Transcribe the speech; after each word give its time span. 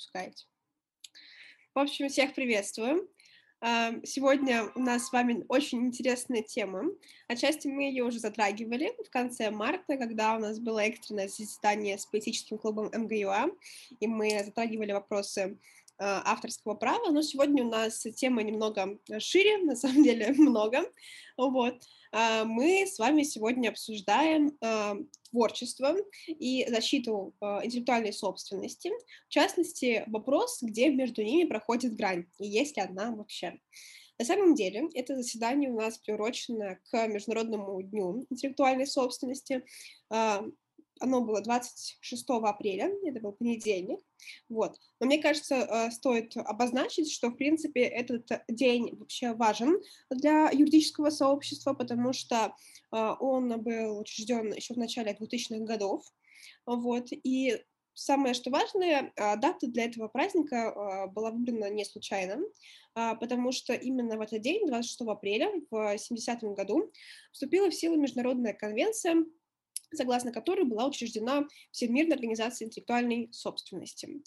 запускаете. 0.00 0.46
В 1.74 1.78
общем, 1.78 2.08
всех 2.08 2.34
приветствую. 2.34 3.08
Сегодня 4.04 4.64
у 4.74 4.80
нас 4.80 5.08
с 5.08 5.12
вами 5.12 5.44
очень 5.48 5.86
интересная 5.86 6.42
тема. 6.42 6.84
Отчасти 7.28 7.68
мы 7.68 7.82
ее 7.82 8.04
уже 8.04 8.18
затрагивали 8.18 8.90
в 9.04 9.10
конце 9.10 9.50
марта, 9.50 9.98
когда 9.98 10.34
у 10.34 10.38
нас 10.38 10.58
было 10.58 10.80
экстренное 10.80 11.28
заседание 11.28 11.98
с 11.98 12.06
политическим 12.06 12.56
клубом 12.56 12.86
МГЮА, 12.86 13.50
и 14.00 14.06
мы 14.06 14.42
затрагивали 14.42 14.92
вопросы 14.92 15.40
а, 15.40 15.56
авторского 16.00 16.74
права, 16.74 17.10
но 17.10 17.22
сегодня 17.22 17.64
у 17.64 17.68
нас 17.68 18.06
тема 18.16 18.42
немного 18.42 18.98
шире, 19.18 19.58
на 19.58 19.76
самом 19.76 20.02
деле 20.02 20.32
много. 20.38 20.90
Вот. 21.36 21.74
А, 22.12 22.44
мы 22.44 22.86
с 22.86 22.98
вами 22.98 23.22
сегодня 23.22 23.68
обсуждаем 23.68 24.56
а, 24.60 24.96
творчество 25.30 25.94
и 26.26 26.66
защиту 26.68 27.34
интеллектуальной 27.40 28.12
собственности, 28.12 28.90
в 29.28 29.28
частности, 29.28 30.04
вопрос, 30.08 30.58
где 30.62 30.88
между 30.90 31.22
ними 31.22 31.48
проходит 31.48 31.94
грань, 31.94 32.26
и 32.38 32.48
есть 32.48 32.76
ли 32.76 32.82
одна 32.82 33.12
вообще. 33.12 33.58
На 34.18 34.26
самом 34.26 34.54
деле, 34.54 34.88
это 34.94 35.16
заседание 35.16 35.70
у 35.70 35.80
нас 35.80 35.96
приурочено 35.98 36.78
к 36.90 37.06
Международному 37.06 37.80
дню 37.80 38.26
интеллектуальной 38.28 38.86
собственности 38.86 39.64
оно 41.00 41.22
было 41.22 41.40
26 41.40 42.24
апреля, 42.28 42.92
это 43.04 43.20
был 43.20 43.32
понедельник, 43.32 44.00
вот. 44.48 44.78
Но 45.00 45.06
мне 45.06 45.20
кажется, 45.20 45.54
э, 45.56 45.90
стоит 45.90 46.36
обозначить, 46.36 47.10
что, 47.10 47.30
в 47.30 47.36
принципе, 47.36 47.82
этот 47.82 48.28
день 48.48 48.94
вообще 48.96 49.32
важен 49.32 49.80
для 50.10 50.50
юридического 50.50 51.10
сообщества, 51.10 51.72
потому 51.72 52.12
что 52.12 52.54
э, 52.92 53.14
он 53.18 53.60
был 53.62 53.98
учрежден 53.98 54.52
еще 54.52 54.74
в 54.74 54.78
начале 54.78 55.16
2000-х 55.18 55.64
годов, 55.64 56.04
вот, 56.66 57.08
и 57.10 57.58
самое, 57.94 58.34
что 58.34 58.50
важное, 58.50 59.12
э, 59.16 59.36
дата 59.36 59.66
для 59.66 59.86
этого 59.86 60.08
праздника 60.08 61.08
была 61.14 61.30
выбрана 61.30 61.70
не 61.70 61.84
случайно, 61.84 62.42
потому 62.92 63.52
что 63.52 63.72
именно 63.72 64.18
в 64.18 64.20
этот 64.20 64.42
день, 64.42 64.66
26 64.66 65.02
апреля, 65.02 65.50
в 65.70 65.94
70-м 65.94 66.54
году, 66.54 66.92
вступила 67.32 67.70
в 67.70 67.74
силу 67.74 67.96
Международная 67.96 68.52
конвенция 68.52 69.24
согласно 69.92 70.32
которой 70.32 70.64
была 70.64 70.86
учреждена 70.86 71.46
Всемирная 71.70 72.16
организация 72.16 72.66
интеллектуальной 72.66 73.28
собственности. 73.32 74.22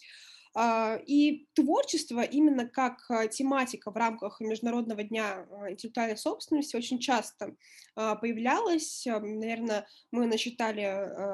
А, 0.56 1.00
и 1.08 1.48
творчество 1.54 2.22
именно 2.22 2.68
как 2.68 3.10
а, 3.10 3.28
тематика 3.28 3.90
в 3.90 3.96
рамках 3.96 4.40
Международного 4.40 5.04
дня 5.04 5.48
а, 5.50 5.72
интеллектуальной 5.72 6.18
собственности 6.18 6.76
очень 6.76 7.00
часто 7.00 7.56
появлялось. 7.96 9.06
Наверное, 9.06 9.88
мы 10.12 10.26
насчитали 10.26 10.82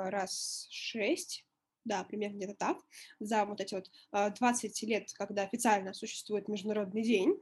раз 0.10 0.68
шесть 0.70 1.46
да, 1.86 2.04
примерно 2.04 2.36
где-то 2.36 2.56
так, 2.56 2.78
за 3.20 3.46
вот 3.46 3.62
эти 3.62 3.74
вот 3.74 3.90
20 4.12 4.84
лет, 4.84 5.12
когда 5.14 5.44
официально 5.44 5.94
существует 5.94 6.48
Международный 6.48 7.02
день. 7.02 7.42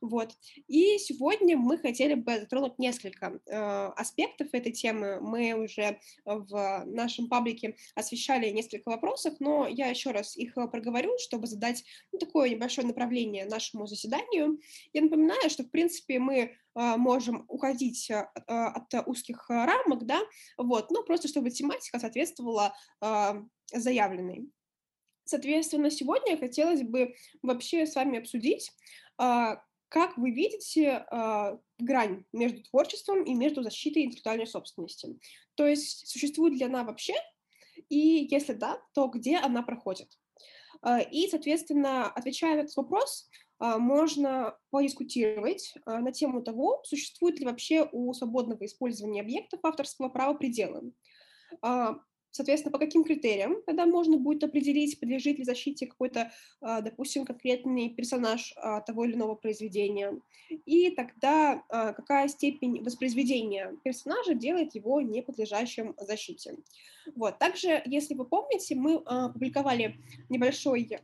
Вот. 0.00 0.34
И 0.66 0.98
сегодня 0.98 1.56
мы 1.56 1.78
хотели 1.78 2.14
бы 2.14 2.40
затронуть 2.40 2.78
несколько 2.78 3.40
э, 3.46 3.86
аспектов 3.96 4.48
этой 4.52 4.72
темы. 4.72 5.20
Мы 5.20 5.52
уже 5.52 6.00
в 6.24 6.84
нашем 6.86 7.28
паблике 7.28 7.76
освещали 7.94 8.48
несколько 8.50 8.88
вопросов, 8.88 9.34
но 9.40 9.66
я 9.66 9.88
еще 9.88 10.10
раз 10.12 10.36
их 10.36 10.54
проговорю, 10.54 11.16
чтобы 11.18 11.46
задать 11.46 11.84
ну, 12.12 12.18
такое 12.18 12.48
небольшое 12.48 12.86
направление 12.86 13.44
нашему 13.44 13.86
заседанию. 13.86 14.58
Я 14.92 15.02
напоминаю, 15.02 15.50
что, 15.50 15.64
в 15.64 15.70
принципе, 15.70 16.18
мы 16.18 16.36
э, 16.38 16.96
можем 16.96 17.44
уходить 17.48 18.10
э, 18.10 18.26
от 18.46 18.94
узких 19.06 19.48
рамок, 19.50 20.06
да, 20.06 20.20
вот, 20.56 20.90
ну, 20.90 21.04
просто 21.04 21.28
чтобы 21.28 21.50
тематика 21.50 21.98
соответствовала 21.98 22.74
э, 23.02 23.42
заявленной. 23.72 24.50
Соответственно, 25.24 25.90
сегодня 25.90 26.36
хотелось 26.36 26.82
бы 26.82 27.14
вообще 27.42 27.86
с 27.86 27.94
вами 27.94 28.18
обсудить, 28.18 28.72
как 29.90 30.16
вы 30.16 30.30
видите 30.30 31.04
э, 31.10 31.58
грань 31.80 32.24
между 32.32 32.62
творчеством 32.62 33.24
и 33.24 33.34
между 33.34 33.62
защитой 33.62 34.04
интеллектуальной 34.04 34.46
собственности? 34.46 35.18
То 35.56 35.66
есть 35.66 36.06
существует 36.08 36.54
ли 36.54 36.64
она 36.64 36.84
вообще? 36.84 37.14
И 37.88 38.28
если 38.30 38.52
да, 38.52 38.80
то 38.94 39.08
где 39.08 39.36
она 39.36 39.62
проходит? 39.62 40.08
Э, 40.86 41.02
и, 41.10 41.28
соответственно, 41.28 42.06
отвечая 42.06 42.54
на 42.54 42.60
этот 42.60 42.76
вопрос, 42.76 43.28
э, 43.60 43.78
можно 43.78 44.56
подискутировать 44.70 45.74
э, 45.74 45.98
на 45.98 46.12
тему 46.12 46.40
того, 46.42 46.82
существует 46.84 47.40
ли 47.40 47.46
вообще 47.46 47.88
у 47.90 48.14
свободного 48.14 48.64
использования 48.66 49.22
объектов 49.22 49.58
авторского 49.64 50.08
права 50.08 50.34
пределы. 50.34 50.92
Соответственно, 52.30 52.72
по 52.72 52.78
каким 52.78 53.04
критериям 53.04 53.62
тогда 53.66 53.86
можно 53.86 54.16
будет 54.16 54.44
определить, 54.44 54.98
подлежит 55.00 55.38
ли 55.38 55.44
защите 55.44 55.86
какой-то, 55.86 56.30
а, 56.60 56.80
допустим, 56.80 57.24
конкретный 57.24 57.90
персонаж 57.90 58.54
а, 58.56 58.80
того 58.80 59.04
или 59.04 59.14
иного 59.14 59.34
произведения, 59.34 60.20
и 60.48 60.90
тогда 60.90 61.64
а, 61.68 61.92
какая 61.92 62.28
степень 62.28 62.82
воспроизведения 62.82 63.74
персонажа 63.82 64.34
делает 64.34 64.74
его 64.74 65.00
не 65.00 65.22
подлежащим 65.22 65.94
защите. 65.98 66.56
Вот. 67.16 67.38
Также, 67.38 67.82
если 67.86 68.14
вы 68.14 68.24
помните, 68.24 68.74
мы 68.74 68.96
опубликовали 68.96 69.96
небольшой 70.28 71.00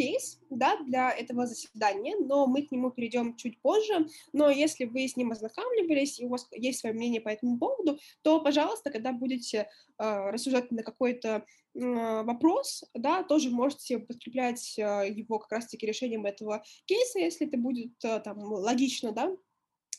кейс 0.00 0.40
да, 0.48 0.78
для 0.86 1.10
этого 1.10 1.46
заседания, 1.46 2.16
но 2.16 2.46
мы 2.46 2.62
к 2.62 2.72
нему 2.72 2.90
перейдем 2.90 3.36
чуть 3.36 3.60
позже. 3.60 4.06
Но 4.32 4.48
если 4.48 4.86
вы 4.86 5.06
с 5.06 5.14
ним 5.14 5.32
ознакомливались, 5.32 6.18
и 6.18 6.24
у 6.24 6.30
вас 6.30 6.48
есть 6.52 6.80
свое 6.80 6.94
мнение 6.94 7.20
по 7.20 7.28
этому 7.28 7.58
поводу, 7.58 7.98
то, 8.22 8.40
пожалуйста, 8.40 8.90
когда 8.90 9.12
будете 9.12 9.58
э, 9.58 10.30
рассуждать 10.30 10.70
на 10.70 10.82
какой-то 10.82 11.44
э, 11.74 12.22
вопрос, 12.22 12.84
да, 12.94 13.22
тоже 13.22 13.50
можете 13.50 13.98
подкреплять 13.98 14.78
э, 14.78 15.10
его 15.10 15.38
как 15.38 15.52
раз-таки 15.52 15.86
решением 15.86 16.24
этого 16.24 16.62
кейса, 16.86 17.18
если 17.18 17.46
это 17.46 17.58
будет 17.58 17.92
э, 18.02 18.20
там 18.20 18.38
логично, 18.38 19.12
да, 19.12 19.36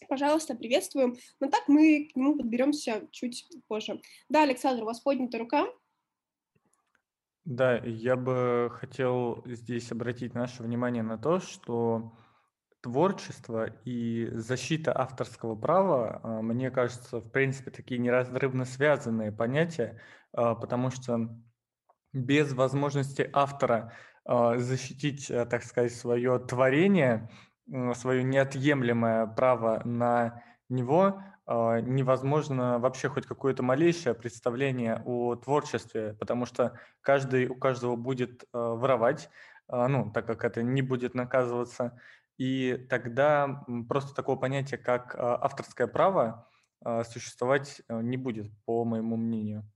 пожалуйста, 0.10 0.56
приветствуем. 0.56 1.16
Но 1.40 1.48
так 1.48 1.68
мы 1.68 2.10
к 2.12 2.16
нему 2.16 2.36
подберемся 2.36 3.08
чуть 3.12 3.48
позже. 3.68 4.02
Да, 4.30 4.42
Александр, 4.42 4.82
у 4.82 4.88
вас 4.88 5.00
поднята 5.00 5.38
рука. 5.38 5.68
Да, 7.52 7.76
я 7.84 8.16
бы 8.16 8.72
хотел 8.72 9.44
здесь 9.46 9.92
обратить 9.92 10.34
наше 10.34 10.64
внимание 10.64 11.04
на 11.04 11.18
то, 11.18 11.42
что 11.42 12.14
творчество 12.80 13.66
и 13.84 14.30
защита 14.32 14.98
авторского 14.98 15.56
права, 15.56 16.22
а, 16.24 16.42
мне 16.42 16.72
кажется, 16.72 17.20
в 17.20 17.30
принципе, 17.30 17.70
такие 17.70 18.00
неразрывно 18.00 18.64
связанные 18.64 19.34
понятия, 19.34 20.00
а, 20.32 20.56
потому 20.56 20.92
что 20.92 21.30
без 22.14 22.54
возможности 22.54 23.30
автора 23.34 23.92
а, 24.24 24.58
защитить, 24.58 25.28
так 25.28 25.64
сказать, 25.64 25.94
свое 25.94 26.40
творение, 26.40 27.30
свое 27.96 28.24
неотъемлемое 28.24 29.28
право 29.28 29.82
на 29.84 30.42
него, 30.70 31.22
невозможно 31.82 32.80
вообще 32.80 33.10
хоть 33.10 33.26
какое-то 33.26 33.64
малейшее 33.64 34.14
представление 34.14 35.02
о 35.06 35.36
творчестве, 35.36 36.16
потому 36.20 36.46
что 36.46 36.78
каждый, 37.02 37.48
у 37.48 37.56
каждого 37.56 37.96
будет 37.96 38.46
а, 38.54 38.76
воровать, 38.76 39.30
а, 39.68 39.88
ну, 39.88 40.12
так 40.12 40.26
как 40.26 40.44
это 40.46 40.64
не 40.64 40.82
будет 40.82 41.14
наказываться, 41.14 42.00
и 42.38 42.88
тогда 42.90 43.64
просто 43.88 44.16
такого 44.16 44.36
понятия, 44.36 44.78
как 44.78 45.16
авторское 45.16 45.86
право, 45.86 46.48
существовать 47.04 47.82
не 47.88 48.18
будет, 48.18 48.50
по 48.66 48.84
моему 48.84 49.16
мнению. 49.16 49.70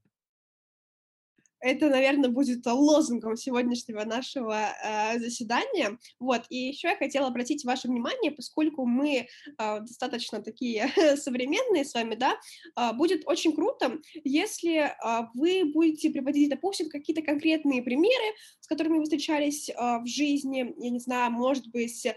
Это, 1.66 1.90
наверное, 1.90 2.30
будет 2.30 2.64
лозунгом 2.68 3.36
сегодняшнего 3.36 4.04
нашего 4.04 4.56
э, 4.56 5.18
заседания. 5.18 5.98
Вот, 6.20 6.44
и 6.50 6.68
еще 6.68 6.90
я 6.90 6.96
хотела 6.96 7.26
обратить 7.26 7.66
ваше 7.66 7.88
внимание, 7.88 8.32
поскольку 8.32 8.86
мы 8.86 9.26
э, 9.58 9.80
достаточно 9.80 10.44
такие 10.44 10.92
современные 11.18 11.84
с 11.84 11.96
вами, 11.96 12.14
да, 12.14 12.36
э, 12.78 12.94
будет 12.94 13.24
очень 13.26 13.56
круто, 13.56 13.98
если 14.24 14.78
э, 14.78 15.28
вы 15.34 15.66
будете 15.74 16.12
приводить, 16.12 16.52
допустим, 16.52 16.88
какие-то 16.88 17.24
конкретные 17.24 17.82
примеры, 17.82 18.36
с 18.60 18.68
которыми 18.68 19.00
вы 19.00 19.06
встречались 19.06 19.68
э, 19.70 19.74
в 19.74 20.06
жизни, 20.06 20.72
я 20.78 20.90
не 20.92 21.00
знаю, 21.00 21.32
может 21.32 21.68
быть, 21.70 22.06
э, 22.06 22.14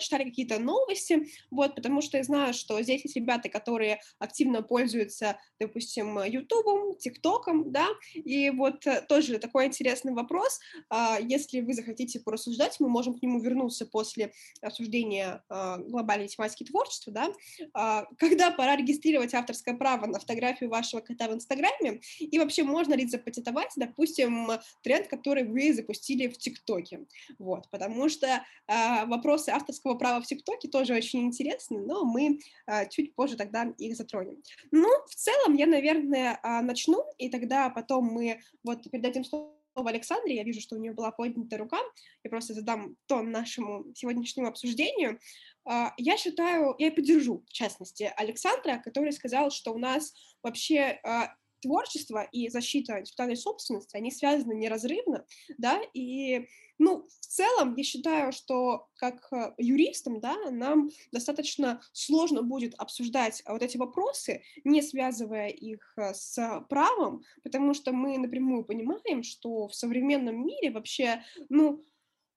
читали 0.00 0.24
какие-то 0.24 0.58
новости, 0.58 1.28
вот, 1.52 1.76
потому 1.76 2.00
что 2.00 2.16
я 2.16 2.24
знаю, 2.24 2.52
что 2.52 2.82
здесь 2.82 3.04
есть 3.04 3.14
ребята, 3.14 3.48
которые 3.48 4.00
активно 4.18 4.62
пользуются, 4.62 5.38
допустим, 5.60 6.20
Ютубом, 6.24 6.96
ТикТоком, 6.96 7.70
да, 7.70 7.86
и 8.12 8.50
вот 8.50 8.87
тоже 9.08 9.38
такой 9.38 9.66
интересный 9.66 10.12
вопрос. 10.12 10.60
А, 10.90 11.18
если 11.20 11.60
вы 11.60 11.74
захотите 11.74 12.20
порассуждать, 12.20 12.78
мы 12.80 12.88
можем 12.88 13.18
к 13.18 13.22
нему 13.22 13.40
вернуться 13.40 13.86
после 13.86 14.32
обсуждения 14.60 15.42
а, 15.48 15.78
глобальной 15.78 16.28
тематики 16.28 16.64
творчества, 16.64 17.12
да, 17.12 17.32
а, 17.74 18.06
когда 18.18 18.50
пора 18.50 18.76
регистрировать 18.76 19.34
авторское 19.34 19.76
право 19.76 20.06
на 20.06 20.18
фотографию 20.18 20.70
вашего 20.70 21.00
кота 21.00 21.28
в 21.28 21.34
Инстаграме, 21.34 22.00
и 22.18 22.38
вообще 22.38 22.62
можно 22.62 22.94
ли 22.94 23.06
запатентовать, 23.06 23.72
допустим, 23.76 24.50
тренд, 24.82 25.08
который 25.08 25.44
вы 25.44 25.72
запустили 25.72 26.28
в 26.28 26.38
ТикТоке, 26.38 27.06
вот, 27.38 27.68
потому 27.70 28.08
что 28.08 28.44
вопросы 28.66 29.50
авторского 29.50 29.94
права 29.94 30.20
в 30.20 30.26
ТикТоке 30.26 30.68
тоже 30.68 30.94
очень 30.94 31.20
интересны, 31.20 31.80
но 31.80 32.04
мы 32.04 32.38
чуть 32.90 33.14
позже 33.14 33.36
тогда 33.36 33.72
их 33.78 33.96
затронем. 33.96 34.42
Ну, 34.70 34.88
в 35.06 35.14
целом, 35.14 35.54
я, 35.54 35.66
наверное, 35.66 36.38
начну, 36.62 37.04
и 37.18 37.28
тогда 37.28 37.70
потом 37.70 38.06
мы 38.06 38.40
вот 38.68 38.78
вот 38.84 38.90
передадим 38.90 39.24
слово 39.24 39.54
Александре, 39.74 40.36
я 40.36 40.44
вижу, 40.44 40.60
что 40.60 40.76
у 40.76 40.78
нее 40.78 40.92
была 40.92 41.10
поднята 41.10 41.56
рука, 41.56 41.78
я 42.24 42.30
просто 42.30 42.54
задам 42.54 42.96
тон 43.06 43.30
нашему 43.30 43.84
сегодняшнему 43.94 44.48
обсуждению. 44.48 45.18
А, 45.64 45.94
я 45.96 46.16
считаю, 46.16 46.74
я 46.78 46.90
поддержу, 46.90 47.44
в 47.46 47.52
частности, 47.52 48.12
Александра, 48.16 48.80
который 48.84 49.12
сказал, 49.12 49.50
что 49.50 49.72
у 49.72 49.78
нас 49.78 50.14
вообще 50.42 51.00
а, 51.04 51.34
творчество 51.60 52.26
и 52.32 52.48
защита 52.48 53.00
интеллектуальной 53.00 53.36
собственности, 53.36 53.96
они 53.96 54.10
связаны 54.10 54.54
неразрывно, 54.54 55.24
да, 55.58 55.80
и, 55.94 56.46
ну, 56.78 57.06
в 57.20 57.26
целом, 57.26 57.74
я 57.76 57.84
считаю, 57.84 58.32
что 58.32 58.88
как 58.96 59.32
э, 59.32 59.54
юристам, 59.58 60.20
да, 60.20 60.50
нам 60.50 60.90
достаточно 61.12 61.80
сложно 61.92 62.42
будет 62.42 62.74
обсуждать 62.74 63.42
вот 63.46 63.62
эти 63.62 63.76
вопросы, 63.76 64.42
не 64.64 64.82
связывая 64.82 65.48
их 65.48 65.94
э, 65.96 66.14
с 66.14 66.64
правом, 66.68 67.22
потому 67.42 67.74
что 67.74 67.92
мы 67.92 68.18
напрямую 68.18 68.64
понимаем, 68.64 69.22
что 69.22 69.68
в 69.68 69.74
современном 69.74 70.46
мире 70.46 70.70
вообще, 70.70 71.22
ну, 71.48 71.84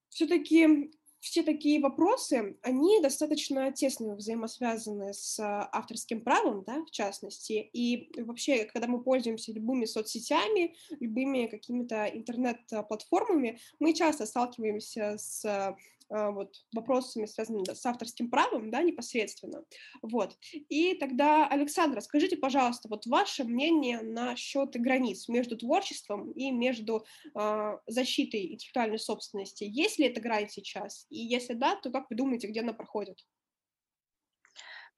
все-таки 0.09 0.91
все 1.21 1.43
такие 1.43 1.79
вопросы, 1.79 2.57
они 2.63 2.99
достаточно 2.99 3.71
тесно 3.71 4.15
взаимосвязаны 4.15 5.13
с 5.13 5.39
а, 5.39 5.69
авторским 5.71 6.21
правом, 6.21 6.63
да, 6.65 6.83
в 6.83 6.89
частности, 6.89 7.69
и 7.73 8.11
вообще, 8.23 8.65
когда 8.65 8.87
мы 8.87 9.03
пользуемся 9.03 9.53
любыми 9.53 9.85
соцсетями, 9.85 10.75
любыми 10.99 11.45
какими-то 11.45 12.05
интернет-платформами, 12.05 13.59
мы 13.79 13.93
часто 13.93 14.25
сталкиваемся 14.25 15.17
с 15.19 15.77
вот, 16.11 16.55
вопросами, 16.73 17.25
связанными 17.25 17.73
с 17.73 17.85
авторским 17.85 18.29
правом, 18.29 18.69
да, 18.69 18.81
непосредственно. 18.81 19.63
Вот. 20.01 20.37
И 20.51 20.93
тогда, 20.95 21.47
Александра, 21.47 22.01
скажите, 22.01 22.37
пожалуйста, 22.37 22.89
вот 22.89 23.05
ваше 23.05 23.43
мнение 23.43 24.01
насчет 24.01 24.71
границ 24.71 25.27
между 25.29 25.57
творчеством 25.57 26.31
и 26.31 26.51
между 26.51 27.05
э, 27.33 27.77
защитой 27.87 28.53
интеллектуальной 28.53 28.99
собственности. 28.99 29.63
Есть 29.63 29.99
ли 29.99 30.07
эта 30.07 30.21
грань 30.21 30.49
сейчас? 30.49 31.05
И 31.09 31.19
если 31.19 31.53
да, 31.53 31.75
то 31.75 31.91
как 31.91 32.09
вы 32.09 32.15
думаете, 32.15 32.47
где 32.47 32.61
она 32.61 32.73
проходит? 32.73 33.17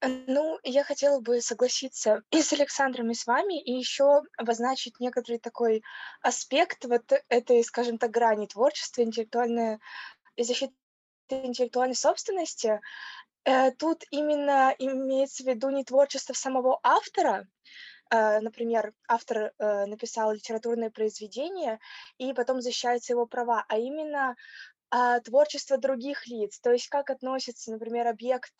Э, 0.01 0.07
ну, 0.27 0.59
я 0.63 0.83
хотела 0.83 1.19
бы 1.19 1.41
согласиться 1.41 2.23
и 2.31 2.41
с 2.41 2.53
Александром, 2.53 3.11
и 3.11 3.13
с 3.13 3.25
вами, 3.25 3.61
и 3.61 3.71
еще 3.71 4.21
обозначить 4.37 4.99
некоторый 4.99 5.39
такой 5.39 5.83
аспект 6.21 6.85
вот 6.85 7.11
этой, 7.29 7.63
скажем 7.63 7.97
так, 7.97 8.11
грани 8.11 8.47
творчества, 8.47 9.03
интеллектуальной 9.03 9.79
и 10.35 10.43
защиты 10.43 10.73
интеллектуальной 11.29 11.95
собственности, 11.95 12.81
э, 13.45 13.71
тут 13.71 14.03
именно 14.11 14.73
имеется 14.77 15.43
в 15.43 15.47
виду 15.47 15.69
не 15.69 15.83
творчество 15.83 16.33
самого 16.33 16.79
автора, 16.83 17.47
э, 18.09 18.39
например, 18.39 18.93
автор 19.07 19.53
э, 19.57 19.85
написал 19.85 20.31
литературное 20.33 20.89
произведение, 20.89 21.79
и 22.17 22.33
потом 22.33 22.61
защищаются 22.61 23.13
его 23.13 23.25
права, 23.25 23.65
а 23.67 23.77
именно 23.77 24.35
а, 24.95 25.19
творчество 25.21 25.79
других 25.79 26.27
лиц, 26.27 26.59
то 26.59 26.71
есть 26.71 26.87
как 26.87 27.09
относится, 27.09 27.71
например, 27.71 28.07
объект, 28.07 28.53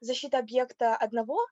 защита 0.00 0.38
объекта 0.38 0.94
одного 0.94 1.44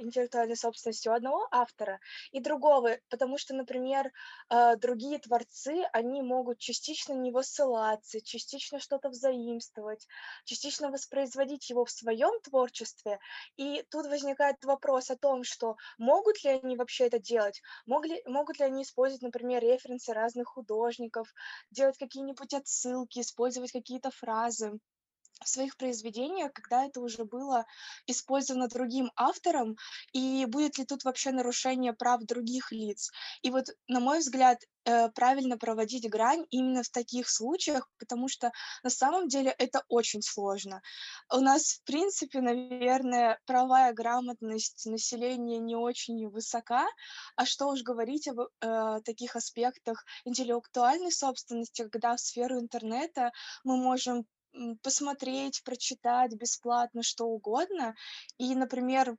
интеллектуальной 0.00 0.56
собственностью 0.56 1.12
одного 1.12 1.48
автора 1.50 2.00
и 2.32 2.40
другого, 2.40 2.98
потому 3.08 3.38
что, 3.38 3.54
например, 3.54 4.10
э, 4.50 4.76
другие 4.76 5.18
творцы, 5.18 5.84
они 5.92 6.22
могут 6.22 6.58
частично 6.58 7.12
не 7.12 7.30
ссылаться, 7.42 8.20
частично 8.20 8.78
что-то 8.80 9.08
взаимствовать, 9.08 10.06
частично 10.44 10.90
воспроизводить 10.90 11.70
его 11.70 11.84
в 11.84 11.90
своем 11.90 12.40
творчестве, 12.42 13.18
и 13.56 13.82
тут 13.90 14.06
возникает 14.06 14.62
вопрос 14.64 15.10
о 15.10 15.16
том, 15.16 15.44
что 15.44 15.76
могут 15.98 16.42
ли 16.44 16.50
они 16.50 16.76
вообще 16.76 17.06
это 17.06 17.18
делать, 17.18 17.62
могли, 17.86 18.22
могут 18.26 18.58
ли 18.58 18.64
они 18.66 18.82
использовать, 18.82 19.22
например, 19.22 19.62
референсы 19.62 20.12
разных 20.12 20.48
художников, 20.48 21.32
делать 21.70 21.98
какие-нибудь 21.98 22.54
отсылки, 22.54 23.20
использовать 23.20 23.72
какие-то 23.72 24.10
фразы, 24.10 24.78
в 25.42 25.48
своих 25.48 25.76
произведениях, 25.76 26.52
когда 26.52 26.84
это 26.84 27.00
уже 27.00 27.24
было 27.24 27.64
использовано 28.06 28.68
другим 28.68 29.10
автором, 29.16 29.76
и 30.12 30.44
будет 30.46 30.78
ли 30.78 30.84
тут 30.84 31.04
вообще 31.04 31.32
нарушение 31.32 31.92
прав 31.92 32.22
других 32.22 32.72
лиц. 32.72 33.10
И 33.42 33.50
вот, 33.50 33.66
на 33.88 34.00
мой 34.00 34.18
взгляд, 34.18 34.58
э, 34.84 35.08
правильно 35.10 35.56
проводить 35.56 36.08
грань 36.08 36.44
именно 36.50 36.82
в 36.82 36.90
таких 36.90 37.28
случаях, 37.28 37.88
потому 37.98 38.28
что 38.28 38.52
на 38.82 38.90
самом 38.90 39.28
деле 39.28 39.54
это 39.58 39.82
очень 39.88 40.22
сложно. 40.22 40.82
У 41.32 41.40
нас, 41.40 41.74
в 41.74 41.84
принципе, 41.84 42.40
наверное, 42.40 43.38
правая 43.46 43.92
грамотность 43.92 44.86
населения 44.86 45.58
не 45.58 45.76
очень 45.76 46.28
высока, 46.28 46.86
а 47.36 47.46
что 47.46 47.68
уж 47.68 47.82
говорить 47.82 48.28
об 48.28 48.40
э, 48.40 49.00
таких 49.04 49.36
аспектах 49.36 50.04
интеллектуальной 50.24 51.12
собственности, 51.12 51.88
когда 51.88 52.16
в 52.16 52.20
сферу 52.20 52.58
интернета 52.58 53.32
мы 53.64 53.76
можем 53.76 54.26
посмотреть, 54.82 55.62
прочитать 55.64 56.34
бесплатно 56.34 57.02
что 57.02 57.26
угодно. 57.26 57.94
И, 58.38 58.54
например, 58.54 59.16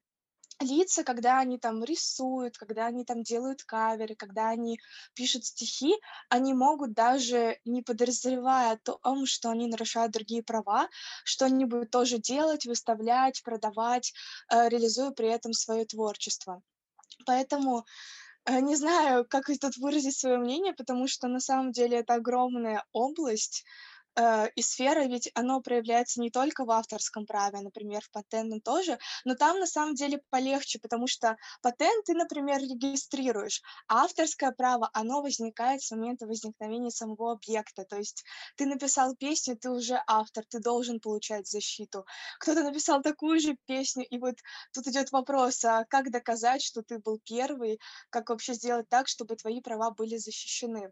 лица, 0.62 1.04
когда 1.04 1.40
они 1.40 1.58
там 1.58 1.84
рисуют, 1.84 2.58
когда 2.58 2.86
они 2.88 3.04
там 3.04 3.24
делают 3.24 3.64
каверы, 3.64 4.16
когда 4.16 4.50
они 4.50 4.80
пишут 5.14 5.46
стихи, 5.46 5.96
они 6.30 6.54
могут 6.54 6.94
даже 6.94 7.58
не 7.66 7.82
подозревая 7.82 8.74
о 8.74 9.00
том, 9.00 9.26
что 9.26 9.50
они 9.50 9.68
нарушают 9.68 10.12
другие 10.12 10.44
права, 10.44 10.88
что-нибудь 11.24 11.90
тоже 11.90 12.18
делать, 12.18 12.66
выставлять, 12.66 13.42
продавать, 13.44 14.14
э, 14.50 14.70
реализуя 14.70 15.12
при 15.12 15.28
этом 15.28 15.54
свое 15.54 15.86
творчество. 15.86 16.62
Поэтому 17.26 17.86
э, 18.46 18.60
не 18.60 18.76
знаю, 18.76 19.26
как 19.28 19.46
тут 19.60 19.78
выразить 19.78 20.18
свое 20.18 20.38
мнение, 20.38 20.74
потому 20.74 21.08
что 21.08 21.28
на 21.28 21.40
самом 21.40 21.72
деле 21.72 22.00
это 22.00 22.16
огромная 22.16 22.84
область, 22.92 23.66
и 24.56 24.62
сфера, 24.62 25.06
ведь 25.06 25.32
оно 25.36 25.62
проявляется 25.62 26.20
не 26.22 26.30
только 26.30 26.66
в 26.66 26.72
авторском 26.72 27.26
праве, 27.26 27.60
например, 27.62 28.02
в 28.02 28.12
патентном 28.12 28.60
тоже, 28.62 29.00
но 29.26 29.36
там 29.36 29.60
на 29.60 29.68
самом 29.68 29.96
деле 29.96 30.22
полегче, 30.30 30.80
потому 30.80 31.08
что 31.08 31.38
патент 31.62 32.06
ты, 32.06 32.14
например, 32.14 32.60
регистрируешь, 32.60 33.62
а 33.88 34.04
авторское 34.04 34.52
право, 34.52 34.90
оно 34.94 35.22
возникает 35.22 35.82
с 35.82 35.92
момента 35.92 36.26
возникновения 36.28 36.92
самого 36.92 37.32
объекта, 37.34 37.86
то 37.86 37.98
есть 37.98 38.24
ты 38.58 38.66
написал 38.66 39.16
песню, 39.16 39.58
ты 39.58 39.70
уже 39.70 40.02
автор, 40.08 40.44
ты 40.48 40.60
должен 40.60 41.00
получать 41.00 41.48
защиту. 41.48 42.06
Кто-то 42.40 42.64
написал 42.64 43.02
такую 43.02 43.40
же 43.40 43.56
песню, 43.66 44.06
и 44.10 44.18
вот 44.18 44.36
тут 44.74 44.88
идет 44.88 45.12
вопрос, 45.12 45.64
а 45.66 45.86
как 45.86 46.12
доказать, 46.12 46.62
что 46.64 46.82
ты 46.84 47.00
был 47.00 47.20
первый, 47.24 47.80
как 48.10 48.30
вообще 48.30 48.54
сделать 48.54 48.90
так, 48.90 49.08
чтобы 49.08 49.36
твои 49.36 49.62
права 49.62 49.92
были 49.92 50.18
защищены? 50.18 50.92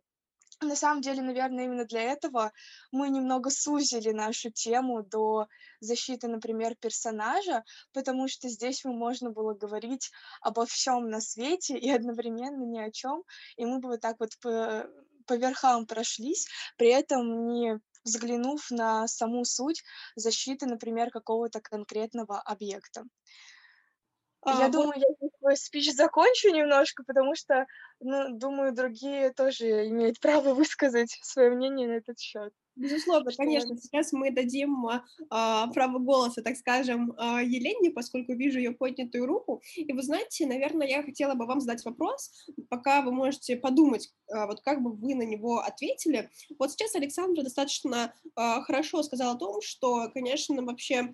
На 0.61 0.75
самом 0.75 1.01
деле, 1.01 1.21
наверное, 1.21 1.65
именно 1.65 1.85
для 1.85 2.01
этого 2.01 2.51
мы 2.91 3.09
немного 3.09 3.49
сузили 3.49 4.11
нашу 4.11 4.51
тему 4.51 5.03
до 5.03 5.47
защиты, 5.79 6.27
например, 6.27 6.75
персонажа, 6.75 7.63
потому 7.93 8.27
что 8.27 8.49
здесь 8.49 8.83
мы 8.83 8.93
можно 8.93 9.31
было 9.31 9.53
говорить 9.53 10.11
обо 10.41 10.65
всем 10.65 11.09
на 11.09 11.21
свете 11.21 11.77
и 11.77 11.89
одновременно 11.89 12.65
ни 12.65 12.77
о 12.77 12.91
чем, 12.91 13.23
и 13.55 13.65
мы 13.65 13.79
бы 13.79 13.89
вот 13.89 14.01
так 14.01 14.19
вот 14.19 14.37
по, 14.41 14.85
по 15.25 15.37
верхам 15.37 15.85
прошлись, 15.85 16.45
при 16.75 16.89
этом 16.89 17.47
не 17.47 17.79
взглянув 18.03 18.69
на 18.69 19.07
саму 19.07 19.45
суть 19.45 19.83
защиты, 20.15 20.65
например, 20.65 21.09
какого-то 21.09 21.61
конкретного 21.61 22.41
объекта. 22.41 23.05
А, 24.41 24.59
я 24.59 24.67
вот... 24.67 24.71
думаю, 24.71 24.93
я 24.97 25.29
свой 25.39 25.57
спич 25.57 25.91
закончу 25.93 26.49
немножко, 26.49 27.03
потому 27.03 27.35
что, 27.35 27.65
ну, 27.99 28.37
думаю, 28.37 28.73
другие 28.73 29.31
тоже 29.31 29.87
имеют 29.87 30.19
право 30.19 30.53
высказать 30.53 31.17
свое 31.21 31.49
мнение 31.49 31.87
на 31.87 31.93
этот 31.93 32.19
счет. 32.19 32.53
Безусловно, 32.75 33.31
что... 33.31 33.43
конечно. 33.43 33.75
Сейчас 33.77 34.13
мы 34.13 34.31
дадим 34.31 34.87
а, 35.29 35.67
право 35.67 35.99
голоса, 35.99 36.41
так 36.41 36.55
скажем, 36.55 37.13
а, 37.17 37.41
Елене, 37.41 37.91
поскольку 37.91 38.33
вижу 38.33 38.57
ее 38.59 38.71
поднятую 38.71 39.25
руку. 39.25 39.61
И 39.75 39.91
вы 39.91 40.01
знаете, 40.01 40.45
наверное, 40.45 40.87
я 40.87 41.03
хотела 41.03 41.33
бы 41.33 41.45
вам 41.45 41.59
задать 41.59 41.83
вопрос, 41.83 42.31
пока 42.69 43.01
вы 43.01 43.11
можете 43.11 43.57
подумать, 43.57 44.13
а, 44.31 44.47
вот 44.47 44.61
как 44.61 44.81
бы 44.81 44.93
вы 44.93 45.15
на 45.15 45.23
него 45.23 45.59
ответили. 45.59 46.29
Вот 46.57 46.71
сейчас 46.71 46.95
Александра 46.95 47.43
достаточно 47.43 48.13
а, 48.35 48.61
хорошо 48.61 49.03
сказала 49.03 49.33
о 49.33 49.39
том, 49.39 49.61
что, 49.61 50.09
конечно, 50.13 50.61
вообще 50.63 50.99
а, 50.99 51.13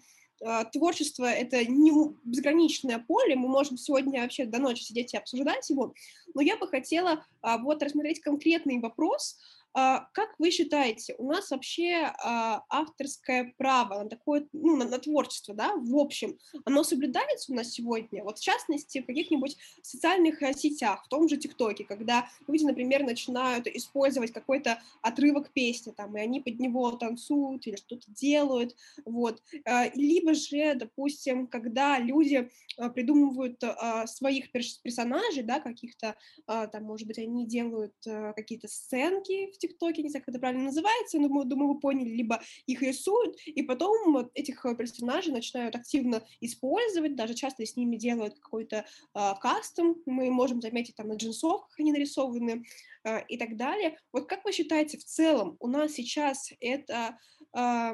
творчество— 0.72 1.25
это 1.25 1.65
не 1.65 1.92
безграничное 2.24 3.00
поле, 3.00 3.36
мы 3.36 3.48
можем 3.48 3.77
сегодня 3.77 4.22
вообще 4.22 4.46
до 4.46 4.60
ночи 4.60 4.84
сидеть 4.84 5.13
и 5.13 5.18
обсуждать 5.18 5.70
его, 5.70 5.94
но 6.34 6.42
я 6.42 6.58
бы 6.58 6.68
хотела 6.68 7.25
а, 7.42 7.58
вот 7.58 7.82
рассмотреть 7.82 8.20
конкретный 8.20 8.80
вопрос, 8.80 9.38
а, 9.38 9.64
как 9.75 10.36
вы 10.39 10.51
считаете, 10.51 11.15
у 11.17 11.27
нас 11.27 11.51
вообще 11.51 12.10
а, 12.24 12.63
авторское 12.70 13.53
право 13.58 14.03
на 14.03 14.10
такое, 14.10 14.48
ну, 14.53 14.77
на, 14.77 14.86
на 14.86 15.00
творчество, 15.00 15.53
да, 15.53 15.75
в 15.75 15.98
общем, 15.98 16.38
оно 16.63 16.86
соблюдается 16.86 17.51
у 17.51 17.55
нас 17.55 17.72
сегодня? 17.72 18.24
Вот 18.24 18.39
в 18.39 18.41
частности, 18.41 19.01
в 19.01 19.05
каких-нибудь 19.05 19.58
социальных 19.82 20.41
э, 20.41 20.53
сетях, 20.53 21.03
в 21.03 21.10
том 21.10 21.27
же 21.27 21.36
ТикТоке, 21.36 21.84
когда 21.84 22.29
люди, 22.48 22.63
например, 22.63 23.03
начинают 23.03 23.67
использовать 23.67 24.32
какой-то 24.32 24.82
отрывок 25.01 25.51
песни, 25.51 25.91
там, 25.91 26.15
и 26.15 26.22
они 26.22 26.39
под 26.39 26.58
него 26.58 26.89
танцуют 26.91 27.67
или 27.67 27.75
что-то 27.75 28.05
делают, 28.08 28.77
вот. 29.03 29.44
А, 29.65 29.89
либо 29.94 30.36
же, 30.36 30.75
допустим, 30.75 31.48
когда 31.48 32.00
люди 32.00 32.50
придумывают 32.94 33.62
своих 34.05 34.51
персонажей, 34.51 35.44
да, 35.44 35.60
каких-то, 35.60 36.15
там, 36.46 36.84
может 36.84 37.08
быть, 37.08 37.17
они 37.17 37.46
делают 37.46 37.96
какие-то 38.36 38.67
сценки 38.67 39.51
в 39.53 39.58
ТикТоке, 39.67 40.03
не 40.03 40.10
знаю, 40.10 40.24
как 40.25 40.34
это 40.34 40.39
правильно 40.39 40.65
называется, 40.65 41.19
но, 41.19 41.43
думаю, 41.43 41.74
вы 41.74 41.79
поняли, 41.79 42.10
либо 42.10 42.41
их 42.65 42.81
рисуют, 42.81 43.36
и 43.45 43.62
потом 43.63 44.13
вот 44.13 44.31
этих 44.34 44.65
э, 44.65 44.75
персонажей 44.75 45.31
начинают 45.31 45.75
активно 45.75 46.24
использовать, 46.41 47.15
даже 47.15 47.34
часто 47.34 47.65
с 47.65 47.75
ними 47.75 47.95
делают 47.95 48.39
какой-то 48.39 48.86
э, 49.13 49.34
кастом, 49.41 49.95
мы 50.05 50.29
можем 50.31 50.62
заметить 50.62 50.95
там 50.95 51.07
на 51.07 51.15
джинсовках 51.15 51.79
они 51.79 51.91
нарисованы 51.91 52.63
э, 53.03 53.25
и 53.27 53.38
так 53.38 53.57
далее. 53.57 53.98
Вот 54.12 54.27
как 54.27 54.43
вы 54.45 54.51
считаете, 54.51 54.98
в 54.98 55.03
целом 55.03 55.57
у 55.60 55.67
нас 55.67 55.93
сейчас 55.93 56.51
это 56.60 57.17
э, 57.57 57.91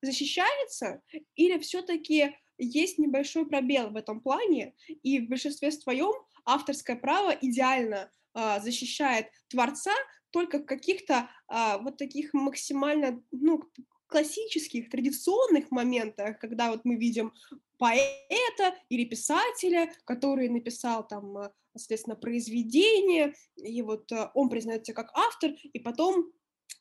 защищается 0.00 1.02
или 1.34 1.58
все-таки 1.58 2.36
есть 2.58 2.98
небольшой 2.98 3.46
пробел 3.46 3.90
в 3.90 3.96
этом 3.96 4.20
плане, 4.20 4.74
и 5.02 5.20
в 5.20 5.28
большинстве 5.28 5.72
своем 5.72 6.12
авторское 6.44 6.96
право 6.96 7.30
идеально 7.30 8.10
э, 8.34 8.60
защищает 8.60 9.28
творца, 9.48 9.92
только 10.32 10.58
в 10.58 10.64
каких-то 10.64 11.28
а, 11.46 11.78
вот 11.78 11.98
таких 11.98 12.34
максимально, 12.34 13.22
ну, 13.30 13.62
классических, 14.08 14.90
традиционных 14.90 15.70
моментах, 15.70 16.38
когда 16.38 16.70
вот 16.70 16.84
мы 16.84 16.96
видим 16.96 17.32
поэта 17.78 18.76
или 18.88 19.04
писателя, 19.04 19.92
который 20.04 20.48
написал 20.48 21.06
там, 21.06 21.36
а, 21.36 21.52
соответственно, 21.76 22.16
произведение, 22.16 23.34
и 23.56 23.80
вот 23.82 24.10
а, 24.12 24.30
он 24.34 24.48
признается 24.48 24.92
как 24.92 25.10
автор, 25.14 25.52
и 25.52 25.78
потом, 25.78 26.32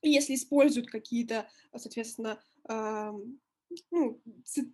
если 0.01 0.36
используют 0.36 0.89
какие-то, 0.89 1.48
соответственно, 1.75 2.41
ну, 3.92 4.22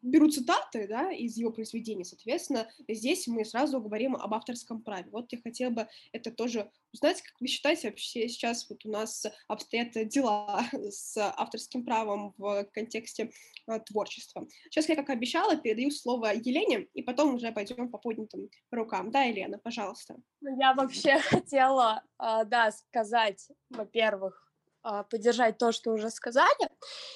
беру 0.01 0.29
цитаты, 0.29 0.87
да, 0.87 1.11
из 1.11 1.37
его 1.37 1.51
произведений, 1.51 2.03
соответственно, 2.03 2.69
здесь 2.87 3.27
мы 3.27 3.45
сразу 3.45 3.79
говорим 3.79 4.15
об 4.15 4.33
авторском 4.33 4.81
праве. 4.81 5.09
Вот 5.11 5.31
я 5.31 5.39
хотела 5.41 5.69
бы 5.71 5.87
это 6.11 6.31
тоже 6.31 6.71
узнать, 6.93 7.21
как 7.21 7.39
вы 7.39 7.47
считаете, 7.47 7.89
вообще 7.89 8.27
сейчас 8.27 8.69
вот 8.69 8.85
у 8.85 8.89
нас 8.89 9.25
обстоят 9.47 9.91
дела 10.09 10.63
с 10.89 11.17
авторским 11.17 11.85
правом 11.85 12.33
в 12.37 12.65
контексте 12.73 13.31
а, 13.67 13.79
творчества. 13.79 14.47
Сейчас 14.65 14.89
я, 14.89 14.95
как 14.95 15.09
обещала, 15.09 15.55
передаю 15.57 15.91
слово 15.91 16.33
Елене, 16.33 16.87
и 16.93 17.01
потом 17.01 17.35
уже 17.35 17.51
пойдем 17.51 17.89
по 17.89 17.97
поднятым 17.97 18.49
рукам. 18.71 19.11
Да, 19.11 19.23
Елена, 19.23 19.57
пожалуйста. 19.59 20.17
Ну, 20.41 20.59
я 20.59 20.73
вообще 20.73 21.19
хотела, 21.29 22.03
а, 22.17 22.43
да, 22.43 22.71
сказать, 22.71 23.49
во-первых, 23.69 24.47
а, 24.83 25.03
поддержать 25.03 25.57
то, 25.57 25.71
что 25.71 25.91
уже 25.91 26.09
сказали. 26.09 26.69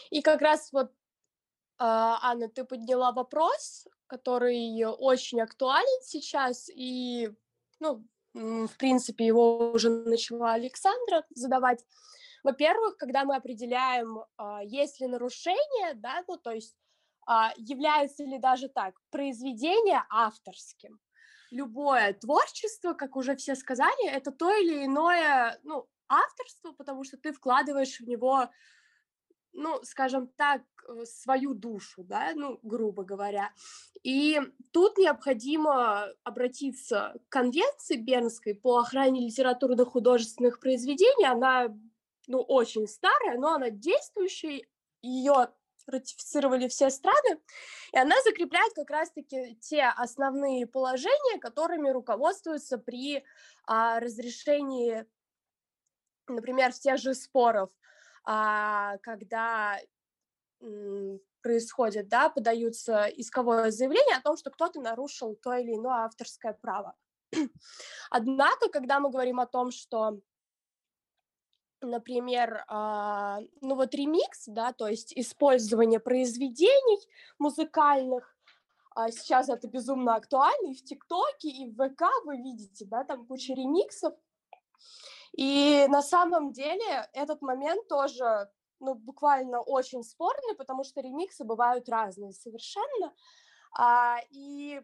И 0.10 0.22
как 0.22 0.42
раз 0.42 0.72
вот 0.74 0.92
Анна, 1.84 2.48
ты 2.48 2.64
подняла 2.64 3.12
вопрос, 3.12 3.88
который 4.08 4.84
очень 4.86 5.42
актуален 5.42 6.02
сейчас, 6.04 6.70
и, 6.70 7.30
ну, 7.80 8.06
в 8.34 8.78
принципе, 8.78 9.26
его 9.26 9.72
уже 9.72 9.90
начала 9.90 10.54
Александра 10.54 11.26
задавать. 11.32 11.84
Во-первых, 12.44 12.98
когда 12.98 13.24
мы 13.24 13.36
определяем, 13.36 14.24
а, 14.38 14.64
есть 14.64 15.00
ли 15.00 15.08
нарушение, 15.08 15.94
да, 15.96 16.24
ну, 16.28 16.38
то 16.38 16.52
есть 16.52 16.76
а, 17.28 17.54
является 17.58 18.24
ли 18.24 18.40
даже 18.40 18.68
так 18.68 18.96
произведение 19.12 20.04
авторским. 20.10 21.00
Любое 21.52 22.14
творчество, 22.14 22.94
как 22.94 23.16
уже 23.16 23.36
все 23.36 23.56
сказали, 23.56 24.10
это 24.10 24.32
то 24.32 24.52
или 24.54 24.86
иное, 24.86 25.60
ну, 25.64 25.88
авторство, 26.08 26.72
потому 26.72 27.04
что 27.04 27.18
ты 27.18 27.32
вкладываешь 27.32 28.00
в 28.00 28.08
него 28.08 28.50
ну, 29.54 29.80
скажем 29.84 30.28
так, 30.28 30.62
э, 30.88 31.06
свою 31.06 31.54
душу, 31.54 32.04
да, 32.04 32.32
ну, 32.36 32.60
грубо 32.64 33.04
говоря. 33.04 33.52
И 34.04 34.40
тут 34.72 34.98
необходимо 34.98 36.08
обратиться 36.24 37.16
к 37.28 37.32
конвенции 37.32 37.98
Бернской 37.98 38.56
по 38.56 38.80
охране 38.80 39.26
литературных 39.26 39.90
художественных 39.90 40.60
произведений. 40.60 41.26
Она, 41.26 41.76
ну, 42.28 42.42
очень 42.42 42.88
старая, 42.88 43.38
но 43.38 43.54
она 43.54 43.70
действующая, 43.70 44.64
ее 45.02 45.50
ратифицировали 45.88 46.68
все 46.68 46.90
страны, 46.90 47.40
и 47.92 47.98
она 47.98 48.16
закрепляет 48.24 48.74
как 48.74 48.90
раз-таки 48.90 49.56
те 49.62 49.86
основные 49.86 50.68
положения, 50.68 51.40
которыми 51.40 51.90
руководствуются 51.90 52.78
при 52.78 53.24
а, 53.66 54.00
разрешении, 54.00 55.06
например, 56.28 56.72
тех 56.72 57.00
же 57.00 57.16
споров 57.16 57.72
когда 58.24 59.80
происходит, 61.42 62.08
да, 62.08 62.30
подаются 62.30 63.06
исковое 63.06 63.72
заявление 63.72 64.18
о 64.18 64.22
том, 64.22 64.38
что 64.38 64.52
кто-то 64.52 64.80
нарушил 64.80 65.36
то 65.36 65.54
или 65.54 65.74
иное 65.76 66.06
авторское 66.06 66.54
право. 66.54 66.96
Однако, 68.10 68.70
когда 68.70 69.00
мы 69.00 69.10
говорим 69.10 69.40
о 69.40 69.48
том, 69.48 69.72
что, 69.72 70.20
например, 71.82 72.64
а, 72.68 73.40
ну 73.62 73.76
вот 73.76 73.94
ремикс, 73.96 74.46
да, 74.48 74.74
то 74.74 74.88
есть 74.88 75.14
использование 75.18 76.00
произведений 76.00 77.00
музыкальных, 77.40 78.36
а 78.94 79.10
сейчас 79.12 79.50
это 79.50 79.68
безумно 79.68 80.16
актуально 80.16 80.72
и 80.72 80.76
в 80.76 80.84
ТикТоке, 80.84 81.50
и 81.50 81.72
в 81.72 81.76
ВК 81.76 82.04
вы 82.26 82.38
видите, 82.38 82.86
да, 82.86 83.04
там 83.04 83.26
куча 83.26 83.54
ремиксов, 83.54 84.14
и 85.34 85.86
на 85.90 86.02
самом 86.02 86.52
деле 86.52 87.10
этот 87.14 87.42
момент 87.42 87.88
тоже 87.88 88.50
ну, 88.80 88.96
буквально 88.96 89.62
очень 89.62 90.04
спорный, 90.04 90.56
потому 90.56 90.84
что 90.84 91.02
ремиксы 91.02 91.44
бывают 91.44 91.88
разные 91.88 92.34
совершенно. 92.34 93.14
А, 93.78 94.18
и 94.32 94.82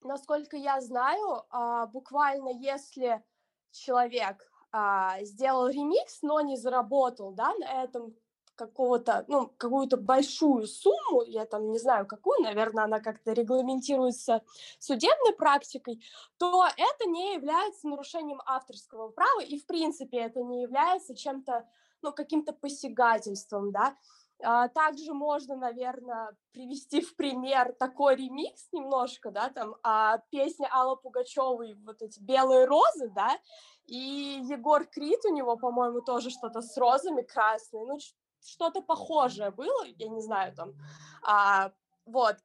насколько 0.00 0.56
я 0.56 0.80
знаю, 0.80 1.44
а, 1.50 1.86
буквально 1.86 2.48
если 2.50 3.22
человек 3.70 4.48
а, 4.70 5.22
сделал 5.22 5.68
ремикс, 5.68 6.22
но 6.22 6.40
не 6.40 6.56
заработал 6.56 7.32
да, 7.32 7.54
на 7.54 7.82
этом 7.82 8.14
какого-то, 8.54 9.24
ну, 9.28 9.52
какую-то 9.56 9.96
большую 9.96 10.66
сумму, 10.66 11.22
я 11.26 11.44
там 11.44 11.70
не 11.70 11.78
знаю 11.78 12.06
какую, 12.06 12.42
наверное, 12.42 12.84
она 12.84 13.00
как-то 13.00 13.32
регламентируется 13.32 14.42
судебной 14.78 15.34
практикой, 15.34 16.02
то 16.38 16.66
это 16.66 17.08
не 17.08 17.34
является 17.34 17.88
нарушением 17.88 18.40
авторского 18.46 19.08
права, 19.08 19.40
и, 19.40 19.58
в 19.58 19.66
принципе, 19.66 20.18
это 20.18 20.42
не 20.42 20.62
является 20.62 21.14
чем-то, 21.14 21.68
ну, 22.02 22.12
каким-то 22.12 22.52
посягательством, 22.52 23.72
да. 23.72 23.96
А, 24.42 24.68
также 24.68 25.14
можно, 25.14 25.56
наверное, 25.56 26.36
привести 26.52 27.00
в 27.00 27.14
пример 27.16 27.72
такой 27.78 28.16
ремикс 28.16 28.68
немножко, 28.72 29.30
да, 29.30 29.48
там, 29.48 29.76
а, 29.82 30.18
песня 30.30 30.68
Аллы 30.72 30.96
Пугачевой, 30.96 31.74
вот 31.84 32.02
эти 32.02 32.20
«Белые 32.20 32.66
розы», 32.66 33.08
да, 33.14 33.38
и 33.86 34.40
Егор 34.48 34.84
Крид 34.86 35.24
у 35.24 35.32
него, 35.32 35.56
по-моему, 35.56 36.00
тоже 36.00 36.30
что-то 36.30 36.62
с 36.62 36.76
розами 36.76 37.22
красные, 37.22 37.86
ну, 37.86 37.98
что-то 38.44 38.82
похожее 38.82 39.50
было, 39.50 39.84
я 39.84 40.08
не 40.08 40.20
знаю, 40.20 40.54
там, 40.54 40.74
а, 41.22 41.72
вот. 42.04 42.36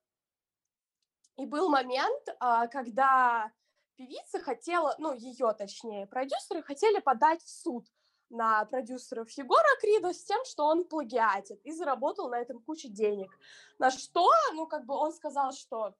И 1.37 1.45
был 1.45 1.69
момент, 1.69 2.29
а, 2.39 2.67
когда 2.67 3.51
певица 3.95 4.39
хотела, 4.39 4.95
ну, 4.97 5.13
ее, 5.13 5.53
точнее, 5.53 6.07
продюсеры 6.07 6.63
хотели 6.63 6.99
подать 6.99 7.41
в 7.43 7.49
суд 7.49 7.85
на 8.29 8.65
продюсеров 8.65 9.29
Егора 9.31 9.79
Крида 9.81 10.13
с 10.13 10.23
тем, 10.23 10.43
что 10.45 10.65
он 10.65 10.85
плагиатит 10.85 11.59
и 11.65 11.71
заработал 11.71 12.29
на 12.29 12.39
этом 12.39 12.61
кучу 12.61 12.87
денег. 12.89 13.31
На 13.79 13.91
что, 13.91 14.29
ну, 14.53 14.67
как 14.67 14.85
бы 14.85 14.95
он 14.95 15.11
сказал, 15.11 15.51
что 15.51 15.95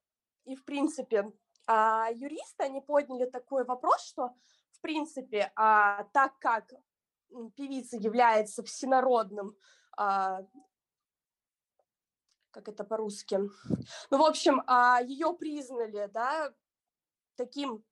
и, 0.45 0.55
в 0.55 0.63
принципе, 0.63 1.31
а, 1.65 2.09
юристы, 2.11 2.63
они 2.63 2.81
подняли 2.81 3.25
такой 3.25 3.65
вопрос, 3.65 4.03
что, 4.05 4.33
в 4.71 4.81
принципе, 4.81 5.51
а, 5.55 6.03
так 6.13 6.37
как 6.39 6.73
певица 7.55 7.97
является 7.97 8.63
всенародным 8.63 9.55
а, 9.99 10.41
как 12.51 12.69
это 12.69 12.83
по-русски. 12.83 13.39
Ну, 14.11 14.17
в 14.17 14.23
общем, 14.23 14.63
а, 14.67 15.01
ее 15.01 15.33
признали, 15.33 16.09
да, 16.13 16.53
таким 17.35 17.83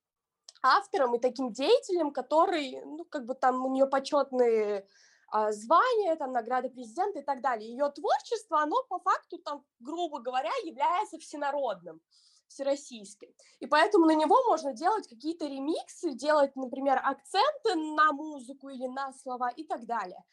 автором 0.64 1.16
и 1.16 1.20
таким 1.20 1.52
деятелем, 1.52 2.12
который, 2.12 2.82
ну, 2.86 3.06
как 3.06 3.26
бы 3.26 3.36
там 3.36 3.66
у 3.66 3.70
нее 3.72 3.88
почетные 3.88 4.88
а, 5.30 5.52
звания, 5.52 6.16
там, 6.16 6.32
награды 6.32 6.70
президента 6.70 7.20
и 7.20 7.24
так 7.24 7.42
далее. 7.42 7.70
Ее 7.70 7.90
творчество, 7.92 8.62
оно 8.62 8.84
по 8.90 9.00
факту, 9.00 9.38
там, 9.40 9.66
грубо 9.80 10.20
говоря, 10.20 10.52
является 10.64 11.18
всенародным. 11.20 12.02
всероссийский. 12.48 13.36
И 13.60 13.68
поэтому 13.68 14.06
на 14.06 14.16
него 14.16 14.42
можно 14.48 14.74
делать 14.74 15.08
какие-то 15.08 15.46
ремиксы, 15.48 16.14
делать, 16.14 16.56
например, 16.56 17.00
акценты 17.04 17.76
на 17.76 18.14
музыку 18.14 18.70
или 18.70 18.88
на 18.88 19.14
слова 19.14 19.50
и 19.50 19.64
так 19.66 19.86
далее. 19.86 20.24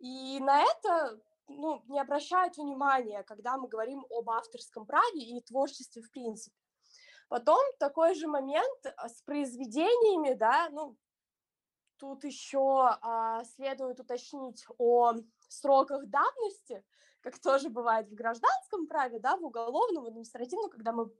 И 0.00 0.40
на 0.40 0.62
это 0.62 1.20
ну, 1.46 1.82
не 1.88 2.00
обращают 2.00 2.56
внимания, 2.56 3.22
когда 3.22 3.56
мы 3.56 3.68
говорим 3.68 4.04
об 4.10 4.30
авторском 4.30 4.86
праве 4.86 5.20
и 5.20 5.40
творчестве 5.42 6.02
в 6.02 6.10
принципе. 6.10 6.56
Потом 7.28 7.60
такой 7.78 8.14
же 8.14 8.26
момент 8.26 8.86
а, 8.96 9.08
с 9.08 9.22
произведениями, 9.22 10.34
да, 10.34 10.68
ну, 10.70 10.96
тут 11.96 12.24
еще 12.24 12.98
а, 13.02 13.44
следует 13.44 14.00
уточнить 14.00 14.64
о 14.78 15.14
сроках 15.48 16.06
давности, 16.06 16.82
как 17.20 17.38
тоже 17.38 17.68
бывает 17.68 18.08
в 18.08 18.14
гражданском 18.14 18.86
праве, 18.86 19.20
да, 19.20 19.36
в 19.36 19.44
уголовном, 19.44 20.04
в 20.04 20.06
административном, 20.08 20.70
когда 20.70 20.92
мы 20.92 21.12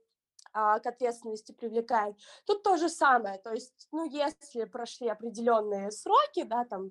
а, 0.52 0.80
к 0.80 0.86
ответственности 0.86 1.52
привлекаем. 1.52 2.16
Тут 2.44 2.62
то 2.62 2.76
же 2.76 2.88
самое, 2.88 3.38
то 3.38 3.52
есть, 3.52 3.88
ну, 3.92 4.04
если 4.04 4.64
прошли 4.64 5.08
определенные 5.08 5.90
сроки, 5.90 6.42
да, 6.42 6.64
там 6.64 6.90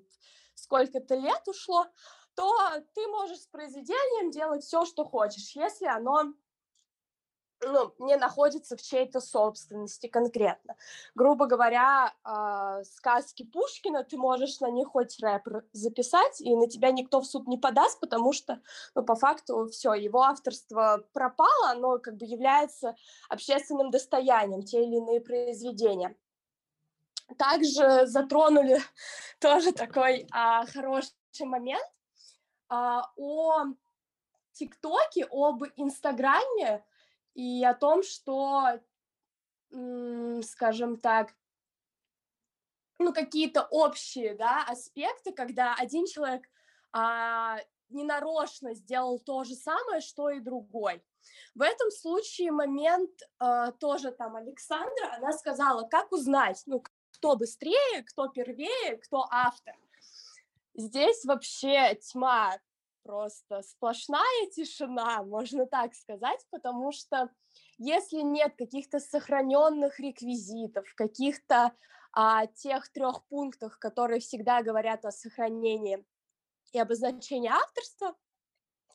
сколько-то 0.62 1.14
лет 1.14 1.42
ушло, 1.46 1.86
то 2.34 2.52
ты 2.94 3.06
можешь 3.08 3.40
с 3.40 3.46
произведением 3.46 4.30
делать 4.30 4.62
все, 4.62 4.84
что 4.84 5.04
хочешь, 5.04 5.56
если 5.56 5.86
оно 5.86 6.32
ну, 7.62 7.92
не 7.98 8.16
находится 8.16 8.76
в 8.76 8.82
чьей-то 8.82 9.20
собственности 9.20 10.06
конкретно. 10.06 10.76
Грубо 11.14 11.46
говоря, 11.46 12.14
э, 12.24 12.84
сказки 12.84 13.44
Пушкина, 13.44 14.04
ты 14.04 14.16
можешь 14.16 14.60
на 14.60 14.70
них 14.70 14.88
хоть 14.88 15.18
рэп 15.20 15.46
записать, 15.72 16.40
и 16.40 16.56
на 16.56 16.68
тебя 16.68 16.90
никто 16.90 17.20
в 17.20 17.26
суд 17.26 17.46
не 17.46 17.58
подаст, 17.58 18.00
потому 18.00 18.32
что, 18.32 18.60
ну, 18.94 19.02
по 19.02 19.14
факту, 19.14 19.66
все, 19.66 19.94
его 19.94 20.22
авторство 20.22 21.04
пропало, 21.12 21.70
оно 21.70 21.98
как 21.98 22.16
бы 22.16 22.24
является 22.24 22.96
общественным 23.28 23.90
достоянием, 23.90 24.62
те 24.62 24.82
или 24.82 24.96
иные 24.96 25.20
произведения. 25.20 26.16
Также 27.38 28.06
затронули 28.06 28.80
тоже 29.40 29.72
такой 29.72 30.26
а, 30.30 30.66
хороший 30.66 31.12
момент 31.40 31.86
а, 32.68 33.10
о 33.16 33.64
ТикТоке, 34.52 35.26
об 35.30 35.64
Инстаграме, 35.76 36.84
и 37.34 37.64
о 37.64 37.74
том, 37.74 38.02
что, 38.02 38.80
скажем 40.42 40.98
так, 40.98 41.34
ну, 42.98 43.14
какие-то 43.14 43.66
общие, 43.70 44.34
да, 44.34 44.64
аспекты, 44.68 45.32
когда 45.32 45.74
один 45.74 46.06
человек 46.06 46.46
а, 46.92 47.58
ненарочно 47.88 48.74
сделал 48.74 49.18
то 49.18 49.44
же 49.44 49.54
самое, 49.54 50.02
что 50.02 50.28
и 50.28 50.40
другой. 50.40 51.02
В 51.54 51.62
этом 51.62 51.90
случае 51.90 52.52
момент 52.52 53.10
а, 53.38 53.72
тоже 53.72 54.10
там 54.10 54.36
Александра, 54.36 55.14
она 55.16 55.32
сказала, 55.32 55.88
как 55.88 56.12
узнать, 56.12 56.62
ну, 56.66 56.82
кто 57.20 57.36
быстрее, 57.36 58.02
кто 58.06 58.28
первее, 58.28 58.96
кто 58.96 59.26
автор. 59.30 59.76
Здесь 60.74 61.22
вообще 61.26 61.94
тьма 61.96 62.58
просто 63.02 63.60
сплошная 63.62 64.46
тишина, 64.54 65.22
можно 65.22 65.66
так 65.66 65.94
сказать, 65.94 66.40
потому 66.50 66.92
что 66.92 67.28
если 67.76 68.22
нет 68.22 68.54
каких-то 68.56 69.00
сохраненных 69.00 70.00
реквизитов, 70.00 70.86
каких-то 70.94 71.72
а, 72.12 72.46
тех 72.46 72.90
трех 72.90 73.26
пунктах, 73.26 73.78
которые 73.78 74.20
всегда 74.20 74.62
говорят 74.62 75.04
о 75.04 75.10
сохранении 75.10 76.02
и 76.72 76.78
обозначении 76.78 77.50
авторства 77.50 78.16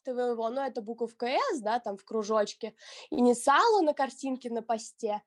твоего, 0.03 0.49
ну, 0.49 0.61
это 0.61 0.81
буковка 0.81 1.27
«С», 1.27 1.61
да, 1.61 1.79
там 1.79 1.97
в 1.97 2.05
кружочке, 2.05 2.75
инициалы 3.11 3.83
на 3.83 3.93
картинке 3.93 4.49
на 4.49 4.61
посте, 4.63 5.21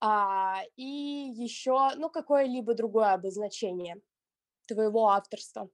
а, 0.00 0.62
и 0.76 0.84
еще, 0.84 1.90
ну, 1.96 2.10
какое-либо 2.10 2.74
другое 2.74 3.12
обозначение 3.12 4.00
твоего 4.66 5.08
авторства 5.08 5.70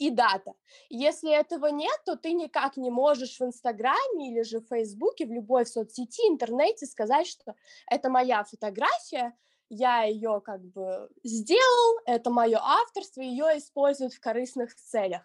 и 0.00 0.10
дата. 0.10 0.54
Если 0.88 1.30
этого 1.30 1.66
нет, 1.66 2.00
то 2.06 2.16
ты 2.16 2.32
никак 2.32 2.76
не 2.78 2.90
можешь 2.90 3.38
в 3.38 3.44
Инстаграме 3.44 4.32
или 4.32 4.42
же 4.42 4.60
в 4.60 4.68
Фейсбуке, 4.68 5.26
в 5.26 5.32
любой 5.32 5.66
соцсети, 5.66 6.22
интернете 6.26 6.86
сказать, 6.86 7.26
что 7.26 7.54
это 7.86 8.08
моя 8.08 8.42
фотография, 8.44 9.36
я 9.68 10.02
ее 10.02 10.40
как 10.44 10.64
бы 10.64 11.08
сделал, 11.22 12.00
это 12.06 12.30
мое 12.30 12.58
авторство, 12.58 13.20
ее 13.20 13.58
используют 13.58 14.14
в 14.14 14.20
корыстных 14.20 14.74
целях. 14.74 15.22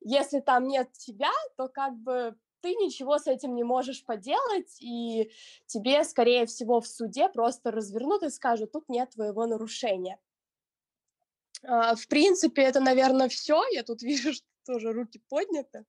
Если 0.00 0.40
там 0.40 0.68
нет 0.68 0.92
тебя, 0.92 1.32
то 1.56 1.68
как 1.68 1.96
бы 1.96 2.36
ты 2.60 2.74
ничего 2.74 3.18
с 3.18 3.26
этим 3.26 3.54
не 3.54 3.64
можешь 3.64 4.04
поделать, 4.04 4.76
и 4.80 5.30
тебе, 5.66 6.04
скорее 6.04 6.46
всего, 6.46 6.80
в 6.80 6.86
суде 6.86 7.28
просто 7.28 7.70
развернут 7.70 8.22
и 8.22 8.30
скажут, 8.30 8.72
тут 8.72 8.88
нет 8.88 9.10
твоего 9.10 9.46
нарушения. 9.46 10.18
А, 11.62 11.94
в 11.94 12.06
принципе, 12.08 12.62
это, 12.62 12.80
наверное, 12.80 13.28
все. 13.28 13.62
Я 13.72 13.82
тут 13.82 14.02
вижу, 14.02 14.32
что 14.32 14.46
тоже 14.64 14.92
руки 14.92 15.20
подняты. 15.28 15.84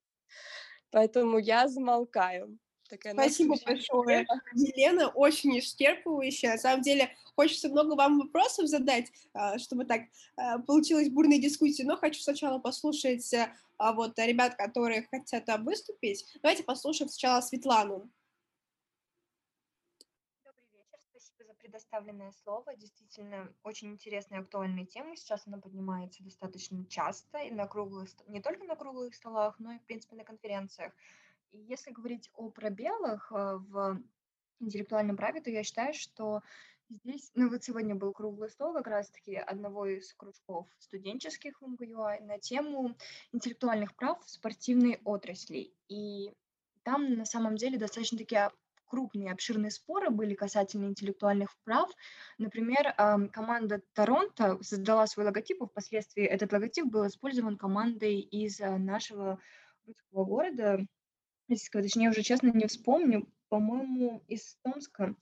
Поэтому 0.92 1.38
я 1.38 1.68
замолкаю. 1.68 2.58
Такая 2.90 3.14
Спасибо 3.14 3.56
большое, 3.66 4.28
Елена, 4.54 5.08
очень 5.08 5.58
исчерпывающая. 5.60 6.50
На 6.50 6.58
самом 6.58 6.82
деле, 6.82 7.16
хочется 7.38 7.70
много 7.70 7.96
вам 7.96 8.20
вопросов 8.20 8.68
задать, 8.68 9.10
а, 9.34 9.58
чтобы 9.60 9.86
так 9.86 10.02
а, 10.36 10.60
получилась 10.60 11.10
бурная 11.10 11.38
дискуссия, 11.40 11.86
но 11.86 11.96
хочу 11.96 12.20
сначала 12.20 12.60
послушать 12.60 13.34
вот 13.94 14.18
ребят, 14.20 14.56
которые 14.56 15.08
хотят 15.10 15.48
выступить. 15.60 16.26
Давайте 16.42 16.64
послушаем 16.64 17.10
сначала 17.10 17.42
Светлану. 17.42 18.10
предоставленное 21.72 22.32
слово. 22.44 22.76
Действительно, 22.76 23.54
очень 23.64 23.92
интересная 23.92 24.40
и 24.40 24.42
актуальная 24.42 24.86
тема. 24.86 25.16
Сейчас 25.16 25.48
она 25.48 25.58
поднимается 25.58 26.24
достаточно 26.24 26.86
часто 26.86 27.40
и 27.40 27.52
на 27.52 27.66
круглых, 27.68 28.10
не 28.28 28.42
только 28.42 28.66
на 28.66 28.76
круглых 28.76 29.16
столах, 29.16 29.56
но 29.60 29.74
и, 29.74 29.80
в 29.80 29.84
принципе, 29.84 30.16
на 30.16 30.24
конференциях. 30.24 30.92
И 31.52 31.58
если 31.60 31.92
говорить 31.92 32.30
о 32.34 32.50
пробелах 32.50 33.32
э, 33.32 33.58
в 33.58 34.02
интеллектуальном 34.60 35.18
праве, 35.18 35.42
то 35.42 35.50
я 35.50 35.64
считаю, 35.64 35.94
что 35.94 36.42
здесь, 36.92 37.32
ну 37.36 37.50
вот 37.50 37.64
сегодня 37.64 37.96
был 37.96 38.12
круглый 38.14 38.50
стол 38.50 38.74
как 38.74 38.88
раз-таки 38.88 39.36
одного 39.36 39.86
из 39.86 40.14
кружков 40.14 40.68
студенческих 40.80 41.62
в 41.62 41.68
МГУА 41.68 42.20
на 42.22 42.40
тему 42.40 42.96
интеллектуальных 43.32 43.96
прав 43.96 44.24
в 44.24 44.30
спортивной 44.30 45.00
отрасли. 45.04 45.74
И 45.88 46.34
там 46.84 47.16
на 47.16 47.26
самом 47.26 47.56
деле 47.56 47.78
достаточно 47.78 48.18
таки 48.18 48.38
крупные, 48.86 49.32
обширные 49.32 49.72
споры 49.72 50.10
были 50.10 50.34
касательно 50.36 50.88
интеллектуальных 50.88 51.56
прав. 51.64 51.90
Например, 52.38 52.94
команда 53.32 53.82
Торонто 53.94 54.62
создала 54.62 55.08
свой 55.08 55.26
логотип, 55.26 55.62
и 55.62 55.66
впоследствии 55.66 56.26
этот 56.26 56.52
логотип 56.52 56.86
был 56.86 57.08
использован 57.08 57.58
командой 57.58 58.20
из 58.20 58.60
э, 58.60 58.78
нашего 58.78 59.40
русского 59.86 60.26
города, 60.26 60.86
точнее, 61.48 62.10
уже 62.10 62.22
честно 62.22 62.48
не 62.48 62.68
вспомню, 62.68 63.28
по-моему, 63.52 64.24
из 64.30 64.56
Томска. 64.64 65.14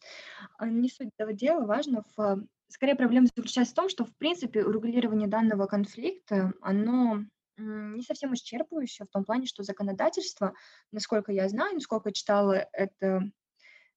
А, 0.57 0.67
не 0.67 0.87
суть 0.87 1.09
этого 1.17 1.33
дела, 1.33 1.65
важно 1.65 2.03
в... 2.15 2.45
Скорее, 2.67 2.93
проблема 2.93 3.25
заключается 3.25 3.73
в 3.73 3.75
том, 3.75 3.89
что, 3.89 4.05
в 4.05 4.15
принципе, 4.17 4.63
урегулирование 4.63 5.27
данного 5.27 5.65
конфликта, 5.65 6.53
оно 6.61 7.25
не 7.57 8.03
совсем 8.03 8.33
исчерпывающее 8.33 9.05
в 9.05 9.09
том 9.09 9.25
плане, 9.25 9.47
что 9.47 9.63
законодательство, 9.63 10.53
насколько 10.91 11.31
я 11.31 11.49
знаю, 11.49 11.73
насколько 11.73 12.11
читала 12.11 12.67
это 12.71 13.23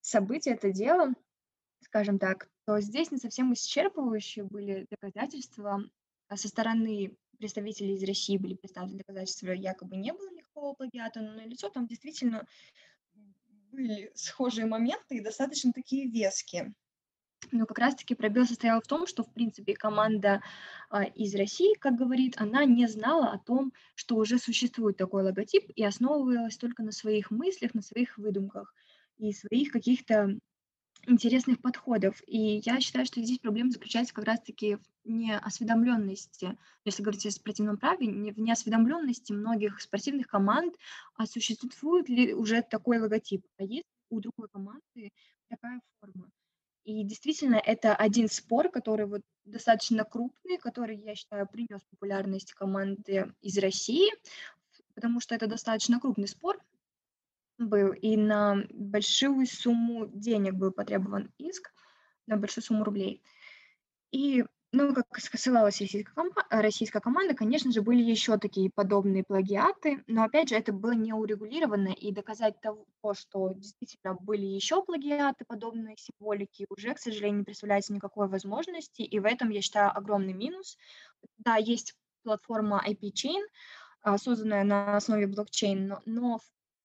событие, 0.01 0.55
это 0.55 0.73
дело, 0.73 1.13
скажем 1.83 2.19
так, 2.19 2.49
то 2.65 2.81
здесь 2.81 3.11
не 3.11 3.19
совсем 3.19 3.53
исчерпывающие 3.53 4.45
были 4.45 4.87
доказательства 4.91 5.85
а 6.33 6.37
со 6.39 6.49
стороны 6.49 7.15
представителей 7.39 7.95
из 7.95 8.05
России 8.05 8.39
были 8.39 8.55
представлены 8.55 8.97
доказательства, 8.97 9.51
якобы 9.51 9.97
не 9.97 10.15
было 10.15 10.31
никакого 10.31 10.73
плагиата, 10.73 11.21
но 11.21 11.35
на 11.35 11.45
лицо 11.45 11.69
там 11.69 11.87
действительно 11.87 12.47
были 13.73 14.13
схожие 14.15 14.67
моменты 14.67 15.17
и 15.17 15.21
достаточно 15.21 15.73
такие 15.73 16.09
веские. 16.09 16.75
Но 17.51 17.67
как 17.67 17.79
раз-таки 17.79 18.15
пробел 18.15 18.47
состоял 18.47 18.81
в 18.81 18.87
том, 18.87 19.07
что, 19.07 19.25
в 19.25 19.33
принципе, 19.33 19.75
команда 19.75 20.43
а, 20.91 21.05
из 21.05 21.35
России, 21.35 21.75
как 21.79 21.97
говорит, 21.97 22.35
она 22.39 22.65
не 22.65 22.87
знала 22.87 23.33
о 23.33 23.39
том, 23.39 23.73
что 23.95 24.17
уже 24.17 24.39
существует 24.39 24.97
такой 24.97 25.25
логотип 25.25 25.65
и 25.75 25.85
основывалась 25.85 26.57
только 26.57 26.83
на 26.83 26.93
своих 26.93 27.31
мыслях, 27.31 27.75
на 27.75 27.83
своих 27.83 28.17
выдумках 28.17 28.73
и 29.19 29.33
своих 29.33 29.73
каких-то 29.73 30.39
интересных 31.07 31.61
подходов. 31.61 32.23
И 32.27 32.63
я 32.65 32.81
считаю, 32.81 33.07
что 33.07 33.21
здесь 33.23 33.39
проблема 33.39 33.71
заключается 33.71 34.15
как 34.15 34.25
раз-таки 34.25 34.77
в 34.77 34.81
неосведомленности, 35.05 36.57
если 36.85 37.03
говорить 37.03 37.27
о 37.27 37.31
спортивном 37.31 37.77
праве, 37.77 38.33
в 38.33 38.41
неосведомленности 38.41 39.33
многих 39.33 39.81
спортивных 39.81 40.29
команд, 40.29 40.75
а 41.17 41.27
существует 41.27 42.09
ли 42.09 42.35
уже 42.35 42.63
такой 42.63 42.99
логотип, 42.99 43.45
а 43.59 43.65
есть 43.65 43.87
у 44.11 44.21
другой 44.21 44.49
команды 44.49 45.11
такая 45.49 45.81
форма. 46.01 46.31
И 46.85 47.05
действительно, 47.05 47.57
это 47.57 47.95
один 47.95 48.29
спор, 48.29 48.69
который 48.69 49.07
вот 49.07 49.23
достаточно 49.45 50.05
крупный, 50.05 50.59
который, 50.59 50.97
я 50.99 51.15
считаю, 51.15 51.47
принес 51.47 51.81
популярность 51.91 52.53
команды 52.53 53.33
из 53.41 53.57
России, 53.59 54.11
потому 54.95 55.21
что 55.21 55.35
это 55.35 55.47
достаточно 55.47 56.01
крупный 56.01 56.29
спор, 56.29 56.59
был, 57.69 57.93
и 57.93 58.17
на 58.17 58.65
большую 58.71 59.47
сумму 59.47 60.07
денег 60.07 60.55
был 60.55 60.73
потребован 60.73 61.33
иск, 61.39 61.73
на 62.27 62.37
большую 62.37 62.65
сумму 62.65 62.85
рублей. 62.85 63.23
И 64.11 64.45
ну, 64.75 64.95
как 64.95 65.07
ссылалась 65.19 65.81
российская, 65.81 66.15
комpa- 66.15 66.47
российская 66.49 67.01
команда, 67.01 67.35
конечно 67.35 67.71
же, 67.71 67.83
были 67.83 68.03
еще 68.03 68.39
такие 68.39 68.71
подобные 68.75 69.23
плагиаты, 69.23 70.03
но 70.07 70.25
опять 70.25 70.49
же, 70.49 70.55
это 70.55 70.73
было 70.73 70.93
не 70.93 71.13
урегулировано, 71.13 71.89
и 71.89 72.11
доказать 72.11 72.59
того, 72.61 72.87
что 73.13 73.53
действительно 73.53 74.15
были 74.15 74.47
еще 74.47 74.83
плагиаты 74.83 75.45
подобной 75.45 75.97
символики, 75.99 76.67
уже, 76.71 76.95
к 76.95 76.99
сожалению, 76.99 77.41
не 77.41 77.45
представляется 77.45 77.93
никакой 77.93 78.29
возможности, 78.29 79.03
и 79.03 79.19
в 79.21 79.27
этом, 79.27 79.51
я 79.51 79.61
считаю, 79.61 79.95
огромный 79.95 80.33
минус. 80.33 80.79
Да, 81.37 81.57
есть 81.57 81.95
платформа 82.23 82.83
IP-Chain, 82.89 83.43
а, 84.01 84.17
созданная 84.17 84.65
на 84.65 84.97
основе 84.97 85.27
блокчейн, 85.27 85.87
но, 85.87 86.03
но 86.07 86.41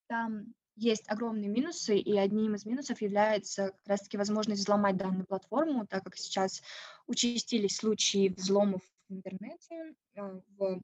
там 0.07 0.53
есть 0.77 1.09
огромные 1.09 1.49
минусы, 1.49 1.97
и 1.97 2.17
одним 2.17 2.55
из 2.55 2.65
минусов 2.65 3.01
является 3.01 3.71
как 3.71 3.87
раз-таки 3.87 4.17
возможность 4.17 4.61
взломать 4.61 4.95
данную 4.95 5.25
платформу, 5.25 5.87
так 5.87 6.03
как 6.03 6.15
сейчас 6.15 6.61
участились 7.07 7.77
случаи 7.77 8.29
взломов 8.29 8.81
в 9.09 9.13
интернете, 9.13 9.95
э, 10.15 10.39
в 10.57 10.81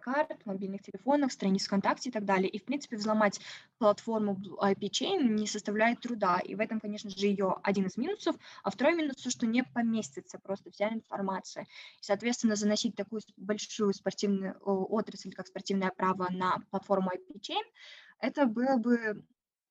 карт, 0.00 0.44
мобильных 0.44 0.82
телефонах, 0.82 1.32
страниц 1.32 1.64
ВКонтакте 1.64 2.10
и 2.10 2.12
так 2.12 2.26
далее. 2.26 2.48
И, 2.48 2.58
в 2.58 2.64
принципе, 2.64 2.96
взломать 2.96 3.40
платформу 3.78 4.38
IP-Chain 4.60 5.22
не 5.22 5.46
составляет 5.46 6.00
труда. 6.00 6.40
И 6.40 6.54
в 6.54 6.60
этом, 6.60 6.78
конечно 6.78 7.08
же, 7.08 7.26
ее 7.26 7.56
один 7.62 7.86
из 7.86 7.96
минусов. 7.96 8.36
А 8.62 8.70
второй 8.70 8.94
минус, 8.94 9.16
что 9.26 9.46
не 9.46 9.64
поместится 9.64 10.38
просто 10.38 10.70
вся 10.70 10.90
информация. 10.90 11.62
И, 11.62 12.02
соответственно, 12.02 12.54
заносить 12.54 12.96
такую 12.96 13.22
большую 13.38 13.94
спортивную 13.94 14.58
отрасль, 14.62 15.32
как 15.32 15.46
спортивное 15.46 15.90
право, 15.90 16.28
на 16.30 16.58
платформу 16.70 17.10
IP-Chain– 17.10 17.62
это 18.20 18.46
было 18.46 18.76
бы 18.76 19.24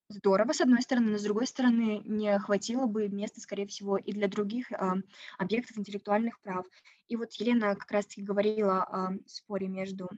здорово, 0.08 0.52
с 0.52 0.60
одной 0.60 0.82
стороны, 0.82 1.12
но 1.12 1.18
с 1.18 1.22
другой 1.22 1.46
стороны, 1.46 2.00
не 2.04 2.38
хватило 2.38 2.86
бы 2.86 3.08
места, 3.08 3.40
скорее 3.40 3.66
всего, 3.66 3.96
и 3.96 4.12
для 4.12 4.28
других 4.28 4.70
а, 4.72 4.94
объектов 5.38 5.78
интеллектуальных 5.78 6.40
прав. 6.40 6.66
И 7.08 7.16
вот 7.16 7.32
Елена 7.34 7.74
как 7.74 7.90
раз-таки 7.90 8.22
говорила 8.22 8.82
о 8.82 9.12
споре 9.26 9.68
между, 9.68 10.08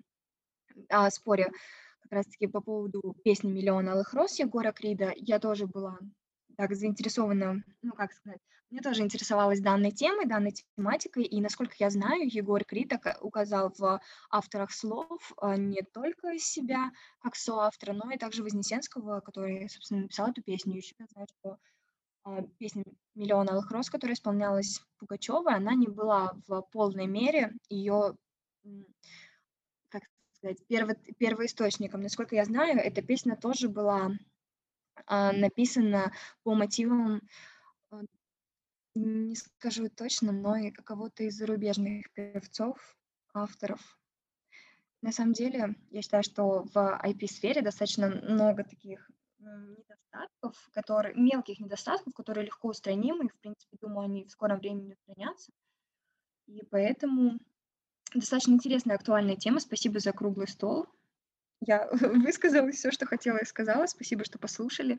о 0.88 1.10
споре 1.10 1.50
как 2.02 2.12
раз-таки 2.12 2.46
по 2.46 2.60
поводу 2.60 3.16
песни 3.24 3.50
«Миллион 3.50 3.88
алых 3.88 4.12
роз» 4.14 4.38
Егора 4.38 4.72
Крида. 4.72 5.12
Я 5.16 5.38
тоже 5.38 5.66
была 5.66 5.98
так 6.58 6.74
заинтересована, 6.74 7.62
ну, 7.82 7.92
как 7.92 8.12
сказать, 8.12 8.40
мне 8.70 8.80
тоже 8.80 9.02
интересовалась 9.02 9.60
данной 9.60 9.92
темой, 9.92 10.26
данной 10.26 10.52
тематикой, 10.76 11.22
и, 11.22 11.40
насколько 11.40 11.74
я 11.78 11.88
знаю, 11.88 12.26
Егор 12.26 12.64
Криток 12.64 13.06
указал 13.22 13.72
в 13.78 14.00
авторах 14.28 14.72
слов 14.72 15.32
а, 15.40 15.56
не 15.56 15.82
только 15.82 16.36
себя 16.38 16.90
как 17.22 17.36
соавтора, 17.36 17.92
но 17.92 18.10
и 18.10 18.18
также 18.18 18.42
Вознесенского, 18.42 19.20
который, 19.20 19.68
собственно, 19.70 20.02
написал 20.02 20.30
эту 20.30 20.42
песню. 20.42 20.76
Еще 20.76 20.96
я 20.98 21.06
знаю, 21.06 21.28
что 21.38 21.58
а, 22.24 22.42
песня 22.58 22.82
«Миллион 23.14 23.48
алых 23.48 23.70
роз», 23.70 23.88
которая 23.88 24.16
исполнялась 24.16 24.82
Пугачевой, 24.98 25.54
она 25.54 25.74
не 25.74 25.86
была 25.86 26.34
в 26.48 26.62
полной 26.72 27.06
мере 27.06 27.52
ее, 27.68 28.16
как 29.88 30.02
сказать, 30.32 30.58
перво, 30.66 30.94
первоисточником. 31.18 32.00
Насколько 32.00 32.34
я 32.34 32.44
знаю, 32.44 32.80
эта 32.80 33.00
песня 33.00 33.36
тоже 33.36 33.68
была 33.68 34.10
а, 35.06 35.32
написана 35.32 36.12
по 36.42 36.54
мотивам, 36.54 37.22
а, 37.90 38.02
не 38.94 39.36
скажу 39.36 39.88
точно, 39.88 40.32
но 40.32 40.56
и 40.56 40.70
кого-то 40.70 41.24
из 41.24 41.36
зарубежных 41.36 42.10
певцов, 42.12 42.96
авторов. 43.32 43.98
На 45.00 45.12
самом 45.12 45.32
деле, 45.32 45.76
я 45.90 46.02
считаю, 46.02 46.24
что 46.24 46.64
в 46.74 47.00
IP-сфере 47.04 47.62
достаточно 47.62 48.08
много 48.08 48.64
таких 48.64 49.08
недостатков, 49.38 50.70
которые, 50.72 51.14
мелких 51.14 51.60
недостатков, 51.60 52.12
которые 52.14 52.46
легко 52.46 52.68
устранимы, 52.68 53.26
и, 53.26 53.28
в 53.28 53.38
принципе, 53.38 53.76
думаю, 53.80 54.06
они 54.06 54.24
в 54.24 54.30
скором 54.30 54.58
времени 54.58 54.92
устранятся. 54.92 55.52
И 56.46 56.64
поэтому 56.70 57.38
достаточно 58.14 58.52
интересная, 58.52 58.96
актуальная 58.96 59.36
тема. 59.36 59.60
Спасибо 59.60 60.00
за 60.00 60.12
круглый 60.12 60.48
стол. 60.48 60.86
Я 61.60 61.88
высказала 61.92 62.70
все, 62.72 62.90
что 62.90 63.06
хотела 63.06 63.38
и 63.38 63.44
сказала. 63.44 63.86
Спасибо, 63.86 64.24
что 64.24 64.38
послушали. 64.38 64.98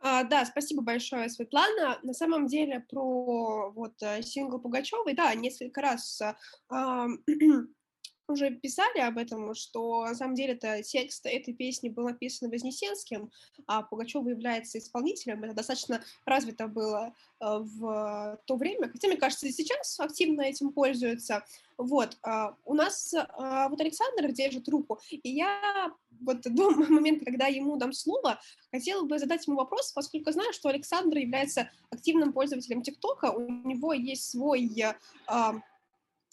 А, 0.00 0.22
да, 0.24 0.44
спасибо 0.44 0.82
большое, 0.82 1.28
Светлана. 1.30 1.98
На 2.02 2.12
самом 2.12 2.46
деле 2.46 2.80
про 2.80 3.70
вот 3.72 3.94
э, 4.02 4.22
сингл 4.22 4.58
Пугачевой, 4.60 5.14
да, 5.14 5.34
несколько 5.34 5.80
раз 5.80 6.20
а, 6.68 7.06
уже 8.28 8.50
писали 8.50 9.00
об 9.00 9.18
этом, 9.18 9.54
что 9.54 10.04
на 10.04 10.14
самом 10.14 10.34
деле 10.34 10.54
это 10.54 10.82
текст 10.82 11.26
этой 11.26 11.54
песни 11.54 11.88
был 11.88 12.04
написан 12.04 12.50
Вознесенским, 12.50 13.30
а 13.66 13.82
Пугачева 13.82 14.28
является 14.28 14.78
исполнителем. 14.78 15.44
Это 15.44 15.54
достаточно 15.54 16.02
развито 16.24 16.66
было 16.66 17.14
э, 17.40 17.44
в 17.44 18.40
то 18.46 18.56
время, 18.56 18.88
хотя, 18.88 19.08
мне 19.08 19.16
кажется, 19.16 19.46
и 19.46 19.52
сейчас 19.52 19.98
активно 20.00 20.42
этим 20.42 20.72
пользуются. 20.72 21.44
Вот, 21.76 22.16
а, 22.22 22.54
у 22.64 22.74
нас 22.74 23.12
а, 23.14 23.68
вот 23.68 23.80
Александр 23.80 24.30
держит 24.30 24.68
руку, 24.68 25.00
и 25.10 25.28
я 25.28 25.92
вот 26.20 26.42
до 26.42 26.70
момента, 26.88 27.24
когда 27.24 27.46
ему 27.46 27.76
дам 27.76 27.92
слово, 27.92 28.40
хотела 28.70 29.04
бы 29.04 29.18
задать 29.18 29.46
ему 29.48 29.56
вопрос, 29.56 29.90
поскольку 29.92 30.30
знаю, 30.30 30.52
что 30.52 30.68
Александр 30.68 31.18
является 31.18 31.68
активным 31.90 32.32
пользователем 32.32 32.82
ТикТока, 32.82 33.32
у 33.32 33.40
него 33.40 33.92
есть 33.92 34.30
свой 34.30 34.60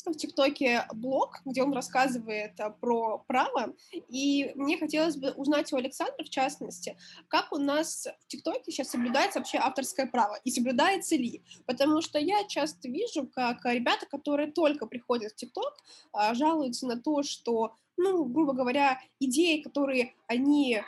в 0.10 0.16
ТикТоке 0.16 0.86
блог, 0.94 1.42
где 1.46 1.62
он 1.62 1.74
рассказывает 1.74 2.60
а, 2.60 2.72
про 2.72 3.20
право, 3.28 3.74
и 3.92 4.52
мне 4.56 4.78
хотелось 4.78 5.18
бы 5.18 5.32
узнать 5.32 5.72
у 5.72 5.78
Александра, 5.78 6.24
в 6.24 6.30
частности, 6.30 6.98
как 7.28 7.52
у 7.52 7.58
нас 7.58 8.08
в 8.22 8.28
ТикТоке 8.28 8.72
сейчас 8.72 8.90
соблюдается 8.90 9.40
вообще 9.40 9.60
авторское 9.60 10.08
право, 10.08 10.40
и 10.44 10.50
соблюдается 10.50 11.16
ли, 11.16 11.44
потому 11.66 12.02
что 12.02 12.18
я 12.18 12.44
часто 12.48 12.88
вижу, 12.88 13.28
как 13.28 13.64
ребята, 13.66 14.08
которые 14.08 14.52
только 14.52 14.88
приходят 14.88 15.34
в 15.34 15.36
ТикТок, 15.36 15.78
а, 16.12 16.34
жалуются 16.34 16.88
на 16.88 17.00
то, 17.00 17.22
что 17.22 17.76
ну, 17.98 18.26
грубо 18.26 18.54
говоря, 18.54 19.00
идеи, 19.20 19.62
которые 19.62 20.14
они 20.28 20.76
э, 20.76 20.84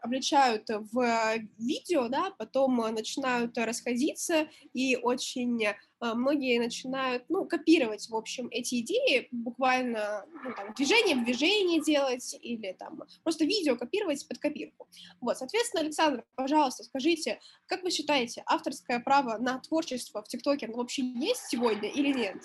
обличают 0.00 0.68
в 0.68 1.34
видео, 1.58 2.08
да, 2.08 2.32
потом 2.38 2.76
начинают 2.76 3.56
расходиться, 3.58 4.48
и 4.72 4.96
очень 4.96 5.64
э, 5.64 5.74
многие 6.00 6.58
начинают, 6.58 7.24
ну, 7.28 7.44
копировать, 7.44 8.08
в 8.08 8.14
общем, 8.14 8.48
эти 8.50 8.80
идеи, 8.80 9.28
буквально, 9.30 10.24
ну, 10.44 10.54
там, 10.54 10.72
движение 10.74 11.16
в 11.16 11.24
движение 11.24 11.80
делать, 11.80 12.36
или 12.40 12.72
там 12.78 13.02
просто 13.24 13.44
видео 13.44 13.76
копировать 13.76 14.26
под 14.28 14.38
копирку. 14.38 14.88
Вот, 15.20 15.38
соответственно, 15.38 15.82
Александр, 15.82 16.24
пожалуйста, 16.34 16.84
скажите, 16.84 17.40
как 17.66 17.82
вы 17.82 17.90
считаете, 17.90 18.42
авторское 18.46 19.00
право 19.00 19.38
на 19.38 19.58
творчество 19.58 20.22
в 20.22 20.28
ТикТоке, 20.28 20.66
оно 20.66 20.76
вообще 20.76 21.02
есть 21.02 21.48
сегодня 21.48 21.88
или 21.88 22.12
нет? 22.12 22.36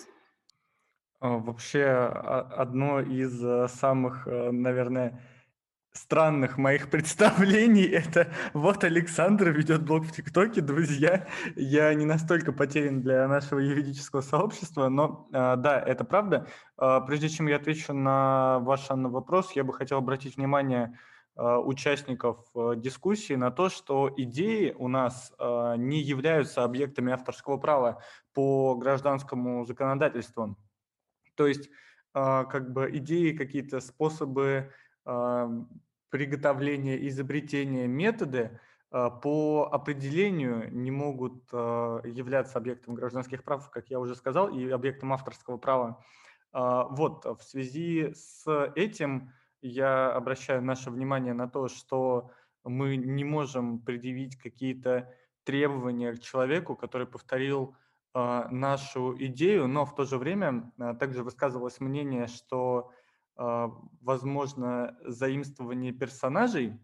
А, 1.20 1.38
вообще, 1.38 1.84
а, 1.84 2.48
одно 2.56 3.00
из 3.00 3.42
э, 3.42 3.66
самых, 3.68 4.28
э, 4.28 4.52
наверное, 4.52 5.20
странных 5.92 6.58
моих 6.58 6.90
представлений 6.92 7.82
это 7.82 8.28
вот 8.54 8.84
Александр 8.84 9.48
ведет 9.48 9.82
блог 9.82 10.04
в 10.04 10.12
ТикТоке, 10.12 10.60
друзья. 10.60 11.26
Я 11.56 11.92
не 11.94 12.04
настолько 12.04 12.52
потерян 12.52 13.02
для 13.02 13.26
нашего 13.26 13.58
юридического 13.58 14.20
сообщества, 14.20 14.88
но 14.88 15.28
а, 15.32 15.56
да, 15.56 15.80
это 15.80 16.04
правда. 16.04 16.46
Прежде 16.76 17.28
чем 17.28 17.48
я 17.48 17.56
отвечу 17.56 17.92
на 17.94 18.60
ваш 18.60 18.86
вопрос, 18.88 19.50
я 19.56 19.64
бы 19.64 19.74
хотел 19.74 19.98
обратить 19.98 20.36
внимание 20.36 20.96
участников 21.34 22.44
э, 22.54 22.74
дискуссии 22.76 23.34
на 23.34 23.52
то, 23.52 23.68
что 23.68 24.12
идеи 24.16 24.74
у 24.76 24.88
нас 24.88 25.32
не 25.76 26.00
являются 26.00 26.64
объектами 26.64 27.12
авторского 27.12 27.58
права 27.58 28.02
по 28.34 28.74
гражданскому 28.74 29.64
законодательству. 29.64 30.56
То 31.38 31.46
есть 31.46 31.70
а, 32.14 32.44
как 32.46 32.72
бы 32.72 32.90
идеи, 32.94 33.30
какие-то 33.30 33.78
способы 33.78 34.72
а, 35.04 35.48
приготовления, 36.10 37.06
изобретения, 37.06 37.86
методы 37.86 38.58
а, 38.90 39.08
по 39.08 39.68
определению 39.70 40.68
не 40.74 40.90
могут 40.90 41.44
являться 41.52 42.58
объектом 42.58 42.96
гражданских 42.96 43.44
прав, 43.44 43.70
как 43.70 43.88
я 43.88 44.00
уже 44.00 44.16
сказал, 44.16 44.48
и 44.48 44.68
объектом 44.68 45.12
авторского 45.12 45.58
права. 45.58 46.04
Вот, 46.52 47.24
в 47.24 47.42
связи 47.42 48.14
с 48.14 48.44
этим 48.74 49.32
я 49.60 50.10
обращаю 50.10 50.62
наше 50.62 50.90
внимание 50.90 51.34
на 51.34 51.48
то, 51.48 51.68
что 51.68 52.30
мы 52.64 52.96
не 52.96 53.22
можем 53.22 53.80
предъявить 53.80 54.36
какие-то 54.36 55.14
требования 55.44 56.14
к 56.14 56.20
человеку, 56.20 56.74
который 56.74 57.06
повторил 57.06 57.74
а, 57.74 57.87
нашу 58.50 59.16
идею, 59.26 59.68
но 59.68 59.84
в 59.84 59.94
то 59.94 60.04
же 60.04 60.18
время 60.18 60.72
а, 60.78 60.94
также 60.94 61.22
высказывалось 61.22 61.80
мнение, 61.80 62.26
что 62.26 62.90
а, 63.36 63.70
возможно 64.00 64.96
заимствование 65.04 65.92
персонажей. 65.92 66.78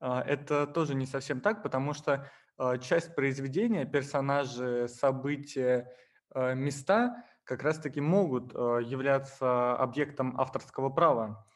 Это 0.00 0.66
тоже 0.66 0.96
не 0.96 1.06
совсем 1.06 1.40
так, 1.40 1.62
потому 1.62 1.94
что 1.94 2.28
часть 2.80 3.14
произведения, 3.14 3.84
персонажи, 3.84 4.88
события, 4.88 5.92
места 6.34 7.24
как 7.44 7.62
раз-таки 7.62 8.00
могут 8.00 8.52
являться 8.52 9.76
объектом 9.76 10.40
авторского 10.40 10.90
права. 10.90 11.46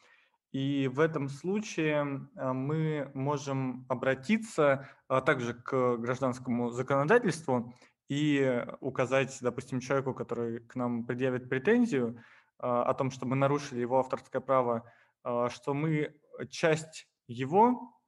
И 0.51 0.87
в 0.87 0.99
этом 0.99 1.27
случае 1.29 2.27
а, 2.35 2.53
мы 2.53 3.11
можем 3.13 3.85
обратиться 3.89 4.87
а, 5.07 5.21
также 5.21 5.53
к 5.53 5.97
гражданскому 5.97 6.69
законодательству 6.69 7.73
и 8.09 8.65
указать, 8.79 9.37
допустим, 9.41 9.79
человеку, 9.79 10.13
который 10.13 10.59
к 10.59 10.75
нам 10.75 11.05
предъявит 11.05 11.49
претензию 11.49 12.23
а, 12.57 12.83
о 12.83 12.93
том, 12.93 13.11
что 13.11 13.25
мы 13.25 13.35
нарушили 13.35 13.81
его 13.81 13.99
авторское 13.99 14.41
право, 14.41 14.89
что 15.49 15.73
мы 15.73 16.15
часть 16.49 17.07
его 17.27 17.99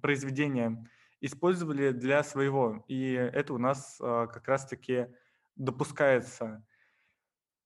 произведения 0.00 0.88
использовали 1.20 1.90
для 1.90 2.22
своего. 2.22 2.82
И 2.88 3.12
это 3.12 3.52
у 3.52 3.58
нас 3.58 3.96
как 4.00 4.48
раз-таки 4.48 5.08
допускается. 5.56 6.64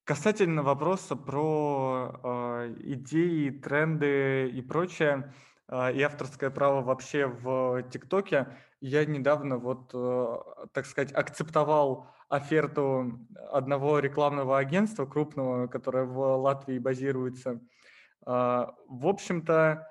Касательно 0.06 0.62
вопроса 0.62 1.16
про 1.16 2.20
э, 2.22 2.74
идеи, 2.92 3.50
тренды 3.50 4.48
и 4.48 4.62
прочее, 4.62 5.32
э, 5.32 5.32
и 5.68 6.02
авторское 6.02 6.50
право 6.50 6.82
вообще 6.82 7.26
в 7.26 7.82
ТикТоке, 7.90 8.46
я 8.80 9.04
недавно 9.04 9.58
вот, 9.58 9.90
э, 9.94 10.36
так 10.72 10.86
сказать, 10.86 11.12
акцептовал 11.12 12.08
оферту 12.28 13.26
одного 13.50 13.98
рекламного 13.98 14.58
агентства 14.58 15.06
крупного, 15.06 15.66
которое 15.66 16.04
в 16.04 16.36
Латвии 16.36 16.78
базируется. 16.78 17.60
Э, 18.26 18.66
в 18.88 19.06
общем-то, 19.06 19.88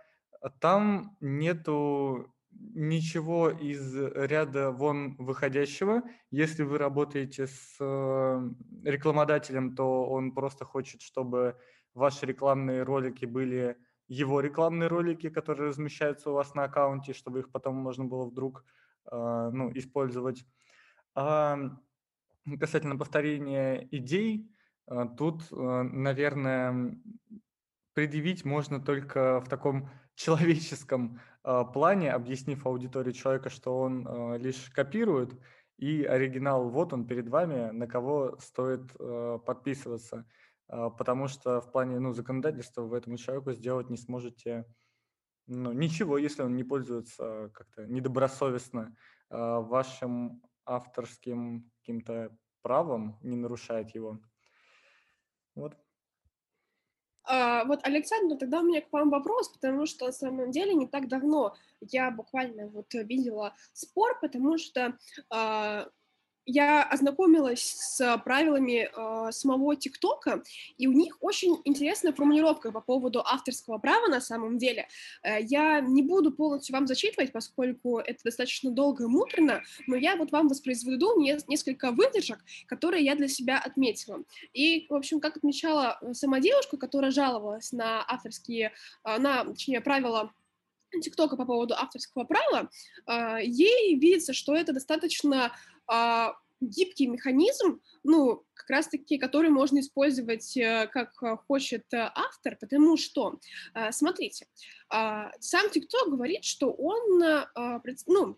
там 0.60 1.18
нету 1.20 2.32
ничего 2.52 3.50
из 3.50 3.96
ряда 3.96 4.72
вон 4.72 5.16
выходящего. 5.18 6.04
Если 6.32 6.64
вы 6.64 6.78
работаете 6.78 7.48
с 7.48 7.76
э, 7.80 8.50
рекламодателем, 8.84 9.76
то 9.76 10.06
он 10.06 10.32
просто 10.32 10.64
хочет, 10.64 11.02
чтобы 11.02 11.58
ваши 11.94 12.26
рекламные 12.26 12.84
ролики 12.84 13.26
были 13.26 13.78
его 14.08 14.40
рекламные 14.40 14.88
ролики, 14.88 15.30
которые 15.30 15.70
размещаются 15.70 16.30
у 16.30 16.34
вас 16.34 16.54
на 16.54 16.64
аккаунте, 16.64 17.14
чтобы 17.14 17.40
их 17.40 17.52
потом 17.52 17.76
можно 17.76 18.06
было 18.06 18.26
вдруг 18.26 18.64
э, 19.12 19.50
ну, 19.52 19.72
использовать. 19.74 20.46
А 21.16 21.58
касательно 22.60 22.98
повторения 22.98 23.88
идей, 23.92 24.52
э, 24.88 25.06
тут, 25.18 25.44
наверное, 25.52 26.98
предъявить 27.94 28.46
можно 28.46 28.80
только 28.80 29.42
в 29.42 29.50
таком 29.50 29.90
человеческом 30.16 31.20
плане, 31.74 32.12
объяснив 32.12 32.66
аудитории 32.66 33.12
человека, 33.12 33.50
что 33.50 33.78
он 33.80 34.36
лишь 34.38 34.70
копирует, 34.72 35.40
и 35.78 36.04
оригинал 36.04 36.70
вот 36.70 36.94
он 36.94 37.06
перед 37.06 37.28
вами, 37.28 37.70
на 37.72 37.86
кого 37.86 38.38
стоит 38.40 38.92
подписываться. 39.46 40.26
Э, 40.68 40.90
потому 40.98 41.28
что 41.28 41.62
в 41.62 41.72
плане 41.72 42.00
ну, 42.00 42.14
законодательства 42.14 42.82
вы 42.82 42.98
этому 42.98 43.18
человеку 43.18 43.52
сделать 43.54 43.90
не 43.90 43.98
сможете 43.98 44.66
ну, 45.48 45.72
ничего, 45.72 46.18
если 46.18 46.42
он 46.42 46.56
не 46.56 46.64
пользуется 46.64 47.52
как-то 47.54 47.86
недобросовестно 47.86 48.96
э, 49.30 49.38
вашим 49.38 50.42
авторским 50.66 51.72
каким-то 51.80 52.36
правом, 52.64 53.20
не 53.22 53.36
нарушает 53.36 53.94
его. 53.94 54.20
Вот. 55.54 55.78
А, 57.28 57.64
вот, 57.66 57.80
Александр, 57.84 58.38
тогда 58.38 58.62
у 58.62 58.64
меня 58.64 58.82
к 58.82 58.92
вам 58.92 59.10
вопрос, 59.10 59.50
потому 59.50 59.86
что 59.86 60.08
на 60.08 60.12
самом 60.12 60.52
деле 60.52 60.74
не 60.74 60.88
так 60.88 61.08
давно 61.08 61.56
я 61.82 62.12
буквально 62.12 62.68
вот 62.68 62.94
видела 62.94 63.54
спор, 63.74 64.20
потому 64.20 64.58
что 64.58 64.98
а, 65.30 65.88
я 66.46 66.84
ознакомилась 66.84 67.62
с 67.62 68.18
правилами 68.24 68.90
э, 68.92 69.32
самого 69.32 69.76
ТикТока, 69.76 70.44
и 70.78 70.88
у 70.88 70.92
них 70.92 71.18
очень 71.20 71.58
интересная 71.66 72.14
формулировка 72.14 72.72
по 72.72 72.82
поводу 72.82 73.22
авторского 73.22 73.78
права 73.78 74.08
на 74.08 74.22
самом 74.22 74.58
деле. 74.58 74.88
Э, 75.24 75.42
я 75.42 75.80
не 75.82 76.04
буду 76.04 76.32
полностью 76.32 76.74
вам 76.76 76.88
зачитывать, 76.88 77.32
поскольку 77.32 78.00
это 78.00 78.20
достаточно 78.24 78.72
долго 78.72 79.06
и 79.06 79.08
муторно, 79.08 79.64
но 79.88 79.96
я 79.96 80.16
вот 80.16 80.32
вам 80.32 80.48
воспроизведу 80.48 81.20
не, 81.20 81.38
несколько 81.48 81.92
выдержек, 81.92 82.40
которые 82.68 83.04
я 83.04 83.16
для 83.16 83.28
себя 83.28 83.60
отметила. 83.60 84.24
И, 84.54 84.86
в 84.90 84.94
общем, 84.94 85.20
как 85.20 85.38
отмечала 85.38 86.00
сама 86.14 86.40
девушка, 86.40 86.78
которая 86.78 87.12
жаловалась 87.12 87.72
на 87.72 88.06
авторские, 88.08 88.72
э, 89.04 89.18
на, 89.18 89.46
точнее, 89.46 89.82
правила 89.82 90.32
ТикТока 91.02 91.36
по 91.36 91.46
поводу 91.46 91.74
авторского 91.74 92.24
права, 92.24 92.70
э, 93.08 93.40
ей 93.44 93.98
видится, 93.98 94.34
что 94.34 94.56
это 94.56 94.74
достаточно 94.74 95.52
а, 95.88 96.36
гибкий 96.62 97.08
механизм, 97.08 97.82
ну, 98.04 98.44
как 98.54 98.70
раз-таки, 98.70 99.18
который 99.18 99.50
можно 99.50 99.80
использовать 99.80 100.56
э, 100.58 100.88
как 100.92 101.12
э, 101.22 101.38
хочет 101.48 101.84
э, 101.94 102.10
автор, 102.16 102.58
потому 102.60 102.98
что, 102.98 103.40
смотрите, 103.92 104.48
а, 104.90 105.32
сам 105.40 105.68
TikTok 105.68 106.10
говорит, 106.10 106.44
что 106.44 106.72
он, 106.72 107.22
ну, 108.08 108.38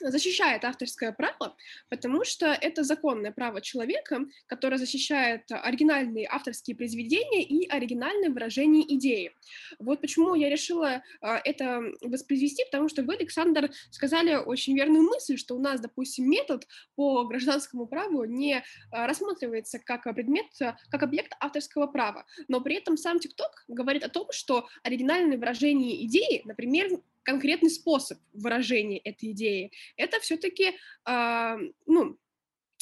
защищает 0.00 0.64
авторское 0.64 1.12
право, 1.12 1.56
потому 1.88 2.24
что 2.24 2.46
это 2.46 2.82
законное 2.82 3.32
право 3.32 3.60
человека, 3.60 4.20
которое 4.46 4.78
защищает 4.78 5.42
оригинальные 5.50 6.26
авторские 6.30 6.76
произведения 6.76 7.42
и 7.42 7.68
оригинальное 7.68 8.30
выражение 8.30 8.84
идеи. 8.96 9.32
Вот 9.78 10.00
почему 10.00 10.34
я 10.34 10.50
решила 10.50 11.02
а, 11.20 11.40
это 11.44 11.80
воспроизвести, 12.02 12.64
потому 12.64 12.88
что 12.88 13.02
вы, 13.02 13.14
Александр, 13.14 13.70
сказали 13.90 14.34
очень 14.34 14.76
верную 14.76 15.02
мысль, 15.02 15.36
что 15.36 15.54
у 15.54 15.60
нас, 15.60 15.80
допустим, 15.80 16.28
метод 16.28 16.66
по 16.96 17.24
гражданскому 17.24 17.86
праву 17.86 18.24
не 18.24 18.62
а, 18.90 19.06
рассматривается 19.06 19.78
как 19.78 20.04
предмет, 20.14 20.46
как 20.90 21.02
объект 21.02 21.32
авторского 21.40 21.86
права, 21.86 22.26
но 22.48 22.60
при 22.60 22.76
этом 22.76 22.96
сам 22.96 23.18
TikTok 23.18 23.52
говорит 23.68 24.04
о 24.04 24.08
том, 24.08 24.26
что 24.30 24.66
оригинальное 24.82 25.38
выражение 25.38 26.04
идеи, 26.04 26.42
например, 26.44 26.88
конкретный 27.24 27.70
способ 27.70 28.18
выражения 28.32 28.98
этой 28.98 29.32
идеи, 29.32 29.72
это 29.96 30.20
все-таки, 30.20 30.68
э, 30.68 30.74
а, 31.04 31.58
ну, 31.86 32.18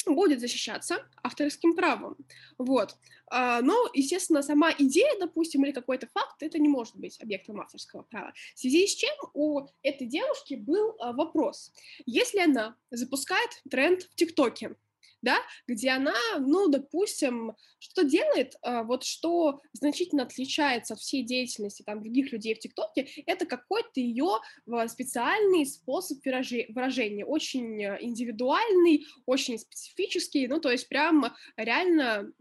будет 0.05 0.39
защищаться 0.39 1.07
авторским 1.23 1.75
правом. 1.75 2.17
Вот. 2.57 2.97
А, 3.27 3.61
но, 3.61 3.89
естественно, 3.93 4.43
сама 4.43 4.71
идея, 4.77 5.17
допустим, 5.19 5.63
или 5.65 5.71
какой-то 5.71 6.07
факт, 6.07 6.43
это 6.43 6.59
не 6.59 6.67
может 6.67 6.95
быть 6.95 7.19
объектом 7.21 7.61
авторского 7.61 8.03
права. 8.03 8.33
В 8.55 8.59
связи 8.59 8.85
с 8.85 8.95
чем 8.95 9.15
у 9.33 9.61
этой 9.81 10.07
девушки 10.07 10.55
был 10.55 10.95
а, 10.99 11.13
вопрос. 11.13 11.71
Если 12.05 12.39
она 12.39 12.75
запускает 12.91 13.49
тренд 13.69 14.03
в 14.03 14.15
ТикТоке, 14.15 14.75
да, 15.23 15.39
где 15.67 15.89
она, 15.89 16.13
ну, 16.39 16.67
допустим, 16.67 17.53
что 17.79 18.03
делает, 18.03 18.55
а, 18.61 18.83
вот 18.83 19.03
что 19.03 19.61
значительно 19.71 20.23
отличается 20.23 20.93
от 20.93 20.99
всей 20.99 21.23
деятельности 21.23 21.81
там 21.81 22.01
других 22.01 22.31
людей 22.31 22.53
в 22.53 22.59
ТикТоке, 22.59 23.07
это 23.25 23.45
какой-то 23.45 23.99
ее 23.99 24.39
специальный 24.87 25.65
способ 25.65 26.19
выражения, 26.23 27.25
очень 27.25 27.81
индивидуальный, 27.81 29.05
очень 29.25 29.57
специфический, 29.57 30.47
ну, 30.47 30.59
то 30.59 30.69
есть 30.69 30.87
прям 30.89 31.33
реально, 31.55 32.31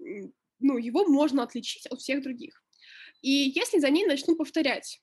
ну, 0.59 0.77
его 0.77 1.07
можно 1.07 1.45
отличить 1.45 1.87
от 1.87 2.01
всех 2.01 2.23
других. 2.23 2.62
И 3.23 3.53
если 3.55 3.79
за 3.79 3.90
ней 3.90 4.05
начнут 4.05 4.37
повторять, 4.37 5.01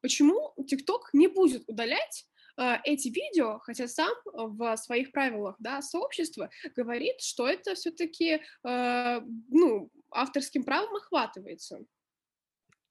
почему 0.00 0.52
ТикТок 0.66 1.10
не 1.12 1.28
будет 1.28 1.62
удалять 1.68 2.26
Э, 2.31 2.31
эти 2.56 3.08
видео, 3.08 3.58
хотя 3.60 3.88
сам 3.88 4.12
в 4.24 4.76
своих 4.76 5.12
правилах 5.12 5.56
да, 5.58 5.82
сообщества 5.82 6.50
говорит, 6.76 7.20
что 7.20 7.46
это 7.46 7.74
все-таки 7.74 8.40
э, 8.64 9.20
ну, 9.48 9.90
авторским 10.10 10.64
правом 10.64 10.94
охватывается. 10.96 11.80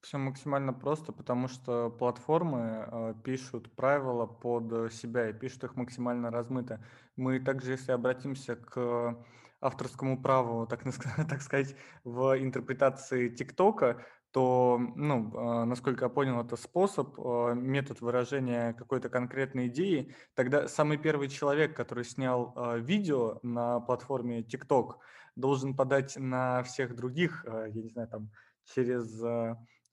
Все 0.02 0.18
максимально 0.18 0.74
просто, 0.74 1.12
потому 1.12 1.48
что 1.48 1.92
платформы 1.92 2.88
э, 2.92 3.14
пишут 3.24 3.72
правила 3.76 4.26
под 4.26 4.92
себя 4.94 5.30
и 5.30 5.34
пишут 5.34 5.64
их 5.64 5.76
максимально 5.76 6.32
размыто. 6.32 6.84
Мы 7.16 7.40
также, 7.40 7.74
если 7.74 7.92
обратимся 7.92 8.56
к 8.56 9.24
авторскому 9.62 10.22
праву, 10.22 10.66
так, 10.66 10.84
так 11.30 11.42
сказать, 11.42 11.76
в 12.04 12.36
интерпретации 12.40 13.30
ТикТока, 13.30 14.04
то, 14.32 14.80
ну, 14.96 15.32
а, 15.36 15.66
насколько 15.66 16.06
я 16.06 16.10
понял, 16.10 16.42
это 16.42 16.56
способ, 16.56 17.20
а, 17.20 17.54
метод 17.54 18.02
выражения 18.02 18.74
какой-то 18.74 19.10
конкретной 19.10 19.68
идеи. 19.68 20.16
Тогда 20.36 20.68
самый 20.68 20.98
первый 20.98 21.28
человек, 21.28 21.76
который 21.76 22.06
снял 22.06 22.54
а, 22.56 22.78
видео 22.78 23.40
на 23.44 23.82
платформе 23.82 24.42
TikTok, 24.42 24.96
должен 25.36 25.76
подать 25.76 26.16
на 26.18 26.64
всех 26.64 26.96
других, 26.96 27.46
я 27.46 27.82
не 27.82 27.90
знаю, 27.90 28.08
там, 28.10 28.32
через, 28.66 29.22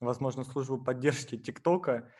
возможно, 0.01 0.43
службу 0.43 0.83
поддержки 0.83 1.37
ТикТока 1.37 2.11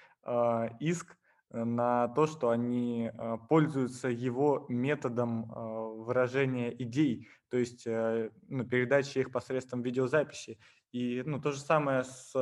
иск 0.80 1.18
на 1.52 2.08
то, 2.08 2.28
что 2.28 2.50
они 2.50 3.12
пользуются 3.50 4.08
его 4.08 4.66
методом 4.70 5.52
выражения 6.06 6.74
идей, 6.82 7.28
то 7.50 7.58
есть 7.58 7.86
э, 7.88 8.30
ну, 8.48 8.64
передачи 8.64 9.18
их 9.18 9.32
посредством 9.32 9.82
видеозаписи. 9.82 10.60
И 10.92 11.24
ну, 11.26 11.40
то 11.40 11.52
же 11.52 11.60
самое 11.60 12.04
с, 12.04 12.34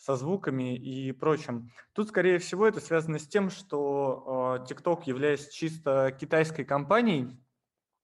со 0.00 0.16
звуками 0.16 0.76
и 0.76 1.12
прочим. 1.12 1.70
Тут, 1.92 2.08
скорее 2.08 2.38
всего, 2.38 2.66
это 2.66 2.80
связано 2.80 3.18
с 3.18 3.28
тем, 3.28 3.50
что 3.50 4.58
э, 4.66 4.72
TikTok, 4.72 5.02
являясь 5.04 5.50
чисто 5.50 6.10
китайской 6.18 6.64
компанией, 6.64 7.38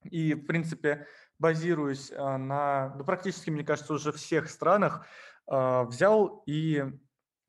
и, 0.04 0.34
в 0.34 0.44
принципе, 0.44 1.06
базируясь 1.38 2.10
э, 2.10 2.36
на, 2.36 2.94
ну, 2.96 3.04
практически, 3.04 3.48
мне 3.48 3.64
кажется, 3.64 3.94
уже 3.94 4.12
всех 4.12 4.50
странах, 4.50 5.06
э, 5.50 5.84
взял 5.84 6.42
и 6.46 6.84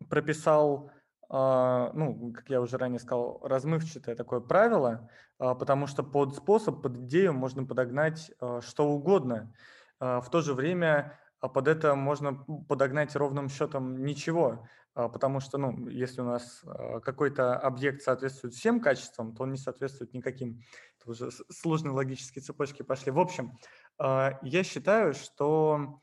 прописал, 0.09 0.91
ну, 1.29 2.31
как 2.33 2.49
я 2.49 2.61
уже 2.61 2.77
ранее 2.77 2.99
сказал, 2.99 3.41
размывчатое 3.43 4.15
такое 4.15 4.39
правило, 4.39 5.09
потому 5.37 5.87
что 5.87 6.03
под 6.03 6.35
способ, 6.35 6.81
под 6.81 6.95
идею 6.99 7.33
можно 7.33 7.65
подогнать 7.65 8.31
что 8.61 8.87
угодно. 8.87 9.53
В 9.99 10.25
то 10.31 10.39
же 10.41 10.53
время 10.53 11.19
под 11.39 11.67
это 11.67 11.95
можно 11.95 12.33
подогнать 12.67 13.15
ровным 13.15 13.49
счетом 13.49 14.03
ничего, 14.03 14.67
потому 14.93 15.39
что, 15.39 15.57
ну, 15.57 15.87
если 15.87 16.21
у 16.21 16.25
нас 16.25 16.63
какой-то 17.03 17.57
объект 17.57 18.01
соответствует 18.01 18.55
всем 18.55 18.81
качествам, 18.81 19.35
то 19.35 19.43
он 19.43 19.51
не 19.51 19.57
соответствует 19.57 20.13
никаким. 20.13 20.61
Это 20.99 21.11
уже 21.11 21.29
сложные 21.51 21.91
логические 21.91 22.41
цепочки 22.41 22.81
пошли. 22.81 23.11
В 23.11 23.19
общем, 23.19 23.53
я 23.99 24.63
считаю, 24.63 25.13
что 25.13 26.01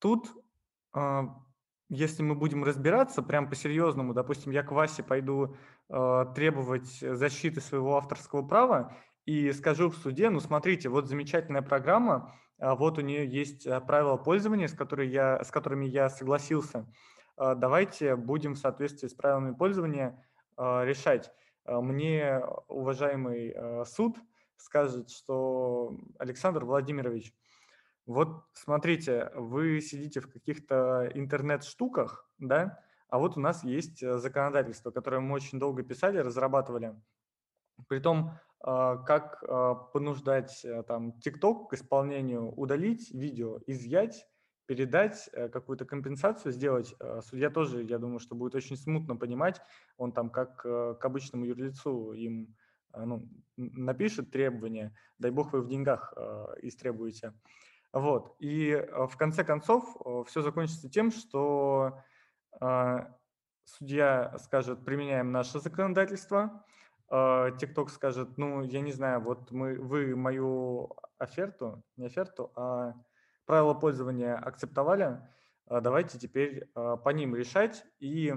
тут 0.00 0.28
если 1.90 2.22
мы 2.22 2.34
будем 2.34 2.64
разбираться 2.64 3.22
прям 3.22 3.48
по-серьезному, 3.48 4.12
допустим, 4.12 4.52
я 4.52 4.62
к 4.62 4.72
Васе 4.72 5.02
пойду 5.02 5.56
требовать 5.88 6.98
защиты 7.00 7.60
своего 7.60 7.96
авторского 7.96 8.46
права 8.46 8.94
и 9.24 9.52
скажу 9.52 9.88
в 9.88 9.96
суде, 9.96 10.28
ну 10.28 10.40
смотрите, 10.40 10.88
вот 10.88 11.06
замечательная 11.06 11.62
программа, 11.62 12.34
вот 12.58 12.98
у 12.98 13.02
нее 13.02 13.26
есть 13.26 13.66
э, 13.66 13.80
правила 13.80 14.16
пользования, 14.16 14.68
с, 14.68 14.72
которой 14.72 15.08
я, 15.08 15.42
с 15.42 15.50
которыми 15.50 15.86
я 15.86 16.10
согласился. 16.10 16.86
Э, 17.36 17.54
давайте 17.56 18.16
будем 18.16 18.54
в 18.54 18.58
соответствии 18.58 19.08
с 19.08 19.14
правилами 19.14 19.54
пользования 19.54 20.24
э, 20.56 20.84
решать. 20.84 21.32
Мне 21.66 22.42
уважаемый 22.68 23.52
э, 23.54 23.84
суд 23.84 24.16
скажет, 24.56 25.10
что 25.10 25.98
Александр 26.18 26.64
Владимирович, 26.64 27.34
вот 28.06 28.44
смотрите, 28.54 29.30
вы 29.34 29.80
сидите 29.82 30.20
в 30.20 30.32
каких-то 30.32 31.10
интернет-штуках, 31.14 32.26
да, 32.38 32.80
а 33.08 33.18
вот 33.18 33.36
у 33.36 33.40
нас 33.40 33.64
есть 33.64 34.02
э, 34.02 34.18
законодательство, 34.18 34.90
которое 34.90 35.20
мы 35.20 35.34
очень 35.34 35.58
долго 35.58 35.82
писали, 35.82 36.18
разрабатывали. 36.18 36.94
Притом, 37.86 38.30
а, 38.30 38.40
как 38.60 39.42
а, 39.46 39.74
понуждать 39.74 40.64
э, 40.64 40.82
там 40.82 41.14
TikTok 41.24 41.68
к 41.68 41.74
исполнению, 41.74 42.52
удалить 42.52 43.10
видео, 43.12 43.60
изъять, 43.66 44.26
передать, 44.66 45.28
э, 45.32 45.48
какую-то 45.48 45.84
компенсацию 45.84 46.52
сделать. 46.52 46.94
Судья 47.22 47.50
тоже, 47.50 47.84
я 47.84 47.98
думаю, 47.98 48.18
что 48.18 48.34
будет 48.34 48.54
очень 48.54 48.76
смутно 48.76 49.16
понимать, 49.16 49.60
он 49.96 50.12
там 50.12 50.30
как 50.30 50.62
к 50.62 50.98
обычному 51.00 51.44
юрлицу 51.44 52.12
им 52.12 52.56
ну, 52.96 53.28
напишет 53.56 54.30
требования, 54.30 54.94
дай 55.18 55.30
бог 55.30 55.52
вы 55.52 55.60
в 55.60 55.68
деньгах 55.68 56.14
истребуете. 56.62 57.34
Вот. 57.92 58.34
И 58.38 58.70
э, 58.70 59.06
в 59.06 59.16
конце 59.16 59.44
концов 59.44 59.96
э, 60.04 60.24
все 60.26 60.42
закончится 60.42 60.88
тем, 60.90 61.10
что 61.10 62.02
а, 62.60 63.14
судья 63.64 64.36
скажет, 64.38 64.84
применяем 64.84 65.32
наше 65.32 65.60
законодательство, 65.60 66.64
TikTok 67.10 67.88
скажет, 67.88 68.36
ну, 68.36 68.62
я 68.62 68.80
не 68.80 68.92
знаю, 68.92 69.20
вот 69.20 69.50
мы, 69.50 69.78
вы 69.78 70.14
мою 70.14 70.94
оферту, 71.18 71.82
не 71.96 72.06
оферту, 72.06 72.52
а 72.54 72.94
правила 73.46 73.72
пользования 73.72 74.36
акцептовали, 74.36 75.20
а 75.66 75.80
давайте 75.80 76.18
теперь 76.18 76.70
а, 76.74 76.96
по 76.96 77.08
ним 77.10 77.34
решать. 77.34 77.84
И 77.98 78.34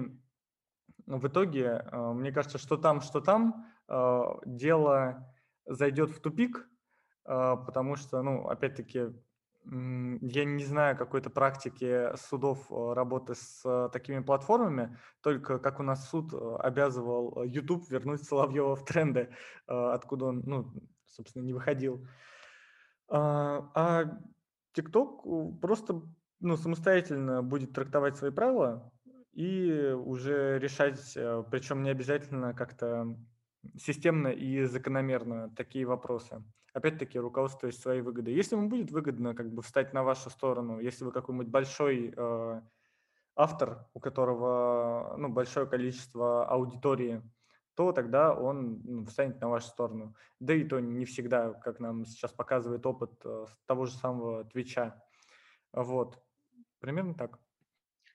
в 1.06 1.26
итоге, 1.26 1.84
мне 1.92 2.32
кажется, 2.32 2.58
что 2.58 2.76
там, 2.76 3.00
что 3.00 3.20
там, 3.20 3.66
дело 4.46 5.28
зайдет 5.66 6.10
в 6.10 6.20
тупик, 6.20 6.66
потому 7.24 7.96
что, 7.96 8.22
ну, 8.22 8.48
опять-таки, 8.48 9.12
я 9.64 10.44
не 10.44 10.64
знаю 10.64 10.96
какой-то 10.96 11.30
практики 11.30 12.14
судов 12.16 12.66
э, 12.70 12.92
работы 12.94 13.34
с 13.34 13.62
э, 13.64 13.90
такими 13.92 14.20
платформами, 14.20 14.98
только 15.20 15.58
как 15.58 15.78
у 15.78 15.82
нас 15.84 16.08
суд 16.08 16.32
э, 16.32 16.56
обязывал 16.58 17.44
YouTube 17.44 17.88
вернуть 17.88 18.24
Соловьева 18.24 18.74
в 18.74 18.84
тренды, 18.84 19.30
откуда 19.66 20.26
он, 20.26 20.42
ну, 20.44 20.72
собственно, 21.06 21.44
не 21.44 21.52
выходил. 21.52 22.06
А, 23.08 23.70
а 23.74 24.18
TikTok 24.76 25.58
просто 25.60 26.02
ну, 26.40 26.56
самостоятельно 26.56 27.42
будет 27.42 27.72
трактовать 27.72 28.16
свои 28.16 28.32
правила 28.32 28.92
и 29.32 29.92
уже 29.92 30.58
решать, 30.58 31.00
причем 31.50 31.82
не 31.82 31.90
обязательно 31.90 32.52
как-то 32.52 33.16
системно 33.76 34.28
и 34.28 34.64
закономерно 34.64 35.50
такие 35.54 35.86
вопросы 35.86 36.42
опять-таки, 36.72 37.18
руководствуясь 37.18 37.78
своей 37.78 38.00
выгодой. 38.00 38.34
Если 38.34 38.54
вам 38.54 38.68
будет 38.68 38.90
выгодно 38.90 39.34
как 39.34 39.52
бы 39.52 39.62
встать 39.62 39.92
на 39.92 40.02
вашу 40.02 40.30
сторону, 40.30 40.80
если 40.80 41.04
вы 41.04 41.12
какой-нибудь 41.12 41.48
большой 41.48 42.14
э, 42.16 42.60
автор, 43.36 43.86
у 43.94 44.00
которого 44.00 45.16
ну, 45.18 45.28
большое 45.28 45.66
количество 45.66 46.46
аудитории, 46.46 47.22
то 47.74 47.92
тогда 47.92 48.34
он 48.34 48.80
ну, 48.84 49.06
встанет 49.06 49.40
на 49.40 49.48
вашу 49.48 49.68
сторону. 49.68 50.14
Да 50.40 50.54
и 50.54 50.64
то 50.64 50.80
не 50.80 51.04
всегда, 51.04 51.52
как 51.52 51.80
нам 51.80 52.04
сейчас 52.04 52.32
показывает 52.32 52.84
опыт 52.86 53.12
э, 53.24 53.46
того 53.66 53.86
же 53.86 53.92
самого 53.96 54.44
Твича. 54.44 55.02
Вот. 55.72 56.22
Примерно 56.80 57.14
так. 57.14 57.38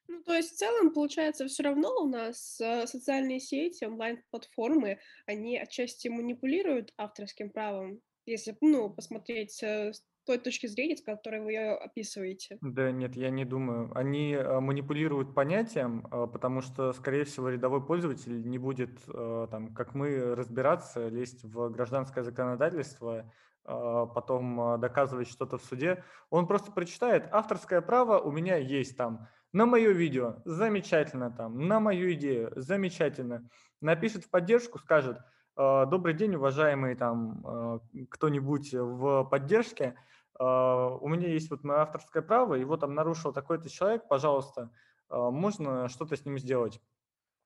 Ну, 0.08 0.24
то 0.24 0.34
есть 0.34 0.54
в 0.54 0.58
целом, 0.58 0.94
получается, 0.94 1.48
все 1.48 1.64
равно 1.64 1.90
у 2.02 2.08
нас 2.08 2.62
э, 2.62 2.88
социальные 2.88 3.40
сети, 3.40 3.84
онлайн-платформы, 3.84 5.00
они 5.26 5.58
отчасти 5.58 6.08
манипулируют 6.08 6.94
авторским 6.98 7.50
правом, 7.50 8.02
если, 8.28 8.56
ну, 8.62 8.90
посмотреть 8.90 9.64
э, 9.64 9.94
с 9.94 10.04
той 10.26 10.38
точки 10.38 10.68
зрения, 10.68 10.98
с 10.98 11.02
которой 11.02 11.42
вы 11.42 11.54
ее 11.54 11.72
описываете. 11.76 12.58
Да 12.62 12.92
нет, 12.92 13.16
я 13.16 13.30
не 13.30 13.46
думаю. 13.46 13.92
Они 13.96 14.34
э, 14.34 14.60
манипулируют 14.60 15.34
понятием, 15.34 16.06
э, 16.12 16.28
потому 16.32 16.62
что, 16.62 16.92
скорее 16.94 17.24
всего, 17.24 17.50
рядовой 17.50 17.86
пользователь 17.86 18.48
не 18.48 18.58
будет, 18.58 19.00
там, 19.06 19.74
как 19.74 19.96
мы, 19.96 20.36
разбираться, 20.36 21.08
лезть 21.08 21.44
в 21.44 21.70
гражданское 21.70 22.24
законодательство, 22.24 23.32
потом 23.64 24.80
доказывать 24.80 25.30
что-то 25.30 25.58
в 25.58 25.64
суде. 25.64 26.04
Он 26.30 26.48
просто 26.48 26.72
прочитает, 26.72 27.28
авторское 27.32 27.82
право 27.82 28.18
у 28.20 28.32
меня 28.32 28.56
есть 28.56 28.96
там, 28.96 29.28
на 29.52 29.66
мое 29.66 29.92
видео, 29.92 30.42
замечательно 30.46 31.32
там, 31.32 31.68
на 31.68 31.82
мою 31.82 32.14
идею, 32.14 32.54
замечательно. 32.56 33.50
Напишет 33.82 34.24
в 34.24 34.30
поддержку, 34.30 34.80
скажет– 34.80 35.18
а, 35.28 35.37
добрый 35.58 36.14
день, 36.14 36.36
уважаемый 36.36 36.96
там 36.96 37.42
а, 37.44 37.80
кто-нибудь 38.10 38.74
в 38.74 39.24
поддержке. 39.24 39.96
А, 40.40 40.90
у 40.90 41.08
меня 41.08 41.30
есть 41.30 41.50
вот 41.50 41.64
мое 41.64 41.80
авторское 41.80 42.22
право, 42.22 42.54
его 42.54 42.78
там 42.78 42.94
нарушил 42.94 43.34
такой-то 43.34 43.70
человек, 43.70 44.08
пожалуйста, 44.08 44.72
можно 45.10 45.88
что-то 45.90 46.16
с 46.16 46.26
ним 46.26 46.38
сделать. 46.38 46.80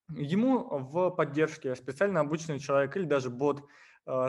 Ему 0.10 0.60
в 0.80 1.12
поддержке 1.12 1.76
специально 1.76 2.20
обученный 2.20 2.60
человек 2.60 2.98
или 2.98 3.06
даже 3.06 3.30
бот 3.30 3.64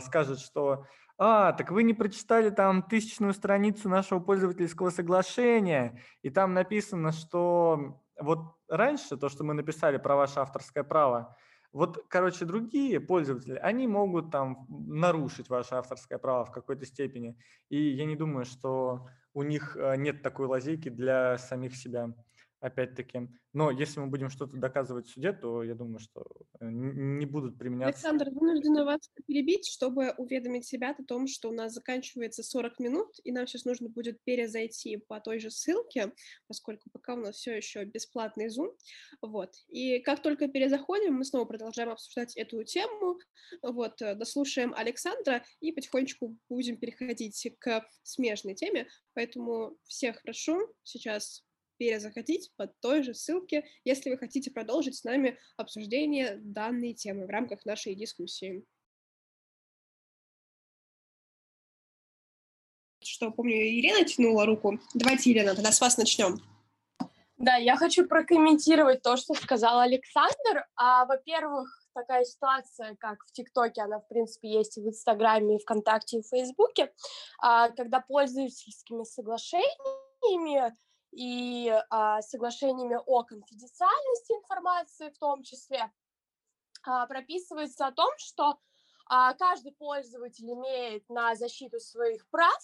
скажет, 0.00 0.38
что 0.38 0.86
«А, 1.18 1.52
так 1.52 1.70
вы 1.70 1.82
не 1.82 1.94
прочитали 1.94 2.50
там 2.50 2.82
тысячную 2.82 3.32
страницу 3.32 3.88
нашего 3.88 4.20
пользовательского 4.20 4.90
соглашения, 4.90 6.00
и 6.22 6.30
там 6.30 6.54
написано, 6.54 7.12
что 7.12 8.00
вот 8.20 8.56
раньше 8.68 9.16
то, 9.16 9.28
что 9.28 9.44
мы 9.44 9.54
написали 9.54 9.96
про 9.98 10.16
ваше 10.16 10.40
авторское 10.40 10.84
право, 10.84 11.36
вот, 11.72 12.04
короче, 12.08 12.44
другие 12.44 13.00
пользователи, 13.00 13.54
они 13.54 13.86
могут 13.86 14.30
там 14.30 14.66
нарушить 14.68 15.48
ваше 15.48 15.74
авторское 15.76 16.18
право 16.18 16.44
в 16.44 16.52
какой-то 16.52 16.84
степени. 16.84 17.36
И 17.70 17.76
я 17.76 18.04
не 18.04 18.14
думаю, 18.14 18.44
что 18.44 19.08
у 19.32 19.42
них 19.42 19.76
э, 19.76 19.96
нет 19.96 20.22
такой 20.22 20.46
лазейки 20.46 20.90
для 20.90 21.38
самих 21.38 21.74
себя 21.74 22.14
опять-таки. 22.62 23.28
Но 23.52 23.70
если 23.70 24.00
мы 24.00 24.06
будем 24.06 24.30
что-то 24.30 24.56
доказывать 24.56 25.08
в 25.08 25.12
суде, 25.12 25.32
то 25.32 25.62
я 25.64 25.74
думаю, 25.74 25.98
что 25.98 26.24
э, 26.60 26.68
не 26.70 27.26
будут 27.26 27.58
применяться. 27.58 28.08
Александр, 28.08 28.30
вынуждена 28.30 28.84
вас 28.84 29.00
перебить, 29.26 29.68
чтобы 29.68 30.14
уведомить 30.16 30.64
себя 30.64 30.94
о 30.96 31.04
том, 31.04 31.26
что 31.26 31.50
у 31.50 31.52
нас 31.52 31.74
заканчивается 31.74 32.42
40 32.42 32.78
минут, 32.78 33.08
и 33.24 33.32
нам 33.32 33.46
сейчас 33.46 33.64
нужно 33.64 33.88
будет 33.88 34.22
перезайти 34.22 34.96
по 34.96 35.20
той 35.20 35.40
же 35.40 35.50
ссылке, 35.50 36.12
поскольку 36.46 36.88
пока 36.90 37.14
у 37.14 37.18
нас 37.18 37.36
все 37.36 37.56
еще 37.56 37.84
бесплатный 37.84 38.46
Zoom. 38.46 38.70
Вот. 39.20 39.54
И 39.68 39.98
как 39.98 40.22
только 40.22 40.46
перезаходим, 40.46 41.14
мы 41.14 41.24
снова 41.24 41.44
продолжаем 41.44 41.90
обсуждать 41.90 42.36
эту 42.36 42.62
тему. 42.62 43.18
Вот, 43.62 44.00
э, 44.00 44.14
дослушаем 44.14 44.72
Александра 44.74 45.44
и 45.60 45.72
потихонечку 45.72 46.38
будем 46.48 46.76
переходить 46.76 47.48
к 47.58 47.84
смежной 48.04 48.54
теме. 48.54 48.86
Поэтому 49.14 49.76
всех 49.84 50.22
прошу 50.22 50.72
сейчас 50.84 51.44
перезаходить 51.82 52.52
по 52.56 52.68
той 52.68 53.02
же 53.02 53.12
ссылке, 53.12 53.64
если 53.82 54.10
вы 54.10 54.16
хотите 54.16 54.52
продолжить 54.52 54.94
с 54.94 55.02
нами 55.02 55.36
обсуждение 55.56 56.36
данной 56.40 56.94
темы 56.94 57.26
в 57.26 57.28
рамках 57.28 57.64
нашей 57.64 57.96
дискуссии. 57.96 58.64
Что, 63.02 63.32
помню, 63.32 63.56
Елена 63.56 64.04
тянула 64.04 64.46
руку. 64.46 64.78
Давайте, 64.94 65.30
Елена, 65.30 65.56
тогда 65.56 65.72
с 65.72 65.80
вас 65.80 65.98
начнем. 65.98 66.40
Да, 67.36 67.56
я 67.56 67.76
хочу 67.76 68.06
прокомментировать 68.06 69.02
то, 69.02 69.16
что 69.16 69.34
сказал 69.34 69.80
Александр. 69.80 70.64
А, 70.76 71.04
во-первых, 71.06 71.68
такая 71.94 72.24
ситуация, 72.24 72.94
как 73.00 73.18
в 73.26 73.32
ТикТоке, 73.32 73.82
она, 73.82 73.98
в 73.98 74.06
принципе, 74.06 74.52
есть 74.52 74.78
и 74.78 74.80
в 74.80 74.86
Инстаграме, 74.86 75.56
и 75.56 75.58
ВКонтакте, 75.58 76.18
и 76.18 76.22
в 76.22 76.28
Фейсбуке, 76.28 76.92
а, 77.40 77.70
когда 77.70 77.98
пользовательскими 77.98 79.02
соглашениями 79.02 80.76
и 81.12 81.68
а, 81.90 82.22
соглашениями 82.22 82.98
о 83.06 83.22
конфиденциальности 83.22 84.32
информации 84.32 85.10
в 85.10 85.18
том 85.18 85.42
числе, 85.42 85.92
а, 86.84 87.06
прописывается 87.06 87.86
о 87.86 87.92
том, 87.92 88.10
что 88.16 88.58
а, 89.06 89.34
каждый 89.34 89.72
пользователь 89.72 90.50
имеет 90.50 91.08
на 91.08 91.34
защиту 91.34 91.78
своих 91.78 92.26
прав, 92.30 92.58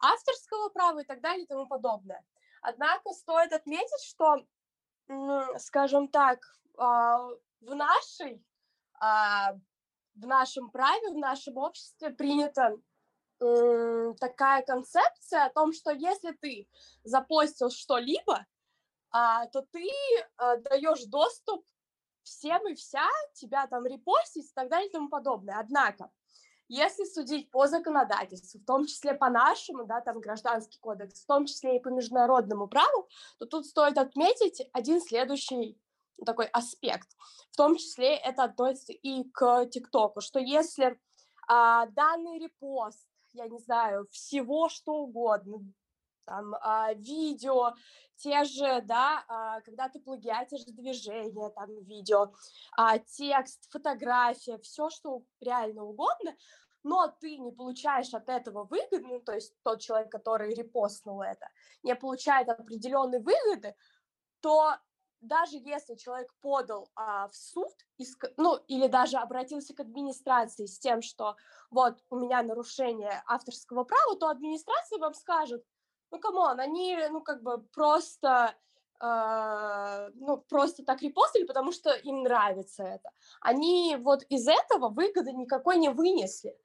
авторского 0.00 0.70
права 0.70 1.00
и 1.00 1.04
так 1.04 1.20
далее 1.20 1.44
и 1.44 1.46
тому 1.46 1.66
подобное. 1.66 2.24
Однако 2.62 3.12
стоит 3.12 3.52
отметить, 3.52 4.02
что, 4.02 4.38
скажем 5.58 6.08
так, 6.08 6.40
а, 6.78 7.28
в 7.60 7.74
нашей, 7.74 8.44
а, 9.00 9.52
в 10.14 10.26
нашем 10.26 10.70
праве, 10.70 11.10
в 11.10 11.18
нашем 11.18 11.56
обществе 11.58 12.10
принята 12.10 12.76
такая 13.38 14.62
концепция 14.62 15.46
о 15.46 15.50
том, 15.50 15.72
что 15.72 15.90
если 15.90 16.32
ты 16.32 16.68
запостил 17.04 17.70
что-либо, 17.70 18.46
а, 19.10 19.46
то 19.46 19.62
ты 19.72 19.88
даешь 20.38 21.04
доступ 21.04 21.64
всем 22.22 22.66
и 22.68 22.74
вся, 22.74 23.06
тебя 23.34 23.66
там 23.66 23.86
репостить 23.86 24.50
и 24.50 24.54
так 24.54 24.68
далее 24.68 24.88
и 24.88 24.92
тому 24.92 25.08
подобное. 25.08 25.58
Однако, 25.58 26.10
если 26.68 27.04
судить 27.04 27.50
по 27.50 27.68
законодательству, 27.68 28.60
в 28.60 28.64
том 28.64 28.86
числе 28.86 29.14
по 29.14 29.30
нашему, 29.30 29.84
да, 29.84 30.00
там 30.00 30.20
гражданский 30.20 30.78
кодекс, 30.80 31.22
в 31.22 31.26
том 31.26 31.46
числе 31.46 31.76
и 31.76 31.80
по 31.80 31.88
международному 31.88 32.66
праву, 32.66 33.08
то 33.38 33.46
тут 33.46 33.66
стоит 33.66 33.98
отметить 33.98 34.68
один 34.72 35.00
следующий 35.00 35.78
такой 36.24 36.46
аспект. 36.46 37.08
В 37.52 37.56
том 37.56 37.76
числе 37.76 38.16
это 38.16 38.44
относится 38.44 38.92
и 38.92 39.24
к 39.30 39.66
ТикТоку, 39.66 40.20
что 40.20 40.40
если 40.40 40.98
а, 41.46 41.86
данный 41.86 42.38
репост, 42.38 43.06
я 43.36 43.48
не 43.48 43.58
знаю, 43.58 44.06
всего 44.10 44.68
что 44.68 44.94
угодно, 44.94 45.60
там, 46.24 46.54
а, 46.60 46.92
видео, 46.94 47.74
те 48.16 48.44
же, 48.44 48.80
да, 48.82 49.24
а, 49.28 49.60
когда 49.60 49.88
ты 49.88 50.00
плагиатишь 50.00 50.64
движение, 50.64 51.50
там, 51.50 51.68
видео, 51.84 52.32
а, 52.76 52.98
текст, 52.98 53.70
фотография, 53.70 54.58
все, 54.58 54.90
что 54.90 55.22
реально 55.40 55.84
угодно, 55.84 56.34
но 56.82 57.08
ты 57.20 57.36
не 57.38 57.52
получаешь 57.52 58.14
от 58.14 58.28
этого 58.28 58.64
выгоды, 58.64 59.00
ну, 59.00 59.20
то 59.20 59.32
есть 59.32 59.54
тот 59.62 59.80
человек, 59.80 60.10
который 60.10 60.54
репостнул 60.54 61.22
это, 61.22 61.48
не 61.82 61.94
получает 61.94 62.48
определенной 62.48 63.20
выгоды, 63.20 63.74
то 64.40 64.76
даже 65.20 65.56
если 65.56 65.94
человек 65.94 66.32
подал 66.40 66.88
а, 66.94 67.28
в 67.28 67.34
суд, 67.34 67.72
ну, 68.36 68.56
или 68.68 68.86
даже 68.86 69.16
обратился 69.16 69.74
к 69.74 69.80
администрации 69.80 70.66
с 70.66 70.78
тем, 70.78 71.02
что 71.02 71.36
вот 71.70 71.98
у 72.10 72.16
меня 72.16 72.42
нарушение 72.42 73.22
авторского 73.26 73.84
права, 73.84 74.16
то 74.16 74.28
администрация 74.28 74.98
вам 74.98 75.14
скажет, 75.14 75.64
ну, 76.10 76.18
come 76.18 76.42
on, 76.42 76.60
они, 76.60 76.98
ну, 77.10 77.20
как 77.20 77.42
бы 77.42 77.62
просто, 77.72 78.54
э, 79.00 80.10
ну, 80.14 80.38
просто 80.48 80.84
так 80.84 81.02
репостили, 81.02 81.44
потому 81.44 81.72
что 81.72 81.92
им 81.92 82.22
нравится 82.22 82.84
это. 82.84 83.10
Они 83.40 83.96
вот 84.00 84.22
из 84.28 84.46
этого 84.46 84.88
выгоды 84.88 85.32
никакой 85.32 85.78
не 85.78 85.88
вынесли. 85.88 86.56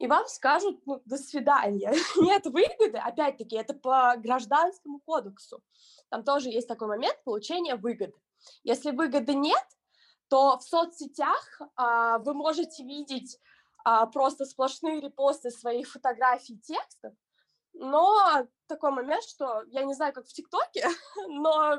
И 0.00 0.06
вам 0.06 0.26
скажут, 0.28 0.80
ну, 0.86 1.02
до 1.04 1.18
свидания. 1.18 1.92
Нет 2.16 2.46
выгоды, 2.46 2.96
опять-таки, 2.96 3.54
это 3.54 3.74
по 3.74 4.14
гражданскому 4.16 4.98
кодексу. 5.00 5.62
Там 6.08 6.24
тоже 6.24 6.48
есть 6.48 6.66
такой 6.66 6.88
момент 6.88 7.22
получения 7.22 7.76
выгоды. 7.76 8.14
Если 8.64 8.92
выгоды 8.92 9.34
нет, 9.34 9.62
то 10.28 10.56
в 10.58 10.62
соцсетях 10.62 11.60
а, 11.76 12.18
вы 12.20 12.32
можете 12.32 12.82
видеть 12.82 13.38
а, 13.84 14.06
просто 14.06 14.46
сплошные 14.46 15.02
репосты 15.02 15.50
своих 15.50 15.90
фотографий, 15.90 16.58
текстов, 16.58 17.12
но 17.74 18.46
такой 18.68 18.92
момент, 18.92 19.24
что 19.24 19.64
я 19.66 19.84
не 19.84 19.92
знаю, 19.92 20.14
как 20.14 20.26
в 20.26 20.32
ТикТоке, 20.32 20.88
но 21.28 21.76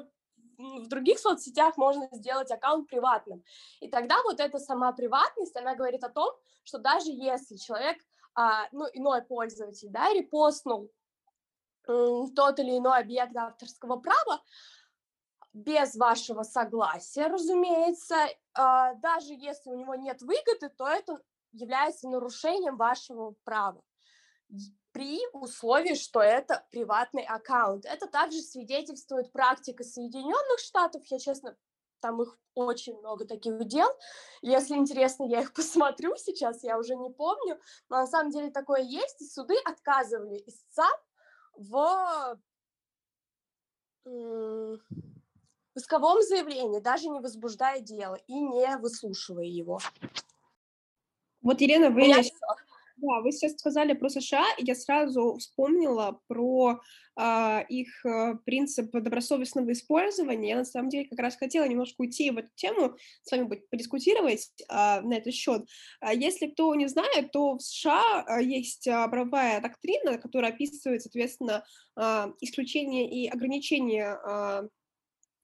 в 0.57 0.88
других 0.88 1.17
соцсетях 1.17 1.76
можно 1.78 2.07
сделать 2.11 2.51
аккаунт 2.51 2.88
приватным. 2.88 3.43
И 3.80 3.88
тогда 3.88 4.22
вот 4.24 4.39
эта 4.39 4.59
сама 4.59 4.91
приватность, 4.91 5.55
она 5.55 5.76
говорит 5.76 6.03
о 6.03 6.09
том, 6.09 6.32
что 6.63 6.78
даже 6.78 7.09
если 7.09 7.55
человек, 7.55 7.97
а, 8.36 8.67
ну, 8.71 8.86
иной 8.93 9.21
пользователь, 9.21 9.89
да, 9.89 10.13
репостнул 10.13 10.91
тот 11.86 12.59
или 12.59 12.77
иной 12.77 12.99
объект 12.99 13.36
авторского 13.36 13.97
права, 13.97 14.41
без 15.53 15.95
вашего 15.95 16.43
согласия, 16.43 17.27
разумеется, 17.27 18.15
а, 18.53 18.93
даже 18.95 19.34
если 19.34 19.69
у 19.69 19.75
него 19.75 19.95
нет 19.95 20.21
выгоды, 20.21 20.69
то 20.69 20.88
это 20.88 21.21
является 21.51 22.07
нарушением 22.07 22.77
вашего 22.77 23.36
права 23.43 23.82
при 24.91 25.19
условии, 25.34 25.95
что 25.95 26.21
это 26.21 26.65
приватный 26.71 27.23
аккаунт. 27.23 27.86
Это 27.86 28.07
также 28.07 28.39
свидетельствует 28.39 29.32
практика 29.32 29.84
Соединенных 29.84 30.59
Штатов. 30.59 31.03
Я, 31.05 31.19
честно, 31.19 31.57
там 32.02 32.22
их 32.22 32.38
очень 32.56 32.97
много 32.99 33.26
таких 33.26 33.66
дел. 33.66 33.88
Если 34.41 34.76
интересно, 34.76 35.24
я 35.24 35.41
их 35.41 35.54
посмотрю 35.54 36.16
сейчас, 36.18 36.64
я 36.64 36.78
уже 36.78 36.95
не 36.95 37.10
помню. 37.10 37.60
Но 37.89 37.97
на 37.97 38.08
самом 38.08 38.32
деле 38.32 38.52
такое 38.52 38.82
есть, 38.82 39.22
и 39.22 39.26
суды 39.26 39.56
отказывали 39.66 40.43
истцам 40.45 40.91
в 41.56 42.39
в 44.04 44.80
исковом 45.76 46.22
заявлении, 46.24 46.80
даже 46.80 47.08
не 47.08 47.20
возбуждая 47.20 47.82
дело 47.82 48.16
и 48.28 48.34
не 48.34 48.78
выслушивая 48.78 49.45
его. 49.45 49.80
Вот, 51.41 51.62
Елена, 51.62 51.89
вы... 51.89 52.04
Я... 52.04 52.24
Да, 53.02 53.20
вы 53.22 53.32
сейчас 53.32 53.54
сказали 53.54 53.93
про 53.93 54.10
США, 54.10 54.45
и 54.60 54.64
я 54.64 54.76
сразу 54.76 55.36
вспомнила 55.39 56.22
про 56.28 56.80
э, 57.20 57.66
их 57.68 58.06
э, 58.06 58.36
принцип 58.45 58.91
добросовестного 58.91 59.72
использования. 59.72 60.49
Я 60.49 60.58
на 60.58 60.66
самом 60.66 60.89
деле 60.89 61.10
как 61.10 61.18
раз 61.18 61.36
хотела 61.36 61.68
немножко 61.68 62.02
уйти 62.02 62.30
в 62.30 62.38
эту 62.38 62.49
тему, 62.54 62.95
с 63.24 63.32
вами 63.32 63.60
подискутировать 63.72 64.52
э, 64.60 65.02
на 65.02 65.16
этот 65.16 65.34
счет. 65.34 65.66
Если 66.14 66.45
кто 66.45 66.76
не 66.76 66.86
знает, 66.88 67.32
то 67.32 67.56
в 67.58 67.62
США 67.64 68.39
есть 68.39 68.86
правовая 68.86 69.62
доктрина, 69.62 70.20
которая 70.20 70.52
описывает, 70.52 71.02
соответственно, 71.02 71.64
э, 71.99 72.34
исключение 72.39 73.10
и 73.10 73.28
ограничение 73.28 74.16
э, 74.24 74.68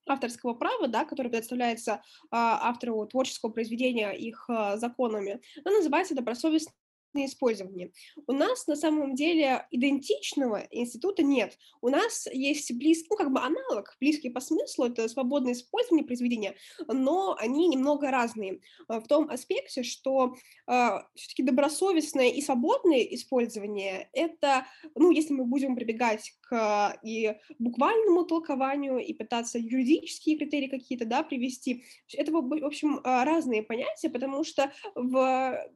авторского 0.08 0.54
права, 0.54 0.88
да, 0.88 1.06
которое 1.06 1.30
предоставляется 1.30 2.02
а, 2.32 2.70
автору 2.70 3.06
творческого 3.06 3.52
произведения 3.52 4.12
их 4.12 4.46
а, 4.50 4.78
законами, 4.78 5.42
она 5.64 5.78
называется 5.78 6.16
добросовестное 6.16 6.74
использование. 7.14 7.92
У 8.28 8.32
нас 8.32 8.68
на 8.68 8.76
самом 8.76 9.16
деле 9.16 9.66
идентичного 9.72 10.68
института 10.72 11.24
нет. 11.24 11.58
У 11.82 11.90
нас 11.90 12.28
есть 12.32 12.72
близкий, 12.78 13.08
ну, 13.10 13.16
как 13.16 13.32
бы 13.32 13.40
аналог, 13.40 13.96
близкий 14.00 14.30
по 14.30 14.40
смыслу, 14.40 14.86
это 14.86 15.08
свободное 15.08 15.54
использование 15.54 16.06
произведения, 16.06 16.56
но 16.88 17.36
они 17.40 17.68
немного 17.68 18.12
разные 18.12 18.60
а, 18.88 19.00
в 19.00 19.08
том 19.08 19.30
аспекте, 19.30 19.84
что 19.84 20.36
э, 20.68 20.90
все-таки 21.16 21.44
добросовестное 21.44 22.30
и 22.30 22.42
свободное 22.42 23.02
использование, 23.02 24.10
это, 24.14 24.66
ну, 24.96 25.12
если 25.12 25.34
мы 25.34 25.46
будем 25.46 25.76
прибегать 25.76 26.34
к 26.42 27.00
и 27.04 27.36
буквальному 27.60 28.26
толкованию, 28.26 29.00
и 29.00 29.14
пытаться 29.14 29.58
юридические 29.58 30.38
критерии 30.38 30.68
какие-то, 30.68 31.06
да, 31.06 31.24
привести, 31.24 31.84
это, 32.14 32.32
в 32.32 32.66
общем, 32.66 33.02
разные 33.04 33.64
понятия, 33.64 34.10
потому 34.10 34.44
что 34.44 34.72
в 34.96 35.68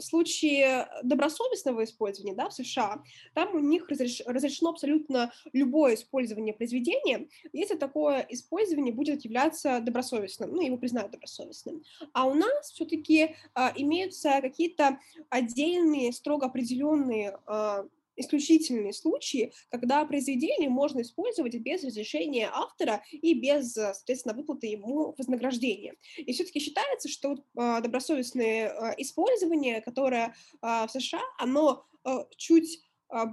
случае 0.00 0.87
добросовестного 1.02 1.84
использования 1.84 2.34
да, 2.34 2.48
в 2.48 2.54
США, 2.54 3.02
там 3.34 3.54
у 3.54 3.58
них 3.58 3.88
разреш, 3.88 4.22
разрешено 4.26 4.70
абсолютно 4.70 5.32
любое 5.52 5.94
использование 5.94 6.54
произведения, 6.54 7.28
если 7.52 7.76
такое 7.76 8.26
использование 8.28 8.92
будет 8.92 9.24
являться 9.24 9.80
добросовестным, 9.80 10.52
ну, 10.52 10.62
его 10.62 10.76
признают 10.76 11.12
добросовестным. 11.12 11.82
А 12.12 12.26
у 12.26 12.34
нас 12.34 12.70
все-таки 12.72 13.36
а, 13.54 13.72
имеются 13.76 14.40
какие-то 14.40 14.98
отдельные, 15.30 16.12
строго 16.12 16.46
определенные 16.46 17.38
а, 17.46 17.86
исключительные 18.18 18.92
случаи, 18.92 19.52
когда 19.70 20.04
произведение 20.04 20.68
можно 20.68 21.02
использовать 21.02 21.54
без 21.56 21.84
разрешения 21.84 22.50
автора 22.52 23.02
и 23.10 23.34
без, 23.34 23.72
соответственно, 23.72 24.34
выплаты 24.34 24.66
ему 24.66 25.14
вознаграждения. 25.16 25.94
И 26.16 26.32
все-таки 26.32 26.60
считается, 26.60 27.08
что 27.08 27.34
э, 27.34 27.80
добросовестное 27.82 28.68
э, 28.68 28.94
использование, 28.98 29.80
которое 29.80 30.34
э, 30.62 30.86
в 30.86 30.88
США, 30.88 31.22
оно 31.38 31.84
э, 32.04 32.10
чуть 32.36 32.82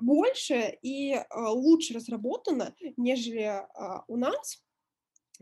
больше 0.02 0.78
и 0.84 1.20
лучше 1.36 1.96
разработано, 1.96 2.74
нежели 2.96 3.62
у 4.08 4.16
нас, 4.16 4.65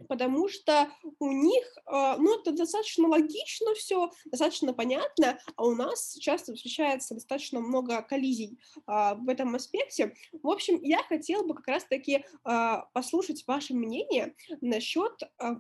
потому 0.08 0.50
что 0.50 0.90
у 1.20 1.32
них, 1.32 1.64
а, 1.86 2.18
ну, 2.18 2.40
это 2.40 2.52
достаточно 2.52 3.08
логично 3.08 3.74
все, 3.76 4.12
достаточно 4.26 4.74
понятно, 4.74 5.40
а 5.56 5.66
у 5.66 5.76
нас 5.76 6.16
часто 6.20 6.54
встречается 6.56 7.14
достаточно 7.14 7.60
много 7.60 8.02
коллизий 8.02 8.60
а, 8.86 9.16
в 9.16 9.30
этом 9.30 9.56
аспекте. 9.56 10.16
В 10.42 10.50
общем, 10.50 10.80
я 10.82 11.04
хотела 11.04 11.44
бы 11.44 11.54
как 11.56 11.68
раз-таки 11.68 12.26
а, 12.44 12.88
послушать 12.94 13.44
ваше 13.48 13.74
мнение 13.74 14.36
насчет 14.62 15.14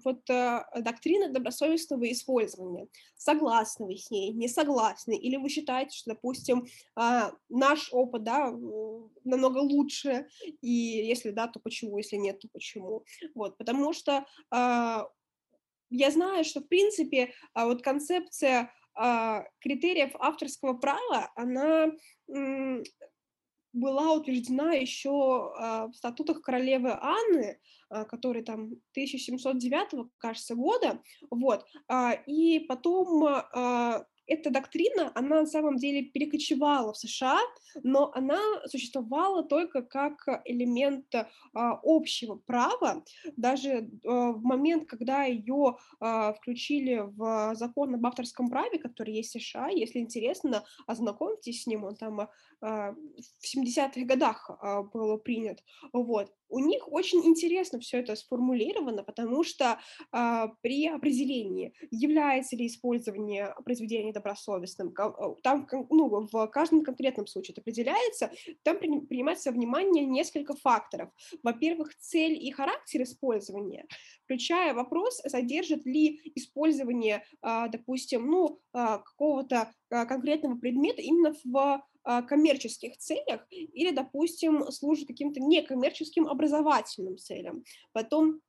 вот 0.03 0.21
доктрины 0.25 1.29
добросовестного 1.29 2.11
использования. 2.11 2.87
Согласны 3.15 3.85
вы 3.85 3.97
с 3.97 4.09
ней, 4.11 4.31
не 4.31 4.47
согласны? 4.47 5.17
Или 5.17 5.37
вы 5.37 5.49
считаете, 5.49 5.97
что, 5.97 6.11
допустим, 6.11 6.67
наш 7.49 7.89
опыт, 7.91 8.23
да, 8.23 8.51
намного 9.23 9.59
лучше, 9.59 10.27
и 10.61 10.69
если 10.69 11.31
да, 11.31 11.47
то 11.47 11.59
почему, 11.59 11.97
если 11.97 12.17
нет, 12.17 12.39
то 12.39 12.47
почему? 12.51 13.03
Вот, 13.35 13.57
потому 13.57 13.93
что 13.93 14.22
а, 14.49 15.07
я 15.89 16.11
знаю, 16.11 16.43
что, 16.43 16.61
в 16.61 16.67
принципе, 16.67 17.33
а, 17.53 17.65
вот 17.65 17.81
концепция 17.81 18.71
а, 18.95 19.43
критериев 19.59 20.11
авторского 20.19 20.73
права, 20.73 21.31
она 21.35 21.91
была 23.73 24.13
утверждена 24.13 24.73
еще 24.73 25.09
в 25.09 25.91
статутах 25.95 26.41
королевы 26.43 26.91
Анны, 26.91 27.59
который 27.89 28.43
там 28.43 28.73
1709, 28.91 30.11
кажется, 30.19 30.53
года, 30.53 31.01
вот, 31.31 31.65
и 32.27 32.65
потом 32.69 33.27
эта 34.27 34.49
доктрина, 34.49 35.11
она 35.15 35.41
на 35.41 35.45
самом 35.45 35.77
деле 35.77 36.03
перекочевала 36.03 36.93
в 36.93 36.97
США, 36.97 37.39
но 37.83 38.11
она 38.13 38.39
существовала 38.65 39.43
только 39.43 39.81
как 39.81 40.27
элемент 40.45 41.13
а, 41.15 41.79
общего 41.83 42.35
права. 42.35 43.03
Даже 43.35 43.89
а, 44.05 44.31
в 44.31 44.43
момент, 44.43 44.87
когда 44.87 45.23
ее 45.23 45.77
а, 45.99 46.33
включили 46.33 47.03
в 47.05 47.55
закон 47.55 47.95
об 47.95 48.05
авторском 48.05 48.49
праве, 48.49 48.79
который 48.79 49.13
есть 49.13 49.35
в 49.35 49.41
США, 49.41 49.67
если 49.69 49.99
интересно, 49.99 50.63
ознакомьтесь 50.87 51.63
с 51.63 51.67
ним, 51.67 51.83
он 51.83 51.95
там 51.95 52.29
а, 52.61 52.91
в 52.91 53.57
70-х 53.57 54.05
годах 54.05 54.49
а, 54.49 54.83
было 54.83 55.17
принят. 55.17 55.63
Вот 55.91 56.31
у 56.53 56.59
них 56.59 56.91
очень 56.91 57.25
интересно 57.25 57.79
все 57.79 57.99
это 57.99 58.15
сформулировано, 58.15 59.03
потому 59.03 59.43
что 59.43 59.79
э, 60.11 60.47
при 60.61 60.87
определении, 60.87 61.73
является 61.89 62.55
ли 62.55 62.67
использование 62.67 63.55
произведения 63.65 64.13
добросовестным, 64.13 64.93
а, 64.97 65.35
там 65.41 65.67
ну, 65.89 66.27
в 66.31 66.47
каждом 66.47 66.83
конкретном 66.83 67.25
случае 67.25 67.53
это 67.53 67.61
определяется, 67.61 68.31
там 68.61 68.77
при, 68.77 68.99
принимается 68.99 69.51
внимание 69.51 70.05
несколько 70.05 70.55
факторов. 70.55 71.09
Во-первых, 71.41 71.97
цель 71.97 72.33
и 72.33 72.51
характер 72.51 73.01
использования, 73.01 73.87
включая 74.25 74.75
вопрос, 74.75 75.21
содержит 75.25 75.85
ли 75.87 76.21
использование, 76.35 77.23
э, 77.41 77.65
допустим, 77.71 78.27
ну, 78.27 78.59
э, 78.73 78.99
какого-то 79.03 79.71
конкретного 79.89 80.57
предмета 80.57 81.01
именно 81.01 81.33
в 81.43 81.83
коммерческих 82.03 82.97
целях 82.97 83.45
или, 83.49 83.91
допустим, 83.91 84.71
служит 84.71 85.07
каким-то 85.07 85.39
некоммерческим 85.39 86.27
образовательным 86.27 87.17
целям. 87.17 87.63
Потом 87.91 88.41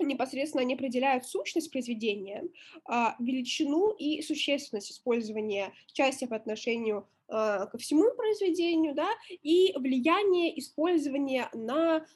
непосредственно 0.00 0.62
они 0.62 0.74
определяют 0.74 1.26
сущность 1.26 1.70
произведения, 1.70 2.44
а, 2.84 3.16
величину 3.18 3.90
и 3.90 4.22
существенность 4.22 4.90
использования 4.90 5.72
части 5.92 6.24
по 6.24 6.36
отношению 6.36 7.06
а, 7.28 7.66
ко 7.66 7.78
всему 7.78 8.14
произведению, 8.14 8.94
да, 8.94 9.08
и 9.42 9.72
влияние 9.76 10.58
использования 10.58 11.48
на 11.52 12.06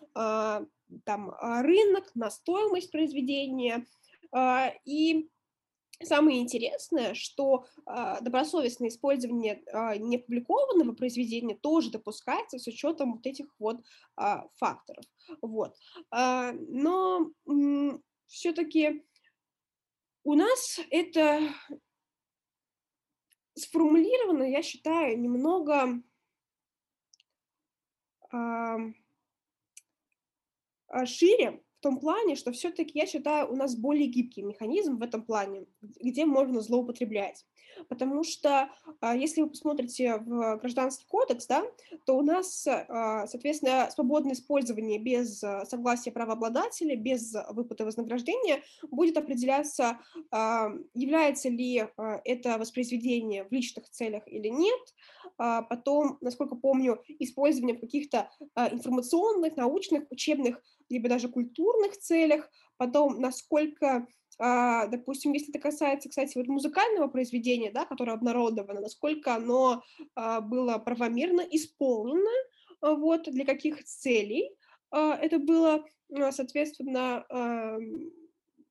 там, 1.04 1.34
рынок, 1.40 2.10
на 2.14 2.30
стоимость 2.30 2.92
произведения. 2.92 3.84
И 4.84 5.28
Самое 6.02 6.40
интересное, 6.40 7.14
что 7.14 7.66
э, 7.86 8.20
добросовестное 8.20 8.88
использование 8.88 9.62
э, 9.66 9.96
неопубликованного 9.96 10.92
произведения 10.92 11.54
тоже 11.54 11.90
допускается 11.90 12.58
с 12.58 12.66
учетом 12.66 13.14
вот 13.14 13.26
этих 13.26 13.46
вот 13.58 13.80
э, 14.20 14.42
факторов. 14.56 15.04
Вот. 15.40 15.74
Э, 16.14 16.52
но 16.52 17.30
э, 17.48 17.98
все-таки 18.26 19.06
у 20.22 20.34
нас 20.34 20.80
это 20.90 21.40
сформулировано, 23.54 24.42
я 24.42 24.62
считаю, 24.62 25.18
немного 25.18 26.02
э, 28.32 28.92
шире, 31.06 31.64
в 31.78 31.82
том 31.82 31.98
плане, 32.00 32.36
что 32.36 32.52
все-таки, 32.52 32.98
я 32.98 33.06
считаю, 33.06 33.50
у 33.52 33.56
нас 33.56 33.76
более 33.76 34.06
гибкий 34.06 34.42
механизм 34.42 34.96
в 34.96 35.02
этом 35.02 35.22
плане, 35.22 35.66
где 35.80 36.24
можно 36.24 36.60
злоупотреблять. 36.60 37.44
Потому 37.88 38.24
что, 38.24 38.70
а, 39.00 39.16
если 39.16 39.42
вы 39.42 39.50
посмотрите 39.50 40.18
в 40.18 40.56
Гражданский 40.56 41.06
кодекс, 41.08 41.46
да, 41.46 41.64
то 42.04 42.16
у 42.16 42.22
нас, 42.22 42.66
а, 42.66 43.26
соответственно, 43.26 43.88
свободное 43.92 44.34
использование 44.34 44.98
без 44.98 45.42
а, 45.42 45.64
согласия 45.66 46.10
правообладателя, 46.10 46.96
без 46.96 47.34
выплаты 47.50 47.84
вознаграждения 47.84 48.62
будет 48.90 49.16
определяться, 49.16 49.98
является 50.94 51.48
ли 51.48 51.84
это 52.24 52.58
воспроизведение 52.58 53.44
в 53.44 53.52
личных 53.52 53.88
целях 53.90 54.22
или 54.26 54.48
нет. 54.48 54.80
Потом, 55.36 56.18
насколько 56.20 56.56
помню, 56.56 57.02
использование 57.18 57.76
в 57.76 57.80
каких-то 57.80 58.30
информационных, 58.56 59.56
научных, 59.56 60.10
учебных 60.10 60.62
либо 60.88 61.08
даже 61.08 61.28
культурных 61.28 61.96
целях, 61.98 62.50
потом 62.76 63.20
насколько 63.20 64.06
допустим, 64.38 65.32
если 65.32 65.50
это 65.50 65.58
касается, 65.58 66.08
кстати, 66.08 66.36
вот 66.36 66.46
музыкального 66.46 67.08
произведения, 67.08 67.70
да, 67.70 67.86
которое 67.86 68.12
обнародовано, 68.12 68.80
насколько 68.80 69.34
оно 69.34 69.82
а, 70.14 70.40
было 70.40 70.78
правомерно 70.78 71.40
исполнено, 71.40 72.30
а, 72.80 72.94
вот, 72.94 73.30
для 73.30 73.44
каких 73.44 73.84
целей 73.84 74.50
это 74.92 75.38
было, 75.40 75.84
соответственно, 76.30 77.26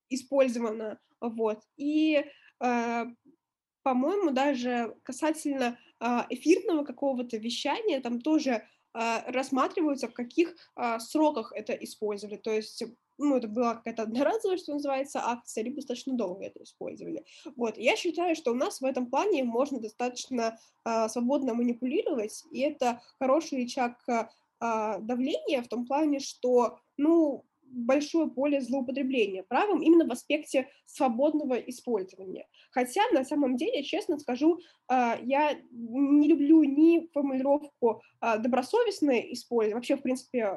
использовано, 0.08 0.98
вот, 1.20 1.60
и, 1.76 2.24
по-моему, 2.58 4.30
даже 4.30 4.96
касательно 5.02 5.78
эфирного 6.00 6.84
какого-то 6.84 7.36
вещания, 7.36 8.00
там 8.00 8.22
тоже 8.22 8.66
а, 8.98 9.30
рассматриваются, 9.30 10.08
в 10.08 10.14
каких 10.14 10.56
а, 10.74 10.98
сроках 11.00 11.52
это 11.54 11.74
использовали. 11.74 12.36
То 12.38 12.50
есть 12.50 12.82
ну, 13.18 13.36
это 13.36 13.48
была 13.48 13.76
какая-то 13.76 14.02
одноразовая, 14.02 14.58
что 14.58 14.74
называется, 14.74 15.20
акция, 15.22 15.64
либо 15.64 15.76
достаточно 15.76 16.14
долго 16.14 16.44
это 16.44 16.62
использовали. 16.62 17.24
Вот, 17.56 17.78
я 17.78 17.96
считаю, 17.96 18.34
что 18.34 18.52
у 18.52 18.54
нас 18.54 18.80
в 18.80 18.84
этом 18.84 19.06
плане 19.06 19.44
можно 19.44 19.80
достаточно 19.80 20.58
э, 20.84 21.08
свободно 21.08 21.54
манипулировать, 21.54 22.44
и 22.50 22.60
это 22.60 23.00
хороший 23.18 23.58
рычаг 23.58 23.96
э, 24.08 24.28
давления 25.00 25.62
в 25.62 25.68
том 25.68 25.86
плане, 25.86 26.20
что, 26.20 26.78
ну, 26.96 27.44
большое 27.68 28.30
поле 28.30 28.60
злоупотребления 28.60 29.42
правом 29.42 29.82
именно 29.82 30.06
в 30.06 30.12
аспекте 30.12 30.68
свободного 30.86 31.54
использования. 31.54 32.46
Хотя, 32.70 33.02
на 33.12 33.24
самом 33.24 33.56
деле, 33.56 33.82
честно 33.82 34.18
скажу, 34.18 34.60
я 34.88 35.58
не 35.72 36.28
люблю 36.28 36.62
ни 36.62 37.08
формулировку 37.12 38.02
добросовестное 38.20 39.20
использование, 39.32 39.74
вообще, 39.74 39.96
в 39.96 40.02
принципе, 40.02 40.56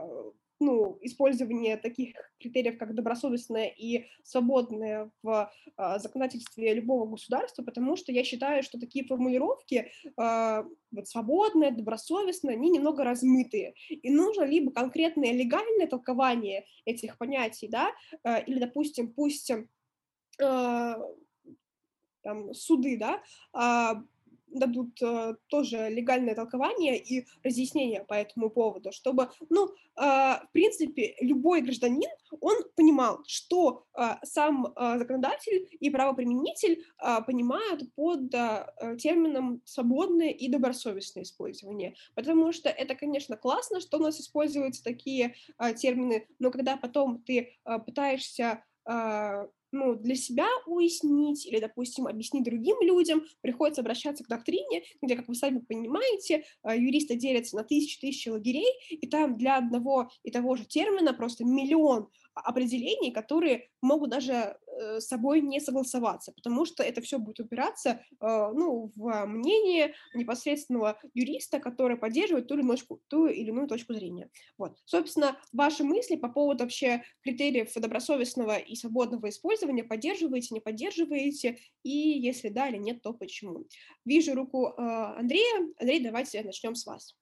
ну, 0.59 0.97
использование 1.01 1.77
таких 1.77 2.15
критериев, 2.39 2.77
как 2.77 2.93
добросовестное 2.93 3.67
и 3.67 4.05
свободное 4.23 5.11
в 5.23 5.51
э, 5.77 5.99
законодательстве 5.99 6.73
любого 6.73 7.09
государства, 7.09 7.63
потому 7.63 7.95
что 7.95 8.11
я 8.11 8.23
считаю, 8.23 8.63
что 8.63 8.79
такие 8.79 9.05
формулировки, 9.05 9.91
э, 10.03 10.63
вот 10.91 11.07
свободное, 11.07 11.71
добросовестное, 11.71 12.55
они 12.55 12.69
немного 12.69 13.03
размытые, 13.03 13.73
и 13.89 14.09
нужно 14.09 14.43
либо 14.43 14.71
конкретное 14.71 15.31
легальное 15.31 15.87
толкование 15.87 16.65
этих 16.85 17.17
понятий, 17.17 17.67
да, 17.67 17.91
э, 18.23 18.43
или, 18.45 18.59
допустим, 18.59 19.13
пусть 19.13 19.51
э, 19.51 20.95
там, 22.21 22.53
суды, 22.53 22.97
да, 22.97 24.03
дадут 24.51 25.01
э, 25.01 25.35
тоже 25.47 25.89
легальное 25.89 26.35
толкование 26.35 26.97
и 26.97 27.25
разъяснение 27.43 28.03
по 28.03 28.13
этому 28.13 28.49
поводу, 28.49 28.91
чтобы, 28.91 29.29
ну, 29.49 29.67
э, 29.67 29.71
в 29.97 30.49
принципе, 30.51 31.15
любой 31.21 31.61
гражданин, 31.61 32.09
он 32.41 32.57
понимал, 32.75 33.23
что 33.27 33.83
э, 33.97 34.15
сам 34.23 34.67
э, 34.67 34.97
законодатель 34.97 35.67
и 35.79 35.89
правоприменитель 35.89 36.83
э, 37.01 37.17
понимают 37.25 37.93
под 37.95 38.33
э, 38.33 38.97
термином 38.97 39.61
свободное 39.65 40.29
и 40.29 40.47
добросовестное 40.49 41.23
использование, 41.23 41.95
потому 42.15 42.51
что 42.51 42.69
это, 42.69 42.95
конечно, 42.95 43.37
классно, 43.37 43.79
что 43.81 43.97
у 43.97 44.01
нас 44.01 44.19
используются 44.19 44.83
такие 44.83 45.35
э, 45.57 45.73
термины, 45.73 46.27
но 46.39 46.51
когда 46.51 46.77
потом 46.77 47.21
ты 47.21 47.53
э, 47.65 47.79
пытаешься 47.79 48.63
э, 48.85 49.47
ну, 49.71 49.95
для 49.95 50.15
себя 50.15 50.47
уяснить 50.65 51.45
или, 51.45 51.59
допустим, 51.59 52.07
объяснить 52.07 52.43
другим 52.43 52.77
людям, 52.81 53.23
приходится 53.41 53.81
обращаться 53.81 54.23
к 54.23 54.27
доктрине, 54.27 54.83
где, 55.01 55.15
как 55.15 55.27
вы 55.27 55.35
сами 55.35 55.59
понимаете, 55.59 56.43
а, 56.63 56.75
юристы 56.75 57.15
делятся 57.15 57.55
на 57.57 57.63
тысячи-тысячи 57.63 58.29
лагерей, 58.29 58.71
и 58.89 59.07
там 59.07 59.37
для 59.37 59.57
одного 59.57 60.09
и 60.23 60.31
того 60.31 60.55
же 60.55 60.65
термина 60.65 61.13
просто 61.13 61.45
миллион 61.45 62.09
определений, 62.33 63.11
которые 63.11 63.69
могут 63.81 64.09
даже 64.11 64.33
э, 64.33 64.55
с 64.99 65.07
собой 65.07 65.41
не 65.41 65.59
согласоваться, 65.59 66.31
потому 66.31 66.65
что 66.65 66.83
это 66.83 67.01
все 67.01 67.19
будет 67.19 67.39
упираться 67.39 67.89
э, 67.89 67.97
ну, 68.19 68.91
в 68.95 69.25
мнение 69.25 69.93
непосредственного 70.13 70.99
юриста, 71.13 71.59
который 71.59 71.97
поддерживает 71.97 72.47
ту 72.47 72.55
или, 72.55 72.61
иную, 72.61 72.77
ту 73.07 73.27
или 73.27 73.49
иную 73.49 73.67
точку 73.67 73.93
зрения. 73.93 74.29
Вот. 74.57 74.77
Собственно, 74.85 75.37
ваши 75.53 75.83
мысли 75.83 76.15
по 76.15 76.29
поводу 76.29 76.63
вообще 76.63 77.03
критериев 77.21 77.73
добросовестного 77.73 78.57
и 78.57 78.75
свободного 78.75 79.29
использования 79.29 79.83
поддерживаете, 79.83 80.53
не 80.53 80.61
поддерживаете, 80.61 81.59
и 81.83 81.89
если 81.89 82.49
да 82.49 82.69
или 82.69 82.77
нет, 82.77 83.01
то 83.01 83.13
почему. 83.13 83.65
Вижу 84.05 84.33
руку 84.33 84.67
э, 84.67 84.73
Андрея. 84.77 85.69
Андрей, 85.79 86.03
давайте 86.03 86.43
начнем 86.43 86.75
с 86.75 86.85
вас. 86.85 87.15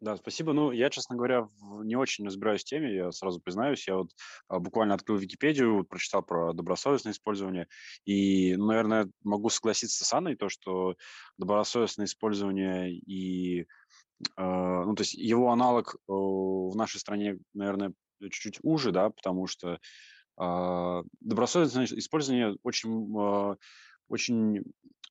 Да, 0.00 0.16
спасибо. 0.16 0.52
Ну, 0.52 0.72
я, 0.72 0.90
честно 0.90 1.16
говоря, 1.16 1.48
не 1.82 1.96
очень 1.96 2.26
разбираюсь 2.26 2.60
в 2.62 2.64
теме, 2.66 2.94
я 2.94 3.12
сразу 3.12 3.40
признаюсь. 3.40 3.88
Я 3.88 3.96
вот 3.96 4.10
а, 4.46 4.58
буквально 4.58 4.94
открыл 4.94 5.16
Википедию, 5.16 5.84
прочитал 5.84 6.22
про 6.22 6.52
добросовестное 6.52 7.12
использование, 7.14 7.66
и, 8.04 8.56
ну, 8.56 8.66
наверное, 8.66 9.10
могу 9.24 9.48
согласиться 9.48 10.04
с 10.04 10.12
Анной, 10.12 10.36
то, 10.36 10.50
что 10.50 10.96
добросовестное 11.38 12.04
использование 12.04 12.92
и, 12.92 13.62
э, 13.62 13.64
ну, 14.36 14.94
то 14.94 15.00
есть 15.00 15.14
его 15.14 15.50
аналог 15.50 15.94
э, 15.94 15.98
в 16.08 16.74
нашей 16.76 17.00
стране, 17.00 17.38
наверное, 17.54 17.94
чуть-чуть 18.20 18.58
уже, 18.62 18.92
да, 18.92 19.08
потому 19.08 19.46
что 19.46 19.78
э, 20.38 21.02
добросовестное 21.20 21.86
использование 21.86 22.54
очень, 22.62 23.14
очень 24.08 24.62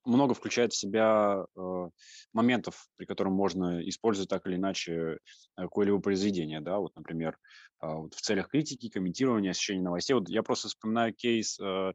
много 0.06 0.34
включает 0.34 0.72
в 0.72 0.76
себя 0.76 1.44
э, 1.56 1.88
моментов, 2.32 2.86
при 2.96 3.04
котором 3.04 3.32
можно 3.32 3.86
использовать 3.88 4.30
так 4.30 4.46
или 4.46 4.56
иначе 4.56 4.92
э, 4.92 5.16
какое-либо 5.56 6.00
произведение, 6.00 6.60
да, 6.60 6.78
вот, 6.78 6.94
например, 6.96 7.36
э, 7.82 7.86
вот 7.86 8.14
в 8.14 8.20
целях 8.20 8.48
критики, 8.48 8.88
комментирования, 8.88 9.50
освещения 9.50 9.82
новостей. 9.82 10.14
Вот 10.14 10.28
я 10.28 10.42
просто 10.42 10.68
вспоминаю 10.68 11.12
кейс 11.12 11.58
э, 11.60 11.92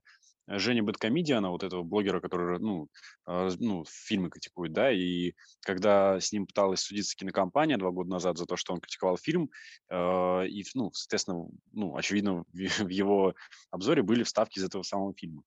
Жени 0.48 0.82
Бэткомедиана, 0.82 1.50
вот 1.50 1.64
этого 1.64 1.84
блогера, 1.84 2.20
который, 2.20 2.60
ну, 2.60 2.90
э, 3.28 3.52
ну, 3.60 3.86
фильмы 3.88 4.30
критикует, 4.30 4.74
да, 4.74 4.92
и 4.92 5.34
когда 5.62 6.20
с 6.20 6.32
ним 6.32 6.48
пыталась 6.48 6.82
судиться 6.82 7.16
кинокомпания 7.16 7.78
два 7.78 7.92
года 7.92 8.10
назад 8.10 8.38
за 8.38 8.46
то, 8.46 8.58
что 8.58 8.74
он 8.74 8.82
критиковал 8.82 9.18
фильм, 9.18 9.50
э, 9.90 10.48
и, 10.48 10.66
ну, 10.74 10.92
соответственно, 10.94 11.48
ну, 11.72 11.96
очевидно, 11.96 12.44
в 12.52 12.58
его 12.90 13.34
обзоре 13.70 14.04
были 14.04 14.24
вставки 14.24 14.60
из 14.60 14.66
этого 14.66 14.84
самого 14.84 15.14
фильма 15.14 15.44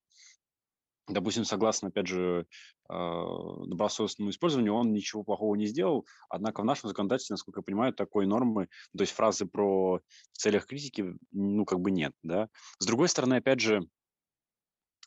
допустим, 1.09 1.44
согласно, 1.44 1.88
опять 1.88 2.07
же, 2.07 2.46
а, 2.88 3.64
добросовестному 3.66 4.30
использованию, 4.30 4.74
он 4.74 4.92
ничего 4.92 5.22
плохого 5.22 5.55
не 5.55 5.66
сделал, 5.66 6.07
однако 6.28 6.62
в 6.62 6.64
нашем 6.64 6.88
законодательстве, 6.88 7.34
насколько 7.34 7.61
я 7.61 7.64
понимаю, 7.64 7.92
такой 7.92 8.26
нормы, 8.26 8.68
то 8.96 9.02
есть 9.02 9.12
фразы 9.12 9.46
про 9.46 10.00
в 10.32 10.38
целях 10.38 10.66
критики, 10.66 11.14
ну, 11.32 11.64
как 11.64 11.80
бы 11.80 11.90
нет, 11.90 12.12
да. 12.22 12.48
С 12.78 12.86
другой 12.86 13.09
стороны, 13.09 13.34
опять 13.34 13.61
же, 13.61 13.86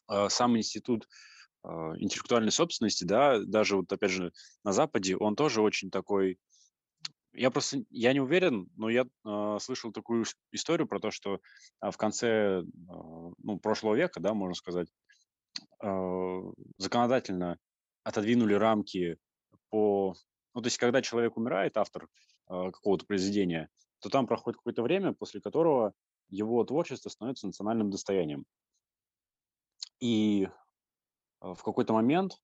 а, 0.08 0.30
сам 0.30 0.58
институт 0.58 1.08
а, 1.64 1.94
интеллектуальной 1.98 2.52
собственности, 2.52 3.04
да, 3.04 3.40
даже 3.40 3.78
вот, 3.78 3.92
опять 3.92 4.12
же, 4.12 4.32
на 4.64 4.74
Западе, 4.74 5.18
он 5.18 5.36
тоже 5.36 5.62
очень 5.62 5.90
такой, 5.90 6.38
я 7.34 7.52
просто, 7.52 7.84
я 7.90 8.14
не 8.14 8.20
уверен, 8.20 8.68
но 8.78 8.90
я 8.90 9.06
э, 9.06 9.58
слышал 9.62 9.92
такую 9.92 10.26
историю 10.52 10.88
про 10.88 11.00
то, 11.00 11.12
что 11.12 11.40
в 11.80 11.96
конце 11.96 12.28
э, 12.28 12.64
ну, 12.64 13.60
прошлого 13.60 13.94
века, 13.94 14.20
да, 14.20 14.34
можно 14.34 14.56
сказать, 14.56 14.88
законодательно 16.78 17.58
отодвинули 18.08 18.54
рамки 18.54 19.18
по... 19.70 20.16
Ну, 20.54 20.62
то 20.62 20.68
есть, 20.68 20.78
когда 20.78 21.02
человек 21.02 21.36
умирает, 21.36 21.76
автор 21.76 22.08
э, 22.50 22.72
какого-то 22.72 23.06
произведения, 23.06 23.70
то 24.00 24.10
там 24.10 24.28
проходит 24.28 24.58
какое-то 24.58 24.82
время, 24.82 25.14
после 25.14 25.42
которого 25.42 25.94
его 26.30 26.64
творчество 26.64 27.10
становится 27.10 27.48
национальным 27.48 27.90
достоянием. 27.90 28.46
И 30.00 30.46
э, 30.46 30.50
в 31.42 31.62
какой-то 31.64 31.94
момент 31.94 32.42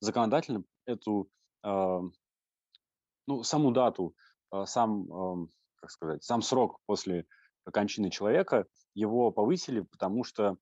законодательно 0.00 0.64
эту, 0.86 1.28
э, 1.62 2.00
ну, 3.26 3.42
саму 3.42 3.72
дату, 3.72 4.14
э, 4.52 4.64
сам, 4.66 5.44
э, 5.44 5.46
как 5.76 5.90
сказать, 5.90 6.24
сам 6.24 6.40
срок 6.40 6.80
после 6.86 7.26
кончины 7.70 8.10
человека 8.10 8.66
его 8.94 9.30
повысили, 9.30 9.82
потому 9.82 10.24
что 10.24 10.56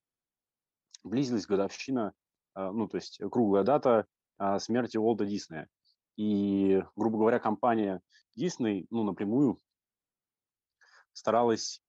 близилась 1.09 1.47
годовщина, 1.47 2.13
а, 2.55 2.73
ну, 2.73 2.89
то 2.89 2.97
есть 2.97 3.21
круглая 3.31 3.65
дата 3.65 4.07
а, 4.37 4.59
смерти 4.59 4.97
Уолта 4.97 5.27
Диснея. 5.27 5.69
И, 6.17 6.83
грубо 6.97 7.19
говоря, 7.19 7.39
компания 7.39 8.01
Дисней, 8.35 8.87
ну, 8.91 9.05
напрямую 9.05 9.59
старалась 11.13 11.83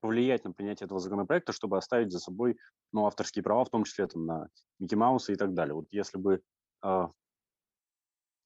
повлиять 0.00 0.44
на 0.44 0.52
принятие 0.52 0.86
этого 0.86 1.00
законопроекта, 1.00 1.52
чтобы 1.52 1.76
оставить 1.76 2.12
за 2.12 2.18
собой 2.18 2.58
ну, 2.92 3.06
авторские 3.06 3.42
права, 3.42 3.64
в 3.64 3.70
том 3.70 3.84
числе 3.84 4.06
там, 4.06 4.26
на 4.26 4.48
Микки 4.78 4.94
Мауса 4.94 5.32
и 5.32 5.36
так 5.36 5.54
далее. 5.54 5.74
Вот 5.74 5.86
если 5.90 6.18
бы... 6.18 6.42
Э, 6.84 7.08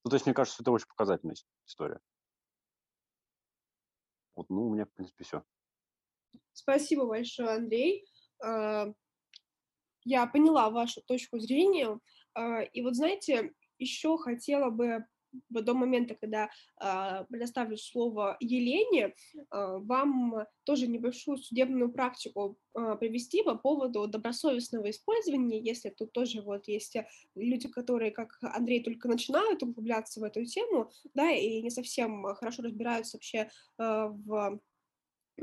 ну, 0.04 0.11
то 0.11 0.14
есть, 0.14 0.26
мне 0.26 0.34
кажется, 0.34 0.62
это 0.62 0.70
очень 0.70 0.88
показательная 0.88 1.36
история. 1.66 2.00
Вот, 4.34 4.48
ну, 4.50 4.68
у 4.68 4.74
меня, 4.74 4.84
в 4.84 4.90
принципе, 4.90 5.24
все. 5.24 5.42
Спасибо 6.52 7.07
большое, 7.07 7.50
Андрей 7.50 8.07
я 10.07 10.26
поняла 10.26 10.70
вашу 10.70 11.02
точку 11.02 11.38
зрения. 11.38 11.98
А, 12.34 12.62
и 12.62 12.80
вот, 12.82 12.94
знаете, 12.94 13.52
еще 13.78 14.16
хотела 14.16 14.70
бы 14.70 15.04
до 15.50 15.74
момента, 15.74 16.14
когда 16.14 16.48
э, 16.80 17.24
предоставлю 17.28 17.76
слово 17.76 18.36
Елене, 18.40 19.09
э, 19.09 19.12
вам 19.50 20.46
тоже 20.64 20.86
небольшую 20.86 21.36
судебную 21.36 21.92
практику 21.92 22.57
э, 22.74 22.96
привести 22.98 23.42
по 23.42 23.54
поводу 23.54 24.07
добросовестного 24.07 24.88
использования, 24.88 25.61
если 25.61 25.90
тут 25.90 26.12
тоже 26.12 26.40
вот 26.40 26.68
есть 26.68 26.96
люди, 27.34 27.68
которые, 27.68 28.12
как 28.12 28.38
Андрей, 28.40 28.82
только 28.82 29.09
начинают 29.09 29.62
углубляться 29.62 30.20
в 30.20 30.24
эту 30.24 30.42
тему, 30.46 30.90
да, 31.12 31.30
и 31.30 31.61
не 31.61 31.70
совсем 31.70 32.22
хорошо 32.36 32.62
разбираются 32.62 33.18
вообще 33.18 33.38
э, 33.38 33.48
в 33.78 34.61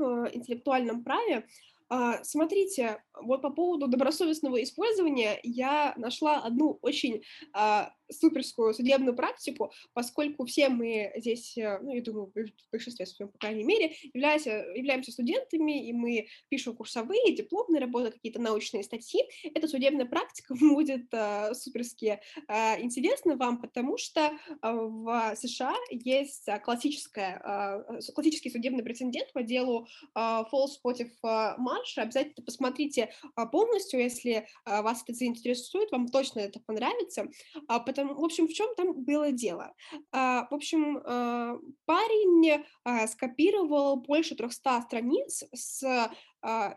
интеллектуальном 0.32 1.04
праве, 1.04 1.36
а, 1.36 1.73
смотрите, 2.22 3.02
вот 3.20 3.42
по 3.42 3.50
поводу 3.50 3.88
добросовестного 3.88 4.62
использования 4.62 5.38
я 5.42 5.94
нашла 5.96 6.38
одну 6.38 6.78
очень 6.82 7.22
а, 7.52 7.92
суперскую 8.10 8.74
судебную 8.74 9.16
практику, 9.16 9.72
поскольку 9.92 10.44
все 10.46 10.68
мы 10.68 11.12
здесь, 11.16 11.56
э, 11.56 11.78
ну, 11.80 11.94
я 11.94 12.02
думаю, 12.02 12.32
в 12.34 12.70
большинстве 12.70 13.06
своем, 13.06 13.30
по 13.30 13.38
крайней 13.38 13.64
мере, 13.64 13.94
являемся, 14.12 14.50
являемся 14.74 15.12
студентами, 15.12 15.86
и 15.88 15.92
мы 15.92 16.28
пишем 16.48 16.76
курсовые, 16.76 17.34
дипломные 17.34 17.80
работы, 17.80 18.10
какие-то 18.10 18.40
научные 18.40 18.82
статьи. 18.82 19.22
Эта 19.54 19.68
судебная 19.68 20.06
практика 20.06 20.54
будет 20.60 21.12
э, 21.12 21.54
суперски 21.54 22.20
э, 22.48 22.82
интересна 22.82 23.36
вам, 23.36 23.60
потому 23.60 23.98
что 23.98 24.20
э, 24.20 24.32
в 24.62 25.34
США 25.36 25.74
есть 25.90 26.48
классическая, 26.64 27.84
э, 27.98 28.12
классический 28.12 28.50
судебный 28.50 28.82
прецедент 28.82 29.32
по 29.32 29.42
делу 29.42 29.86
э, 30.14 30.18
Falls 30.18 30.72
против 30.82 31.08
э, 31.22 31.54
Марша. 31.58 32.02
Обязательно 32.02 32.44
посмотрите 32.44 33.10
э, 33.36 33.46
полностью, 33.50 34.00
если 34.00 34.46
э, 34.66 34.82
вас 34.82 35.02
это 35.02 35.14
заинтересует, 35.14 35.90
вам 35.90 36.08
точно 36.08 36.40
это 36.40 36.60
понравится, 36.60 37.26
э, 37.54 37.80
Потому, 37.94 38.14
в 38.14 38.24
общем, 38.24 38.48
в 38.48 38.52
чем 38.52 38.74
там 38.74 39.04
было 39.04 39.30
дело? 39.30 39.72
А, 40.10 40.48
в 40.50 40.54
общем, 40.54 40.98
а, 41.04 41.56
парень 41.86 42.64
а, 42.82 43.06
скопировал 43.06 43.96
больше 43.96 44.34
300 44.34 44.82
страниц 44.82 45.44
с 45.54 46.10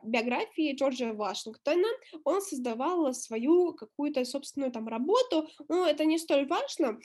биографии 0.02 0.74
Джорджа 0.74 1.12
Вашингтона. 1.12 1.90
Он 2.24 2.42
создавал 2.42 3.14
свою 3.14 3.74
какую-то 3.74 4.24
собственную 4.24 4.72
там 4.72 4.88
работу, 4.88 5.50
но 5.68 5.86
это 5.86 6.06
не 6.06 6.18
столь 6.20 6.48
важно. 6.48 6.98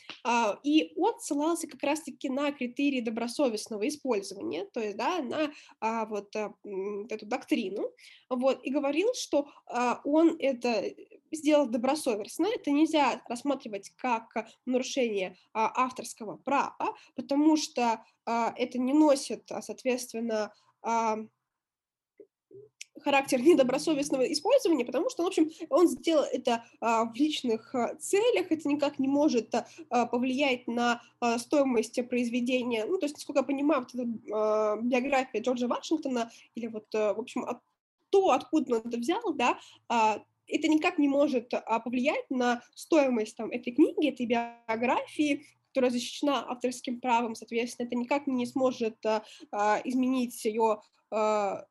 И 0.63 0.93
он 0.95 1.19
ссылался 1.19 1.67
как 1.67 1.83
раз-таки 1.83 2.29
на 2.29 2.53
критерии 2.53 3.01
добросовестного 3.01 3.89
использования, 3.89 4.65
то 4.73 4.79
есть, 4.79 4.97
да, 4.97 5.21
на 5.23 5.53
вот 6.07 6.37
эту 6.37 7.27
доктрину, 7.27 7.91
вот, 8.31 8.61
и 8.63 8.71
говорил, 8.71 9.09
что 9.15 9.49
он 10.05 10.37
это 10.39 10.85
сделал 11.33 11.67
добросовестно, 11.67 12.47
это 12.47 12.71
нельзя 12.71 13.23
рассматривать 13.29 13.91
как 13.97 14.47
нарушение 14.67 15.37
а, 15.53 15.73
авторского 15.85 16.37
права, 16.37 16.95
потому 17.15 17.57
что 17.57 18.05
а, 18.25 18.55
это 18.57 18.79
не 18.79 18.93
носит, 18.93 19.51
соответственно, 19.61 20.53
а, 20.83 21.19
характер 23.01 23.41
недобросовестного 23.41 24.31
использования, 24.33 24.85
потому 24.85 25.11
что, 25.11 25.25
в 25.25 25.27
общем, 25.27 25.51
он 25.71 25.89
сделал 25.89 26.25
это 26.25 26.65
в 26.81 27.11
личных 27.15 27.75
а, 27.75 27.97
целях, 27.97 28.53
это 28.53 28.69
никак 28.69 28.99
не 28.99 29.09
может 29.09 29.53
а, 29.55 30.07
повлиять 30.07 30.69
на 30.69 31.03
стоимость 31.39 31.99
произведения. 32.09 32.85
Ну, 32.85 32.99
то 32.99 33.07
есть, 33.07 33.17
насколько 33.17 33.41
я 33.41 33.45
понимаю, 33.45 33.81
вот 33.81 33.95
эта 33.95 34.79
биография 34.83 35.41
Джорджа 35.41 35.67
Вашингтона, 35.67 36.31
или 36.55 36.67
вот, 36.69 36.87
в 36.93 37.19
общем, 37.19 37.47
то, 38.11 38.31
откуда 38.31 38.77
он 38.77 38.83
это 38.85 38.99
взял, 38.99 39.33
да, 39.33 39.59
это 40.47 40.69
никак 40.69 40.99
не 40.99 41.09
может 41.09 41.53
а, 41.55 41.81
повлиять 41.81 42.29
на 42.31 42.63
стоимость 42.75 43.37
там, 43.37 43.51
этой 43.51 43.73
книги, 43.73 44.09
этой 44.09 44.27
биографии, 44.27 45.47
которая 45.73 45.91
защищена 45.91 46.45
авторским 46.49 47.01
правом, 47.01 47.35
соответственно, 47.35 47.87
это 47.87 47.97
никак 47.97 48.27
не 48.27 48.47
сможет 48.47 48.99
изменить 49.85 50.45
ее 50.45 50.81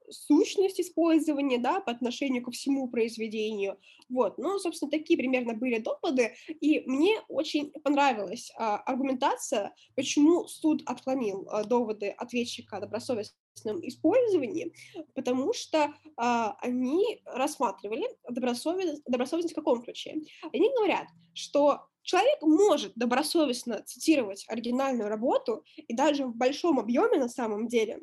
сущность 0.09 0.79
использования, 0.79 1.57
да, 1.57 1.79
по 1.79 1.91
отношению 1.91 2.43
ко 2.43 2.51
всему 2.51 2.87
произведению, 2.87 3.79
вот, 4.11 4.37
ну, 4.37 4.59
собственно, 4.59 4.91
такие 4.91 5.17
примерно 5.17 5.53
были 5.53 5.79
доводы, 5.79 6.35
и 6.59 6.81
мне 6.85 7.21
очень 7.29 7.71
понравилась 7.71 8.51
а, 8.57 8.75
аргументация, 8.77 9.73
почему 9.95 10.47
суд 10.47 10.83
отклонил 10.85 11.47
а, 11.49 11.63
доводы 11.63 12.09
ответчика 12.09 12.77
о 12.77 12.81
добросовестном 12.81 13.87
использовании, 13.87 14.73
потому 15.15 15.53
что 15.53 15.93
а, 16.17 16.57
они 16.59 17.21
рассматривали 17.25 18.05
добросовестность, 18.29 19.03
добросовестность 19.05 19.53
в 19.53 19.59
каком 19.59 19.81
ключе? 19.81 20.17
Они 20.51 20.69
говорят, 20.75 21.07
что 21.33 21.87
человек 22.03 22.41
может 22.41 22.93
добросовестно 22.95 23.83
цитировать 23.83 24.45
оригинальную 24.47 25.09
работу, 25.09 25.63
и 25.75 25.93
даже 25.93 26.25
в 26.25 26.35
большом 26.35 26.79
объеме 26.79 27.17
на 27.17 27.29
самом 27.29 27.67
деле, 27.67 27.99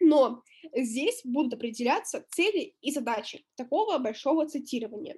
но 0.00 0.42
здесь 0.74 1.20
будут 1.24 1.54
определяться 1.54 2.24
цели 2.30 2.74
и 2.80 2.90
задачи 2.90 3.44
такого 3.56 3.98
большого 3.98 4.46
цитирования. 4.46 5.16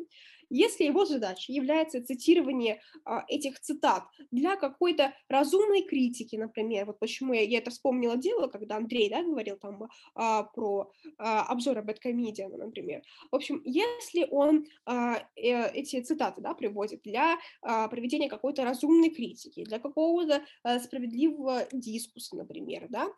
Если 0.54 0.84
его 0.84 1.06
задачей 1.06 1.54
является 1.54 2.04
цитирование 2.04 2.82
а, 3.06 3.24
этих 3.26 3.58
цитат 3.58 4.04
для 4.30 4.56
какой-то 4.56 5.14
разумной 5.30 5.82
критики, 5.82 6.36
например, 6.36 6.84
вот 6.84 6.98
почему 6.98 7.32
я, 7.32 7.40
я 7.40 7.58
это 7.58 7.70
вспомнила 7.70 8.18
дело, 8.18 8.48
когда 8.48 8.76
Андрей, 8.76 9.08
да, 9.08 9.22
говорил 9.22 9.56
там 9.56 9.88
а, 10.14 10.42
про 10.42 10.92
а, 11.16 11.44
обзор 11.44 11.78
об 11.78 11.86
Бэткомедиана, 11.86 12.58
например. 12.58 13.02
В 13.30 13.36
общем, 13.36 13.62
если 13.64 14.26
он 14.30 14.66
э, 14.86 15.14
эти 15.36 16.00
цитаты, 16.02 16.42
да, 16.42 16.54
приводит 16.54 17.02
для 17.02 17.38
проведения 17.62 18.28
какой-то 18.28 18.64
разумной 18.64 19.10
критики, 19.10 19.64
для 19.64 19.78
какого-то 19.78 20.42
а, 20.62 20.78
справедливого 20.80 21.66
дискуса, 21.72 22.36
например, 22.36 22.86
да, 22.90 23.08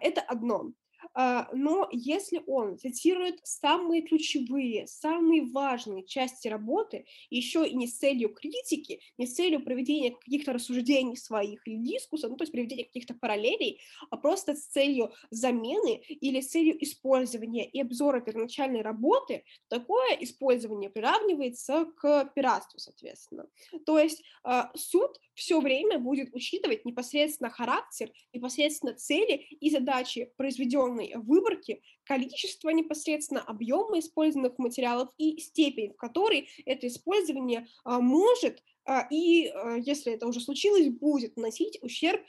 это 0.00 0.22
одно. 0.22 0.72
А, 1.14 1.48
но 1.52 1.88
если 1.90 2.42
он 2.46 2.78
цитирует 2.78 3.40
самые 3.42 4.02
ключевые, 4.02 4.86
самые 4.86 5.42
важные 5.50 6.04
части 6.04 6.48
работы, 6.48 7.04
еще 7.30 7.66
и 7.66 7.74
не 7.74 7.88
с 7.88 7.98
целью 7.98 8.32
критики, 8.32 9.00
не 9.18 9.26
с 9.26 9.34
целью 9.34 9.62
проведения 9.62 10.12
каких-то 10.12 10.52
рассуждений 10.52 11.16
своих 11.16 11.66
или 11.66 11.76
дискуссов, 11.76 12.30
ну, 12.30 12.36
то 12.36 12.42
есть 12.42 12.52
проведения 12.52 12.84
каких-то 12.84 13.14
параллелей, 13.14 13.80
а 14.10 14.16
просто 14.16 14.54
с 14.54 14.66
целью 14.66 15.12
замены 15.30 15.96
или 16.06 16.40
с 16.40 16.50
целью 16.50 16.82
использования 16.82 17.68
и 17.68 17.80
обзора 17.80 18.20
первоначальной 18.20 18.82
работы, 18.82 19.44
такое 19.68 20.16
использование 20.20 20.90
приравнивается 20.90 21.86
к 21.96 22.30
пиратству, 22.34 22.78
соответственно. 22.78 23.46
То 23.84 23.98
есть 23.98 24.22
а, 24.44 24.70
суд 24.76 25.18
все 25.34 25.60
время 25.60 25.98
будет 25.98 26.34
учитывать 26.34 26.84
непосредственно 26.84 27.50
характер, 27.50 28.12
непосредственно 28.32 28.94
цели 28.94 29.34
и 29.60 29.70
задачи 29.70 30.32
произведенного 30.36 30.99
определенной 31.00 31.14
выборки 31.16 31.82
количество 32.04 32.70
непосредственно, 32.70 33.40
объема 33.40 33.98
использованных 33.98 34.58
материалов 34.58 35.08
и 35.18 35.38
степень, 35.38 35.92
в 35.92 35.96
которой 35.96 36.48
это 36.66 36.86
использование 36.86 37.66
а, 37.84 38.00
может 38.00 38.62
а, 38.84 39.06
и, 39.10 39.48
а, 39.48 39.76
если 39.76 40.12
это 40.12 40.26
уже 40.26 40.40
случилось, 40.40 40.88
будет 40.88 41.36
наносить 41.36 41.78
ущерб 41.82 42.22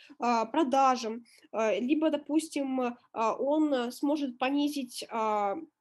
продажам, 0.52 1.24
либо, 1.80 2.10
допустим, 2.10 2.96
он 3.14 3.92
сможет 3.92 4.38
понизить 4.38 5.04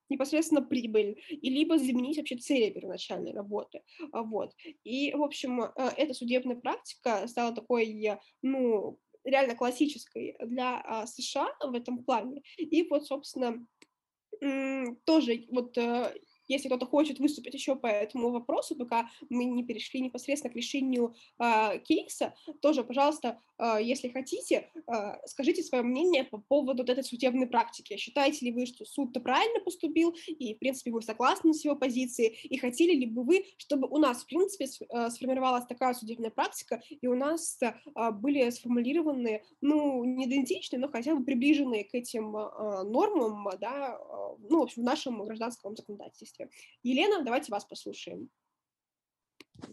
непосредственно 0.09 0.63
прибыль, 0.63 1.21
и 1.29 1.51
либо 1.51 1.79
заменить 1.79 2.17
вообще 2.17 2.37
цели 2.37 2.71
первоначальной 2.71 3.33
работы. 3.33 3.83
Вот. 4.13 4.53
И, 4.83 5.13
в 5.15 5.23
общем, 5.23 5.63
эта 5.77 6.15
судебная 6.15 6.57
практика 6.57 7.29
стала 7.29 7.55
такой, 7.55 8.19
ну, 8.43 8.99
реально 9.25 9.55
классической 9.55 10.37
для 10.41 10.81
а, 10.81 11.07
США 11.07 11.49
в 11.61 11.75
этом 11.75 12.05
плане. 12.05 12.43
И 12.57 12.89
вот, 12.89 13.07
собственно, 13.07 13.67
тоже 15.05 15.45
вот 15.51 15.77
э, 15.77 16.15
если 16.51 16.69
кто-то 16.69 16.87
хочет 16.87 17.21
выступить 17.21 17.55
еще 17.55 17.77
по 17.77 17.87
этому 17.87 18.31
вопросу, 18.31 18.75
пока 18.75 19.09
мы 19.29 19.45
не 19.45 19.65
перешли 19.65 20.01
непосредственно 20.01 20.53
к 20.53 20.57
решению 20.57 21.15
э, 21.39 21.79
кейса, 21.79 22.35
тоже, 22.61 22.83
пожалуйста, 22.83 23.41
э, 23.59 23.79
если 23.81 24.09
хотите, 24.09 24.69
э, 24.75 24.93
скажите 25.27 25.63
свое 25.63 25.85
мнение 25.85 26.25
по 26.25 26.39
поводу 26.39 26.83
вот 26.83 26.91
этой 26.91 27.05
судебной 27.05 27.47
практики. 27.47 27.97
Считаете 27.97 28.47
ли 28.47 28.53
вы, 28.53 28.67
что 28.67 28.85
суд-то 28.85 29.21
правильно 29.21 29.61
поступил, 29.61 30.17
и, 30.27 30.55
в 30.55 30.59
принципе, 30.59 30.91
вы 30.91 31.03
согласны 31.03 31.55
с 31.55 31.65
его 31.65 31.77
позицией, 31.77 32.37
и 32.49 32.59
хотели 32.59 32.95
ли 32.95 33.07
бы 33.07 33.23
вы, 33.23 33.45
чтобы 33.57 33.87
у 33.87 33.99
нас, 33.99 34.23
в 34.23 34.27
принципе, 34.27 34.67
сформировалась 34.67 35.67
такая 35.67 35.95
судебная 35.95 36.31
практика, 36.31 36.83
и 36.89 37.07
у 37.07 37.15
нас 37.15 37.61
были 38.15 38.51
сформулированы, 38.51 39.43
ну, 39.61 40.05
не 40.05 40.27
идентичные, 40.27 40.81
но 40.81 40.89
хотя 40.89 41.15
бы 41.15 41.25
приближенные 41.25 41.85
к 41.85 41.95
этим 41.95 42.33
нормам, 42.33 43.49
да, 43.61 43.99
ну, 44.49 44.61
в 44.61 44.63
общем, 44.63 44.83
в 44.83 44.85
нашем 44.85 45.23
гражданском 45.25 45.77
законодательстве 45.77 46.40
подкасте. 46.41 46.51
Елена, 46.83 47.23
давайте 47.25 47.53
вас 47.53 47.65
послушаем. 47.65 48.31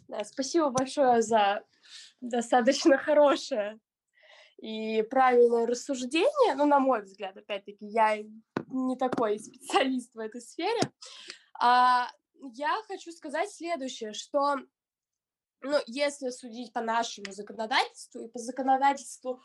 Да, 0.08 0.24
спасибо 0.24 0.70
большое 0.70 1.22
за 1.22 1.64
достаточно 2.20 2.98
хорошее 2.98 3.80
и 4.58 5.02
правильное 5.04 5.66
рассуждение. 5.66 6.56
Ну, 6.56 6.66
на 6.66 6.80
мой 6.80 7.04
взгляд, 7.04 7.38
опять-таки, 7.38 7.86
я 7.86 8.18
не 8.68 8.98
такой 8.98 9.40
специалист 9.40 10.14
в 10.14 10.20
этой 10.20 10.42
сфере. 10.42 10.82
А, 11.62 12.10
я 12.54 12.76
хочу 12.88 13.12
сказать 13.12 13.50
следующее, 13.52 14.14
что 14.14 14.56
ну, 15.62 15.78
если 15.86 16.30
судить 16.30 16.74
по 16.74 16.82
нашему 16.82 17.32
законодательству 17.32 18.22
и 18.22 18.30
по 18.30 18.40
законодательству, 18.40 19.42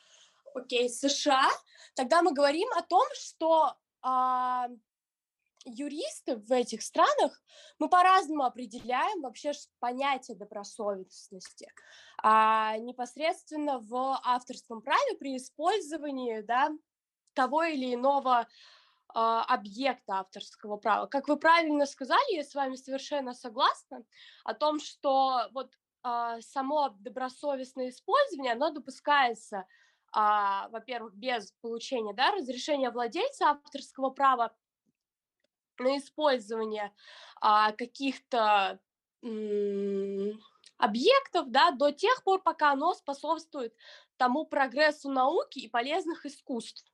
окей, 0.55 0.89
США, 0.89 1.49
тогда 1.95 2.23
мы 2.23 2.33
говорим 2.33 2.69
о 2.77 2.83
том, 2.83 3.07
что 3.15 3.77
а, 4.03 4.69
юристы 5.65 6.37
в 6.37 6.53
этих 6.53 6.83
странах, 6.83 7.41
мы 7.79 7.89
по-разному 7.89 8.45
определяем 8.45 9.23
вообще 9.23 9.53
понятие 9.79 10.37
добросовестности. 10.37 11.69
А 12.23 12.77
непосредственно 12.79 13.79
в 13.79 14.21
авторском 14.25 14.83
праве 14.83 15.17
при 15.19 15.37
использовании 15.37 16.41
да, 16.41 16.71
того 17.35 17.65
или 17.65 17.95
иного 17.95 18.47
а, 19.15 19.45
объекта 19.45 20.21
авторского 20.21 20.77
права. 20.77 21.07
Как 21.07 21.29
вы 21.29 21.37
правильно 21.37 21.87
сказали, 21.87 22.37
я 22.37 22.45
с 22.45 22.55
вами 22.55 22.77
совершенно 22.77 23.35
согласна 23.35 24.05
о 24.45 24.55
том, 24.55 24.81
что 24.81 25.49
вот 25.53 25.71
а, 26.03 26.41
само 26.41 26.91
добросовестное 27.01 27.91
использование, 27.91 28.53
оно 28.53 28.71
допускается, 28.71 29.67
а, 30.13 30.69
во-первых, 30.69 31.15
без 31.15 31.53
получения 31.61 32.15
да, 32.15 32.33
разрешения 32.33 32.91
владельца 32.91 33.51
авторского 33.51 34.11
права, 34.11 34.55
на 35.79 35.99
использование 35.99 36.93
а, 37.41 37.73
каких-то 37.73 38.81
объектов, 40.79 41.51
да, 41.51 41.71
до 41.71 41.93
тех 41.93 42.25
пор, 42.25 42.43
пока 42.43 42.73
оно 42.73 42.93
способствует 42.95 43.75
тому 44.17 44.45
прогрессу 44.45 45.11
науки 45.11 45.61
и 45.61 45.69
полезных 45.69 46.27
искусств, 46.27 46.85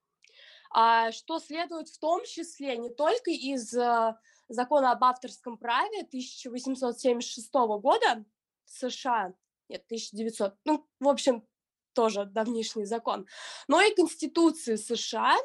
а, 0.70 1.10
что 1.12 1.38
следует 1.38 1.88
в 1.88 1.98
том 1.98 2.24
числе 2.24 2.76
не 2.76 2.90
только 2.90 3.30
из 3.30 3.74
а, 3.74 4.20
закона 4.48 4.92
об 4.92 5.04
авторском 5.04 5.56
праве 5.56 6.02
1876 6.02 7.50
года 7.80 8.24
США, 8.66 9.34
нет, 9.68 9.84
1900, 9.86 10.54
ну, 10.64 10.86
в 11.00 11.08
общем, 11.08 11.46
тоже 11.94 12.26
давнишний 12.26 12.84
закон, 12.84 13.26
но 13.68 13.80
и 13.80 13.94
Конституции 13.94 14.76
США, 14.76 15.36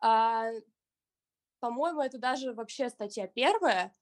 а, 0.00 0.46
по-моему, 1.60 2.00
это 2.00 2.18
даже 2.18 2.52
вообще 2.52 2.88
статья 2.88 3.26
первая, 3.28 3.92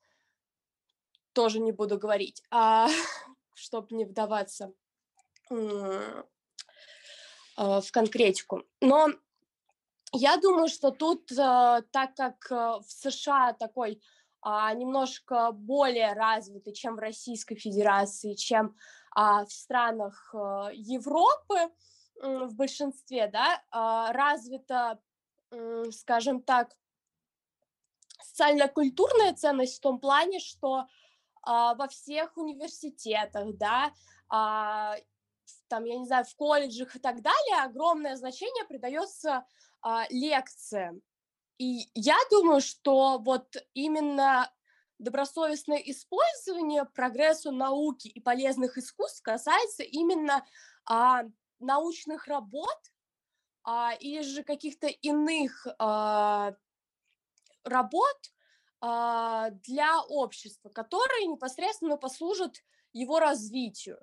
тоже 1.32 1.60
не 1.60 1.72
буду 1.72 1.98
говорить, 1.98 2.42
а, 2.50 2.88
чтобы 3.54 3.94
не 3.94 4.04
вдаваться 4.04 4.72
а, 7.56 7.80
в 7.80 7.92
конкретику. 7.92 8.62
Но 8.80 9.08
я 10.12 10.36
думаю, 10.36 10.68
что 10.68 10.90
тут, 10.90 11.30
а, 11.38 11.82
так 11.90 12.14
как 12.14 12.50
а, 12.50 12.80
в 12.80 12.90
США 12.90 13.52
такой 13.52 14.00
немножко 14.40 15.50
более 15.50 16.12
развитый, 16.12 16.72
чем 16.72 16.94
в 16.94 17.00
Российской 17.00 17.56
Федерации, 17.56 18.34
чем 18.34 18.76
в 19.16 19.48
странах 19.48 20.32
Европы 20.72 21.72
в 22.22 22.54
большинстве, 22.54 23.26
да, 23.26 23.60
развита, 24.12 25.00
скажем 25.90 26.40
так, 26.40 26.76
социально-культурная 28.38 29.34
ценность 29.34 29.78
в 29.78 29.80
том 29.80 29.98
плане, 29.98 30.38
что 30.38 30.86
а, 31.42 31.74
во 31.74 31.88
всех 31.88 32.36
университетах, 32.36 33.56
да, 33.56 33.92
а, 34.28 34.94
там, 35.66 35.84
я 35.84 35.98
не 35.98 36.06
знаю, 36.06 36.24
в 36.24 36.36
колледжах 36.36 36.94
и 36.94 36.98
так 37.00 37.20
далее 37.20 37.62
огромное 37.64 38.16
значение 38.16 38.64
придается 38.64 39.44
а, 39.82 40.06
лекциям. 40.10 41.02
И 41.58 41.88
я 41.94 42.16
думаю, 42.30 42.60
что 42.60 43.18
вот 43.18 43.56
именно 43.74 44.48
добросовестное 45.00 45.78
использование 45.78 46.84
прогрессу 46.84 47.50
науки 47.50 48.06
и 48.06 48.20
полезных 48.20 48.78
искусств 48.78 49.22
касается 49.22 49.82
именно 49.82 50.46
а, 50.86 51.24
научных 51.58 52.28
работ 52.28 52.78
а, 53.64 53.94
или 53.98 54.22
же 54.22 54.44
каких-то 54.44 54.86
иных 54.86 55.66
а, 55.78 56.54
работ 57.68 58.32
а, 58.80 59.50
для 59.50 60.00
общества, 60.02 60.68
которые 60.68 61.26
непосредственно 61.26 61.96
послужат 61.96 62.56
его 62.92 63.18
развитию. 63.18 63.98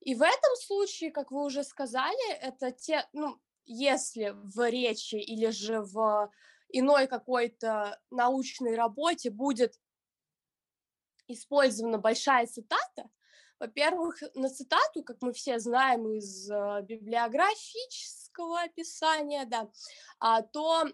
И 0.00 0.14
в 0.14 0.22
этом 0.22 0.56
случае, 0.56 1.10
как 1.10 1.30
вы 1.30 1.44
уже 1.44 1.64
сказали, 1.64 2.32
это 2.34 2.70
те, 2.70 3.08
ну, 3.12 3.40
если 3.64 4.32
в 4.34 4.70
речи 4.70 5.16
или 5.16 5.50
же 5.50 5.80
в 5.82 6.30
иной 6.68 7.06
какой-то 7.06 8.00
научной 8.10 8.76
работе 8.76 9.30
будет 9.30 9.74
использована 11.28 11.98
большая 11.98 12.46
цитата, 12.46 13.10
во-первых, 13.58 14.22
на 14.34 14.50
цитату, 14.50 15.02
как 15.02 15.16
мы 15.22 15.32
все 15.32 15.58
знаем 15.58 16.08
из 16.10 16.50
э, 16.50 16.82
библиографического 16.82 18.62
описания, 18.62 19.46
да, 19.46 19.70
а, 20.20 20.42
то 20.42 20.84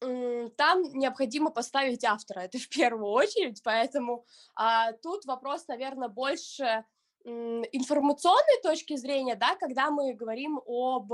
там 0.00 0.82
необходимо 0.94 1.50
поставить 1.50 2.04
автора, 2.04 2.40
это 2.40 2.58
в 2.58 2.68
первую 2.68 3.10
очередь, 3.10 3.62
поэтому 3.62 4.24
а, 4.54 4.92
тут 4.92 5.26
вопрос, 5.26 5.68
наверное, 5.68 6.08
больше 6.08 6.84
информационной 7.24 8.62
точки 8.62 8.96
зрения, 8.96 9.36
да, 9.36 9.54
когда 9.56 9.90
мы 9.90 10.14
говорим 10.14 10.58
об 10.66 11.12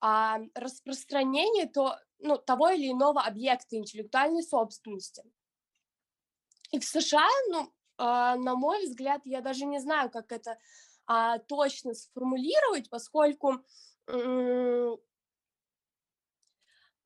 а, 0.00 0.38
распространении 0.54 1.66
то, 1.66 1.98
ну, 2.18 2.38
того 2.38 2.70
или 2.70 2.90
иного 2.90 3.22
объекта 3.22 3.76
интеллектуальной 3.76 4.42
собственности. 4.42 5.22
И 6.70 6.78
в 6.78 6.84
США, 6.84 7.28
ну, 7.50 7.72
а, 7.98 8.36
на 8.36 8.54
мой 8.54 8.84
взгляд, 8.84 9.22
я 9.24 9.40
даже 9.40 9.66
не 9.66 9.78
знаю, 9.78 10.10
как 10.10 10.32
это 10.32 10.58
а, 11.06 11.38
точно 11.38 11.94
сформулировать, 11.94 12.90
поскольку 12.90 13.64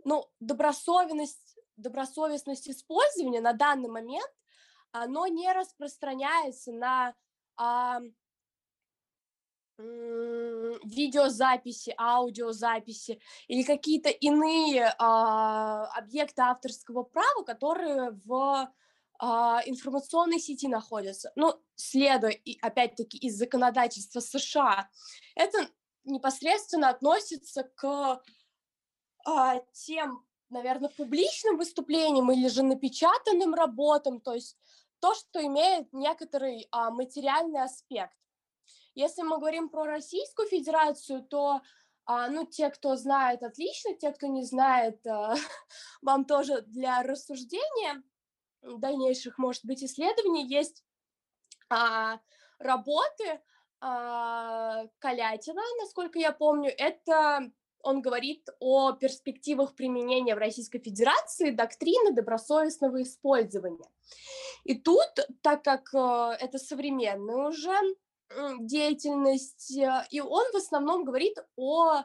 ну, 0.05 0.31
добросовестность, 0.41 1.59
добросовестность 1.77 2.69
использования 2.69 3.41
на 3.41 3.53
данный 3.53 3.89
момент, 3.89 4.31
оно 4.93 5.27
не 5.27 5.53
распространяется 5.53 6.73
на 6.73 7.15
а, 7.57 8.01
видеозаписи, 10.85 11.95
аудиозаписи 11.97 13.21
или 13.49 13.63
какие-то 13.63 14.11
иные 14.11 14.95
а, 14.99 15.87
объекты 15.97 16.43
авторского 16.43 17.03
права, 17.05 17.45
которые 17.45 18.11
в 18.25 18.73
а, 19.19 19.61
информационной 19.65 20.39
сети 20.39 20.69
находятся. 20.69 21.33
Ну, 21.37 21.55
следуя, 21.75 22.33
и, 22.33 22.59
опять-таки, 22.61 23.19
из 23.19 23.37
законодательства 23.37 24.21
США, 24.21 24.89
это 25.35 25.69
непосредственно 26.05 26.89
относится 26.89 27.65
к 27.65 28.23
а, 29.25 29.61
тем, 29.73 30.25
наверное, 30.49 30.89
публичным 30.89 31.57
выступлениям 31.57 32.31
или 32.33 32.49
же 32.49 32.63
напечатанным 32.63 33.55
работам, 33.55 34.21
то 34.21 34.35
есть 34.35 34.57
то, 35.01 35.15
что 35.15 35.45
имеет 35.45 35.93
некоторый 35.93 36.69
а, 36.71 36.91
материальный 36.91 37.63
аспект. 37.63 38.17
Если 38.95 39.23
мы 39.23 39.39
говорим 39.39 39.69
про 39.69 39.85
Российскую 39.85 40.49
Федерацию, 40.49 41.23
то 41.23 41.61
а, 42.05 42.29
ну, 42.29 42.45
те, 42.45 42.71
кто 42.71 42.97
знает, 42.97 43.43
отлично, 43.43 43.95
те, 43.95 44.13
кто 44.13 44.27
не 44.27 44.45
знает, 44.45 45.07
а, 45.07 45.35
вам 46.03 46.25
тоже 46.25 46.63
для 46.63 47.03
рассуждения 47.03 48.03
дальнейших, 48.63 49.39
может 49.39 49.65
быть, 49.65 49.83
исследований 49.83 50.47
есть 50.47 50.85
а, 51.69 52.21
работы 52.59 53.41
а, 53.81 54.87
Калятина, 54.99 55.63
насколько 55.81 56.19
я 56.19 56.33
помню, 56.33 56.71
это 56.77 57.51
он 57.83 58.03
говорит 58.03 58.49
о 58.61 58.93
перспективах 58.93 59.75
применения 59.75 60.35
в 60.35 60.39
Российской 60.39 60.79
Федерации 60.79 61.51
доктрины 61.51 62.13
добросовестного 62.13 63.03
использования. 63.03 63.89
И 64.65 64.75
тут, 64.75 65.09
так 65.43 65.63
как 65.65 65.95
э, 65.95 66.37
это 66.41 66.59
современная 66.59 67.49
уже 67.49 67.77
деятельность, 68.61 69.77
э, 69.77 70.07
и 70.11 70.21
он 70.21 70.45
в 70.53 70.57
основном 70.57 71.05
говорит 71.05 71.37
о 71.57 72.03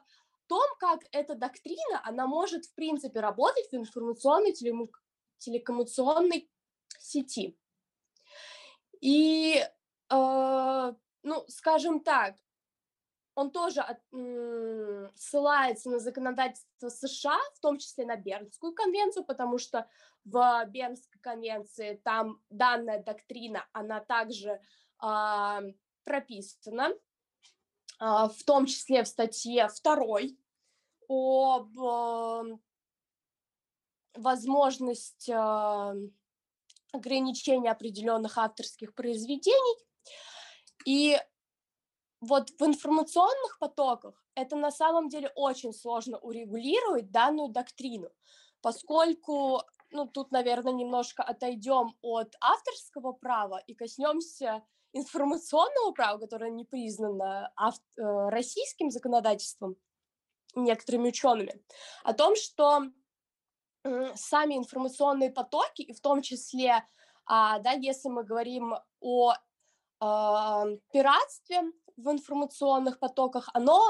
том, 0.48 0.64
как 0.80 1.02
эта 1.12 1.36
доктрина, 1.36 2.02
она 2.04 2.28
может, 2.28 2.66
в 2.66 2.74
принципе, 2.76 3.20
работать 3.20 3.70
в 3.72 3.76
информационной 3.76 4.54
телекоммуникационной 5.38 6.50
сети. 7.00 7.58
И, 9.02 9.64
э, 10.10 10.94
ну, 11.24 11.46
скажем 11.48 12.00
так, 12.00 12.36
он 13.36 13.52
тоже 13.52 13.82
от, 13.82 14.00
ссылается 15.16 15.90
на 15.90 16.00
законодательство 16.00 16.90
США, 16.90 17.38
в 17.56 17.60
том 17.60 17.78
числе 17.78 18.06
на 18.06 18.16
Бернскую 18.16 18.74
конвенцию, 18.74 19.26
потому 19.26 19.58
что 19.58 19.88
в 20.24 20.66
Бернской 20.68 21.20
конвенции 21.22 22.02
там 22.04 22.42
данная 22.50 23.04
доктрина, 23.04 23.68
она 23.74 24.00
также 24.00 24.60
э, 25.04 25.60
прописана, 26.04 26.90
э, 26.90 26.96
в 28.00 28.44
том 28.46 28.66
числе 28.66 29.04
в 29.04 29.08
статье 29.08 29.68
2 29.84 29.96
об 31.08 31.80
э, 31.80 32.58
возможность 34.16 35.30
э, 35.30 35.94
ограничения 36.94 37.72
определенных 37.72 38.38
авторских 38.38 38.96
произведений. 38.96 39.86
И 40.86 41.20
вот 42.26 42.50
в 42.50 42.64
информационных 42.64 43.58
потоках 43.60 44.24
это 44.36 44.56
на 44.56 44.72
самом 44.72 45.10
деле 45.10 45.32
очень 45.36 45.74
сложно 45.74 46.18
урегулировать 46.18 47.12
данную 47.12 47.50
доктрину, 47.50 48.10
поскольку, 48.62 49.62
ну, 49.92 50.08
тут, 50.08 50.32
наверное, 50.32 50.74
немножко 50.74 51.24
отойдем 51.24 51.96
от 52.02 52.36
авторского 52.42 53.14
права 53.14 53.62
и 53.68 53.74
коснемся 53.76 54.64
информационного 54.94 55.92
права, 55.92 56.20
которое 56.20 56.52
не 56.52 56.66
признано 56.66 57.52
ав- 57.56 57.80
э, 57.98 58.30
российским 58.30 58.90
законодательством, 58.90 59.76
некоторыми 60.56 61.10
учеными, 61.10 61.62
о 62.04 62.14
том, 62.14 62.36
что 62.36 62.84
сами 64.16 64.56
информационные 64.56 65.32
потоки, 65.32 65.82
и 65.84 65.94
в 65.94 66.02
том 66.02 66.22
числе, 66.22 66.84
а, 67.26 67.60
да, 67.60 67.72
если 67.72 68.10
мы 68.10 68.24
говорим 68.24 68.74
о 69.00 69.34
а, 70.00 70.66
пиратстве 70.92 71.72
в 71.98 72.12
информационных 72.12 73.00
потоках, 73.00 73.50
оно 73.54 73.82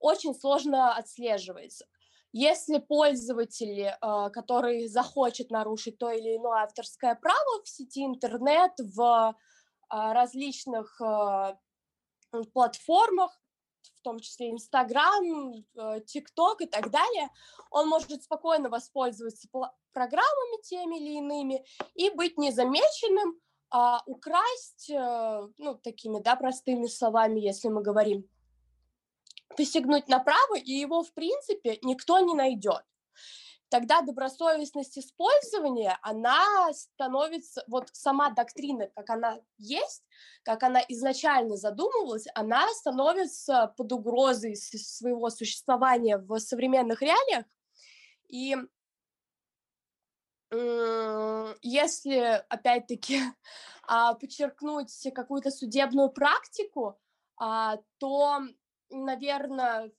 очень 0.00 0.34
сложно 0.34 0.94
отслеживается. 0.94 1.86
Если 2.32 2.78
пользователь, 2.78 3.92
а, 4.00 4.30
который 4.30 4.88
захочет 4.88 5.50
нарушить 5.50 5.98
то 5.98 6.10
или 6.10 6.36
иное 6.36 6.64
авторское 6.64 7.14
право 7.14 7.62
в 7.62 7.68
сети 7.68 8.04
интернет, 8.04 8.72
в 8.78 9.36
различных 9.90 11.00
платформах, 12.52 13.38
в 13.96 14.02
том 14.02 14.18
числе 14.20 14.50
Инстаграм, 14.50 15.54
э, 15.76 16.00
ТикТок 16.06 16.60
и 16.60 16.66
так 16.66 16.90
далее, 16.90 17.30
он 17.70 17.88
может 17.88 18.22
спокойно 18.22 18.68
воспользоваться 18.68 19.48
программами 19.92 20.62
теми 20.62 20.96
или 20.98 21.18
иными 21.18 21.64
и 21.94 22.10
быть 22.10 22.36
незамеченным, 22.36 23.40
а 23.76 24.02
украсть, 24.06 24.88
э, 24.88 25.48
ну, 25.58 25.74
такими, 25.74 26.20
да, 26.20 26.36
простыми 26.36 26.86
словами, 26.86 27.40
если 27.40 27.68
мы 27.68 27.82
говорим, 27.82 28.24
посягнуть 29.56 30.08
направо, 30.08 30.56
и 30.56 30.70
его, 30.70 31.02
в 31.02 31.12
принципе, 31.12 31.80
никто 31.82 32.20
не 32.20 32.34
найдет 32.34 32.84
тогда 33.74 34.02
добросовестность 34.02 34.96
использования, 34.98 35.98
она 36.02 36.72
становится, 36.72 37.64
вот 37.66 37.88
сама 37.92 38.30
доктрина, 38.30 38.88
как 38.94 39.10
она 39.10 39.40
есть, 39.58 40.04
как 40.44 40.62
она 40.62 40.80
изначально 40.88 41.56
задумывалась, 41.56 42.26
она 42.36 42.68
становится 42.68 43.74
под 43.76 43.90
угрозой 43.90 44.54
своего 44.54 45.28
существования 45.28 46.18
в 46.18 46.38
современных 46.38 47.02
реалиях. 47.02 47.46
И 48.28 48.56
если, 50.50 52.44
опять-таки, 52.48 53.20
а, 53.82 54.14
подчеркнуть 54.14 55.08
какую-то 55.14 55.50
судебную 55.50 56.10
практику, 56.10 56.98
а, 57.36 57.78
то, 57.98 58.40
наверное, 58.90 59.90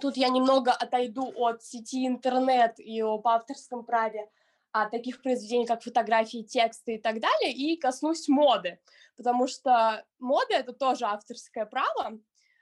Тут 0.00 0.16
я 0.16 0.30
немного 0.30 0.72
отойду 0.72 1.32
от 1.36 1.62
сети 1.62 2.06
интернет 2.06 2.80
и 2.80 3.00
об 3.00 3.28
авторском 3.28 3.84
праве, 3.84 4.28
а 4.72 4.88
таких 4.88 5.22
произведений, 5.22 5.66
как 5.66 5.82
фотографии, 5.82 6.42
тексты 6.42 6.94
и 6.94 6.98
так 6.98 7.20
далее, 7.20 7.52
и 7.52 7.76
коснусь 7.76 8.26
моды, 8.26 8.80
потому 9.16 9.46
что 9.46 10.04
мода— 10.18 10.54
это 10.56 10.72
тоже 10.72 11.04
авторское 11.04 11.66
право, 11.66 12.18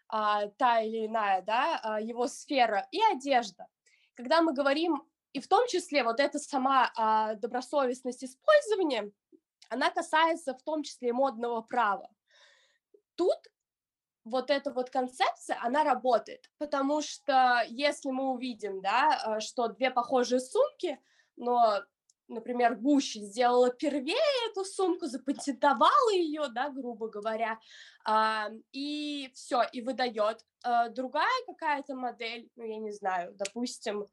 а, 0.09 0.49
та 0.49 0.81
или 0.81 1.07
иная, 1.07 1.41
да, 1.43 1.99
его 2.03 2.27
сфера, 2.27 2.87
и 2.91 3.01
одежда. 3.01 3.69
Когда 4.15 4.43
мы 4.43 4.53
говорим, 4.53 5.03
и 5.33 5.41
в 5.41 5.49
том 5.49 5.67
числе 5.69 6.03
вот 6.03 6.21
эта 6.21 6.39
сама 6.39 6.93
а, 6.97 7.35
добросовестность 7.35 8.25
использования, 8.25 9.13
она 9.69 9.91
касается 9.91 10.55
в 10.55 10.63
том 10.63 10.83
числе 10.83 11.11
и 11.11 11.13
модного 11.13 11.63
права. 11.63 12.11
тут 13.15 13.39
вот 14.25 14.51
эта 14.51 14.73
вот 14.73 14.91
концепция, 14.91 15.59
она 15.63 15.85
работает, 15.85 16.51
потому 16.59 17.01
что 17.01 17.63
если 17.69 18.11
мы 18.11 18.31
увидим, 18.33 18.83
да, 18.83 19.37
э, 19.37 19.41
что 19.41 19.69
две 19.69 19.91
похожие 19.91 20.41
сумки, 20.41 21.01
но, 21.37 21.83
например, 22.31 22.77
Гущи 22.77 23.19
сделала 23.19 23.71
первее 23.71 24.51
эту 24.51 24.65
сумку, 24.65 25.07
запатентовала 25.07 26.13
ее, 26.13 26.49
да, 26.49 26.71
грубо 26.71 27.09
говоря, 27.09 27.59
а, 28.05 28.49
и 28.73 29.31
все, 29.35 29.63
и 29.73 29.83
выдает. 29.83 30.45
А, 30.63 30.89
другая 30.89 31.45
какая-то 31.47 31.95
модель, 31.95 32.51
ну, 32.57 32.65
я 32.65 32.79
не 32.79 32.93
знаю, 32.93 33.35
допустим, 33.35 34.07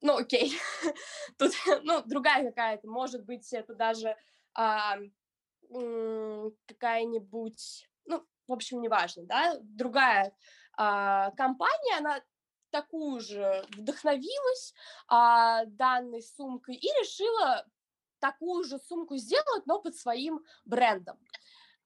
ну, 0.00 0.16
окей, 0.18 0.52
тут, 1.38 1.52
ну, 1.82 2.02
другая 2.06 2.48
какая-то, 2.48 2.88
может 2.88 3.24
быть, 3.24 3.52
это 3.52 3.74
даже 3.74 4.16
а, 4.54 4.98
какая-нибудь, 6.66 7.88
ну, 8.06 8.24
в 8.46 8.52
общем, 8.52 8.80
неважно, 8.80 9.24
да, 9.24 9.56
другая 9.62 10.34
компания, 10.74 11.98
она 11.98 12.22
такую 12.72 13.20
же 13.20 13.64
вдохновилась 13.76 14.74
а, 15.06 15.64
данной 15.66 16.22
сумкой 16.22 16.74
и 16.74 16.86
решила 17.00 17.64
такую 18.18 18.64
же 18.64 18.78
сумку 18.78 19.16
сделать, 19.16 19.66
но 19.66 19.80
под 19.80 19.94
своим 19.94 20.40
брендом. 20.64 21.18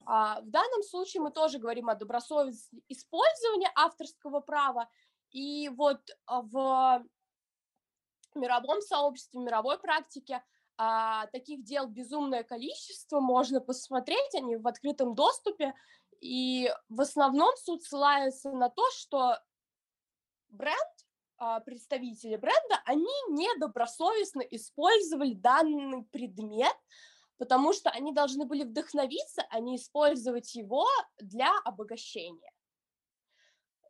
А, 0.07 0.41
в 0.41 0.49
данном 0.49 0.83
случае 0.83 1.23
мы 1.23 1.31
тоже 1.31 1.59
говорим 1.59 1.89
о 1.89 1.95
добросовестном 1.95 2.83
использовании 2.89 3.69
авторского 3.75 4.41
права, 4.41 4.89
и 5.31 5.69
вот 5.71 6.01
в 6.27 7.05
мировом 8.35 8.81
сообществе, 8.81 9.41
в 9.41 9.45
мировой 9.45 9.79
практике 9.79 10.43
а, 10.79 11.27
таких 11.29 11.65
дел 11.65 11.87
безумное 11.87 12.45
количество, 12.45 13.21
можно 13.21 13.61
посмотреть, 13.61 14.35
они 14.35 14.57
в 14.57 14.67
открытом 14.69 15.15
доступе, 15.15 15.75
и 16.21 16.73
в 16.89 17.01
основном 17.01 17.57
суд 17.57 17.83
ссылается 17.83 18.51
на 18.53 18.69
то, 18.69 18.83
что 18.93 19.39
бренд, 20.49 21.07
а, 21.39 21.61
представители 21.61 22.37
бренда, 22.37 22.81
они 22.85 23.07
недобросовестно 23.29 24.41
использовали 24.41 25.35
данный 25.35 26.05
предмет, 26.05 26.77
потому 27.39 27.73
что 27.73 27.91
они 27.91 28.13
должны 28.13 28.47
были 28.47 28.65
вдохновиться, 28.65 29.45
а 29.51 29.61
не 29.61 29.77
использовать 29.77 30.55
его 30.55 30.87
для 31.19 31.53
обогащения. 31.65 32.53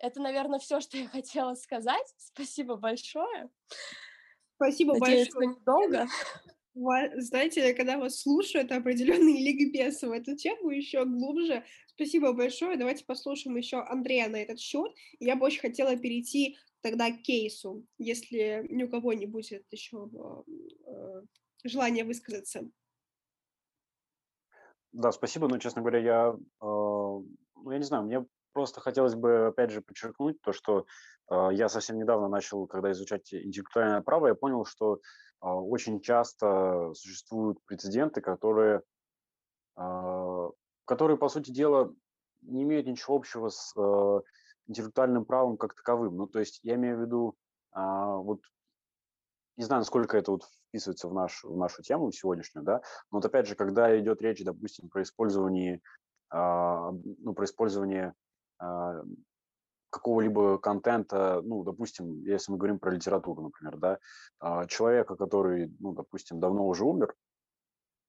Это, 0.00 0.20
наверное, 0.20 0.58
все, 0.58 0.80
что 0.80 0.98
я 0.98 1.08
хотела 1.08 1.54
сказать. 1.54 2.06
Спасибо 2.16 2.76
большое. 2.76 3.48
Спасибо 4.56 4.98
Надеюсь, 4.98 5.32
большое. 5.32 5.52
что 5.52 5.60
недолго. 5.60 6.06
Знаете, 7.20 7.72
когда 7.74 7.96
вас 7.96 8.20
слушаю, 8.20 8.64
это 8.64 8.76
определенный 8.76 9.42
ликбез 9.42 10.02
в 10.02 10.10
эту 10.10 10.36
тему 10.36 10.70
еще 10.70 11.04
глубже. 11.04 11.64
Спасибо 11.96 12.34
большое. 12.34 12.76
Давайте 12.76 13.06
послушаем 13.06 13.56
еще 13.56 13.78
Андрея 13.78 14.28
на 14.28 14.36
этот 14.36 14.60
счет. 14.60 14.92
Я 15.18 15.34
бы 15.34 15.46
очень 15.46 15.62
хотела 15.62 15.96
перейти 15.96 16.58
тогда 16.82 17.10
к 17.10 17.22
кейсу, 17.22 17.86
если 17.96 18.66
ни 18.68 18.84
у 18.84 18.90
кого 18.90 19.14
не 19.14 19.24
будет 19.24 19.64
еще 19.70 20.10
э, 20.86 21.22
желания 21.64 22.04
высказаться. 22.04 22.68
Да, 24.92 25.10
спасибо, 25.10 25.48
но, 25.48 25.56
честно 25.56 25.80
говоря, 25.80 25.98
я, 25.98 26.36
э, 26.36 26.36
ну, 26.60 27.70
я 27.70 27.78
не 27.78 27.84
знаю, 27.84 28.04
мне 28.04 28.26
просто 28.52 28.82
хотелось 28.82 29.14
бы, 29.14 29.46
опять 29.46 29.70
же, 29.70 29.80
подчеркнуть 29.80 30.38
то, 30.42 30.52
что 30.52 30.84
э, 31.30 31.48
я 31.52 31.70
совсем 31.70 31.96
недавно 31.96 32.28
начал, 32.28 32.66
когда 32.66 32.92
изучать 32.92 33.32
интеллектуальное 33.32 34.02
право, 34.02 34.26
я 34.26 34.34
понял, 34.34 34.66
что 34.66 34.96
э, 34.96 34.98
очень 35.46 36.02
часто 36.02 36.92
существуют 36.92 37.58
прецеденты, 37.64 38.20
которые, 38.20 38.82
которые, 40.86 41.18
по 41.18 41.28
сути 41.28 41.50
дела, 41.50 41.94
не 42.42 42.62
имеют 42.62 42.86
ничего 42.86 43.16
общего 43.16 43.48
с 43.50 43.74
э, 43.76 44.20
интеллектуальным 44.68 45.24
правом 45.24 45.58
как 45.58 45.74
таковым. 45.74 46.16
Ну, 46.16 46.26
то 46.26 46.38
есть 46.38 46.60
я 46.62 46.76
имею 46.76 46.96
в 46.96 47.00
виду, 47.02 47.36
э, 47.74 47.80
вот, 47.80 48.40
не 49.56 49.64
знаю, 49.64 49.80
насколько 49.80 50.16
это 50.16 50.30
вот 50.30 50.44
вписывается 50.68 51.08
в, 51.08 51.14
наш, 51.14 51.44
в 51.44 51.56
нашу 51.56 51.82
тему 51.82 52.10
сегодняшнюю, 52.12 52.64
да, 52.64 52.82
но 53.10 53.18
вот 53.18 53.24
опять 53.24 53.46
же, 53.46 53.54
когда 53.54 53.98
идет 53.98 54.22
речь, 54.22 54.42
допустим, 54.42 54.88
про 54.88 55.02
использование, 55.02 55.80
э, 56.32 56.38
ну, 56.38 57.34
про 57.34 57.44
использование 57.44 58.14
а, 58.58 59.02
какого-либо 59.90 60.58
контента, 60.58 61.40
ну, 61.42 61.62
допустим, 61.62 62.22
если 62.24 62.52
мы 62.52 62.58
говорим 62.58 62.78
про 62.78 62.90
литературу, 62.90 63.42
например, 63.42 63.76
да, 63.78 63.98
а, 64.38 64.66
человека, 64.66 65.16
который, 65.16 65.74
ну, 65.78 65.92
допустим, 65.92 66.40
давно 66.40 66.66
уже 66.66 66.84
умер, 66.84 67.14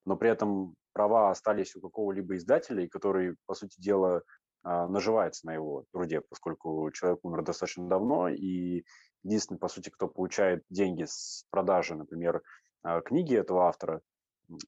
но 0.05 0.15
при 0.15 0.29
этом 0.29 0.75
права 0.97 1.29
остались 1.29 1.75
у 1.75 1.81
какого-либо 1.81 2.35
издателя, 2.37 2.83
и 2.83 2.87
который, 2.87 3.35
по 3.45 3.53
сути 3.53 3.79
дела, 3.79 4.23
а, 4.63 4.87
наживается 4.87 5.45
на 5.45 5.53
его 5.53 5.85
труде, 5.91 6.21
поскольку 6.21 6.89
человек 6.91 7.19
умер 7.21 7.43
достаточно 7.43 7.87
давно, 7.87 8.29
и 8.29 8.83
единственный, 9.23 9.59
по 9.59 9.67
сути, 9.67 9.89
кто 9.91 10.07
получает 10.07 10.63
деньги 10.71 11.05
с 11.07 11.45
продажи, 11.51 11.93
например, 11.93 12.41
книги 13.05 13.35
этого 13.35 13.67
автора, 13.67 14.01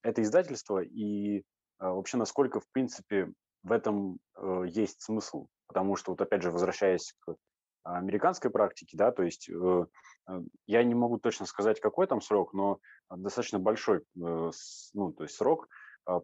это 0.02 0.22
издательство, 0.22 0.78
и 0.78 1.42
вообще 1.78 2.16
насколько, 2.16 2.60
в 2.60 2.68
принципе, 2.70 3.32
в 3.62 3.72
этом 3.72 4.18
э, 4.36 4.64
есть 4.68 5.02
смысл? 5.02 5.48
Потому 5.66 5.96
что, 5.96 6.12
вот 6.12 6.20
опять 6.20 6.42
же, 6.42 6.50
возвращаясь 6.50 7.14
к 7.20 7.34
американской 7.82 8.50
практике, 8.50 8.96
да, 8.96 9.10
то 9.10 9.22
есть 9.22 9.48
э, 9.48 9.86
э, 10.28 10.40
я 10.66 10.84
не 10.84 10.94
могу 10.94 11.18
точно 11.18 11.46
сказать, 11.46 11.80
какой 11.80 12.06
там 12.06 12.20
срок, 12.20 12.52
но 12.52 12.78
достаточно 13.10 13.58
большой, 13.58 14.02
ну, 14.14 15.12
то 15.12 15.24
есть 15.24 15.34
срок 15.34 15.68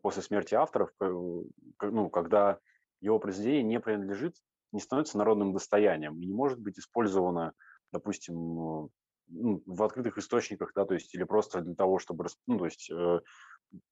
после 0.02 0.22
смерти 0.22 0.54
авторов, 0.54 0.90
ну, 1.00 2.10
когда 2.10 2.58
его 3.00 3.18
произведение 3.18 3.62
не 3.62 3.80
принадлежит, 3.80 4.34
не 4.72 4.80
становится 4.80 5.18
народным 5.18 5.52
достоянием 5.52 6.20
и 6.20 6.26
не 6.26 6.34
может 6.34 6.58
быть 6.58 6.78
использовано, 6.78 7.52
допустим, 7.92 8.90
ну, 9.28 9.62
в 9.66 9.82
открытых 9.82 10.18
источниках, 10.18 10.72
да, 10.74 10.84
то 10.84 10.94
есть 10.94 11.14
или 11.14 11.24
просто 11.24 11.60
для 11.60 11.74
того, 11.74 11.98
чтобы, 11.98 12.26
ну, 12.46 12.58
то 12.58 12.64
есть 12.66 12.90
э, 12.90 13.20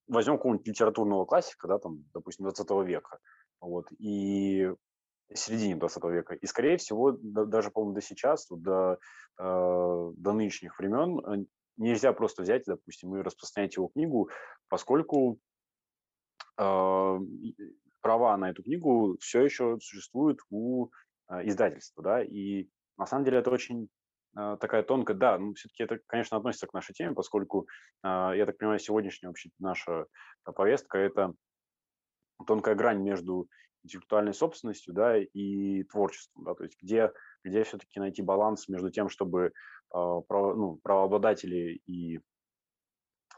возьмем 0.07 0.37
какого-нибудь 0.37 0.67
литературного 0.67 1.25
классика, 1.25 1.69
да, 1.69 1.79
там, 1.79 2.05
допустим, 2.13 2.45
20 2.45 2.71
века, 2.87 3.19
вот, 3.61 3.87
и 3.99 4.73
середине 5.33 5.77
20 5.77 6.05
века. 6.05 6.35
И, 6.35 6.47
скорее 6.47 6.77
всего, 6.77 7.13
да, 7.13 7.45
даже, 7.45 7.71
по-моему, 7.71 7.95
до 7.95 8.01
сейчас, 8.01 8.47
до, 8.49 8.99
э, 9.39 10.13
до 10.17 10.33
нынешних 10.33 10.79
времен 10.79 11.19
э, 11.19 11.45
нельзя 11.77 12.13
просто 12.13 12.43
взять, 12.43 12.65
допустим, 12.67 13.17
и 13.17 13.23
распространять 13.23 13.77
его 13.77 13.89
книгу, 13.89 14.31
поскольку 14.69 15.39
права 16.57 18.37
на 18.37 18.51
эту 18.51 18.63
книгу 18.63 19.17
все 19.19 19.43
еще 19.43 19.79
существуют 19.81 20.41
у 20.51 20.91
э, 21.31 21.47
издательства, 21.49 22.03
да, 22.03 22.23
и 22.23 22.69
на 22.99 23.07
самом 23.07 23.25
деле 23.25 23.39
это 23.39 23.51
очень 23.51 23.89
э, 24.37 24.57
такая 24.61 24.83
тонкая, 24.83 25.17
да, 25.17 25.39
ну, 25.39 25.55
все-таки 25.55 25.85
это, 25.85 25.99
конечно, 26.07 26.37
относится 26.37 26.67
к 26.67 26.75
нашей 26.75 26.93
теме, 26.93 27.15
поскольку, 27.15 27.67
я 28.03 28.45
так 28.47 28.59
понимаю, 28.59 28.79
сегодняшняя 28.79 29.29
вообще 29.29 29.49
наша 29.59 30.07
повестка– 30.45 30.99
это 31.01 31.33
тонкая 32.47 32.75
грань 32.75 33.03
между 33.03 33.49
интеллектуальной 33.83 34.35
собственностью, 34.35 34.93
да, 34.93 35.17
и 35.19 35.83
творчеством, 35.85 36.45
да, 36.45 36.55
то 36.55 36.65
есть 36.65 36.77
где, 36.83 37.11
где 37.43 37.65
все-таки 37.65 38.01
найти 38.01 38.21
баланс 38.21 38.69
между 38.69 38.91
тем, 38.91 39.09
чтобы 39.09 39.53
ну, 39.93 40.81
правообладатели 40.83 41.81
и 41.87 42.21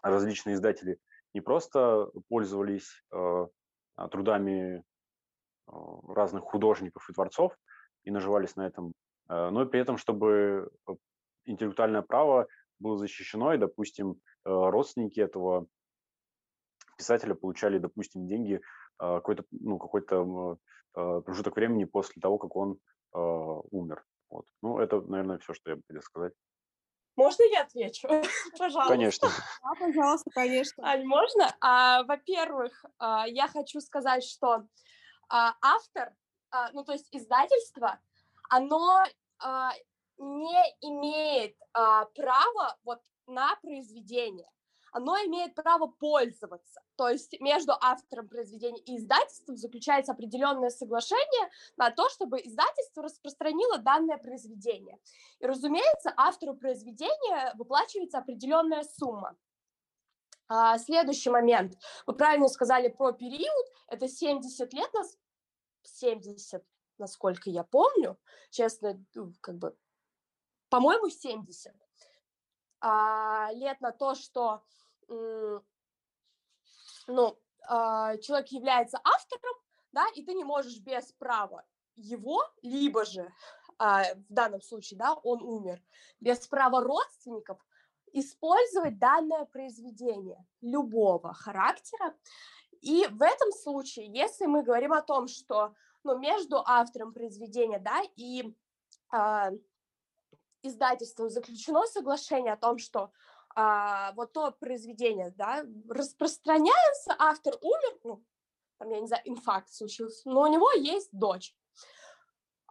различные 0.03 0.55
издатели 0.55 0.99
не 1.37 1.43
просто 1.43 2.11
пользовались 2.31 3.05
э, 3.13 3.47
трудами 4.11 4.79
э, 4.79 5.73
разных 6.09 6.45
художников 6.45 7.11
и 7.11 7.13
творцов 7.13 7.55
и 8.05 8.11
наживались 8.11 8.57
на 8.57 8.67
этом, 8.67 8.95
э, 9.29 9.51
но 9.51 9.63
и 9.63 9.67
при 9.67 9.81
этом, 9.81 9.99
чтобы 9.99 10.71
интеллектуальное 11.45 12.01
право 12.01 12.47
было 12.79 12.97
защищено, 12.97 13.53
и, 13.53 13.59
допустим, 13.59 14.17
родственники 14.45 15.21
этого 15.21 15.67
писателя 16.97 17.35
получали, 17.35 17.79
допустим, 17.79 18.27
деньги 18.27 18.61
а, 18.99 19.17
какой-то 19.17 19.45
ну, 19.51 19.79
какой-то 19.79 20.59
а, 20.95 21.21
промежуток 21.21 21.57
времени 21.57 21.85
после 21.85 22.21
того, 22.21 22.39
как 22.39 22.57
он 22.57 22.79
а, 23.13 23.19
умер. 23.19 24.05
Вот. 24.31 24.47
Ну, 24.63 24.79
это, 24.79 25.01
наверное, 25.01 25.39
все, 25.39 25.55
что 25.55 25.71
я 25.71 25.77
хотел 25.87 26.03
сказать. 26.03 26.33
Можно 27.17 27.45
я 27.51 27.63
отвечу? 27.63 28.09
Пожалуйста. 28.59 28.93
Конечно. 28.93 29.29
Да, 29.63 29.71
пожалуйста, 29.79 30.31
конечно. 30.31 30.89
Ань, 30.89 31.05
можно? 31.05 31.55
А, 31.61 32.03
во-первых, 32.05 32.85
а, 32.99 33.27
я 33.27 33.49
хочу 33.49 33.81
сказать, 33.81 34.23
что 34.23 34.65
а, 35.29 35.55
автор, 35.63 36.15
а, 36.51 36.71
ну 36.73 36.85
то 36.85 36.93
есть 36.93 37.09
издательство, 37.11 37.99
оно 38.51 39.03
а, 39.39 39.73
не 40.19 40.77
имеет 40.81 41.57
а, 41.73 42.05
права 42.07 42.77
вот 42.85 43.01
на 43.27 43.57
произведение 43.57 44.49
оно 44.97 45.15
имеет 45.27 45.55
право 45.55 45.89
пользоваться. 45.89 46.81
То 46.97 47.11
есть 47.11 47.39
между 47.39 47.73
автором 47.79 48.29
произведения 48.29 48.81
и 48.81 48.97
издательством 48.97 49.59
заключается 49.59 50.13
определенное 50.13 50.71
соглашение 50.71 51.51
на 51.77 51.91
то, 51.91 52.09
чтобы 52.09 52.39
издательство 52.39 53.03
распространило 53.03 53.77
данное 53.77 54.17
произведение. 54.17 54.99
И, 55.39 55.47
разумеется, 55.47 56.15
автору 56.17 56.55
произведения 56.55 57.53
выплачивается 57.57 58.19
определенная 58.19 58.85
сумма. 58.85 59.37
А, 60.49 60.79
следующий 60.79 61.29
момент. 61.29 61.75
Вы 62.07 62.15
правильно 62.15 62.49
сказали 62.49 62.89
про 62.89 63.13
период. 63.13 63.67
Это 63.89 64.09
70 64.09 64.73
лет 64.73 64.91
нас 64.95 65.19
70, 65.83 66.65
насколько 66.97 67.51
я 67.51 67.65
помню, 67.65 68.19
честно, 68.51 68.99
ну, 69.15 69.35
как 69.43 69.57
бы, 69.59 69.77
по-моему, 70.71 71.11
70 71.11 71.75
а, 72.81 73.51
лет 73.53 73.81
на 73.81 73.93
то, 73.93 74.15
что 74.15 74.63
ну, 75.09 75.63
а, 77.69 78.17
человек 78.19 78.49
является 78.49 79.01
автором, 79.05 79.55
да, 79.93 80.07
и 80.15 80.23
ты 80.23 80.35
не 80.35 80.45
можешь 80.45 80.79
без 80.79 81.13
права 81.13 81.65
его, 81.97 82.43
либо 82.63 83.05
же 83.05 83.33
а, 83.79 84.05
в 84.15 84.33
данном 84.33 84.63
случае, 84.63 84.99
да, 84.99 85.15
он 85.15 85.43
умер, 85.43 85.83
без 86.21 86.47
права 86.47 86.81
родственников 86.81 87.59
использовать 88.13 88.99
данное 88.99 89.45
произведение 89.47 90.45
любого 90.61 91.35
характера. 91.35 92.15
И 92.81 93.07
в 93.11 93.23
этом 93.23 93.53
случае, 93.53 94.07
если 94.07 94.47
мы 94.47 94.63
говорим 94.63 94.93
о 94.93 95.03
том, 95.03 95.29
что 95.29 95.75
ну, 96.05 96.19
между 96.19 96.63
автором 96.65 97.13
произведения 97.13 97.79
да, 97.79 98.03
и 98.15 98.55
э, 99.13 99.51
издательством 100.63 101.31
заключено 101.31 101.85
соглашение 101.87 102.53
о 102.53 102.59
том, 102.59 102.79
что 102.79 103.11
а, 103.57 104.13
вот 104.13 104.35
то 104.35 104.53
произведение, 104.53 105.31
да, 105.31 105.65
распространяется, 105.89 107.17
автор 107.19 107.55
умер, 107.63 107.99
ну, 108.05 108.25
там, 108.79 108.91
я 108.91 109.01
не 109.01 109.07
знаю, 109.07 109.23
инфаркт 109.25 109.73
случился, 109.73 110.29
но 110.29 110.43
у 110.43 110.47
него 110.47 110.71
есть 110.73 111.09
дочь. 111.11 111.57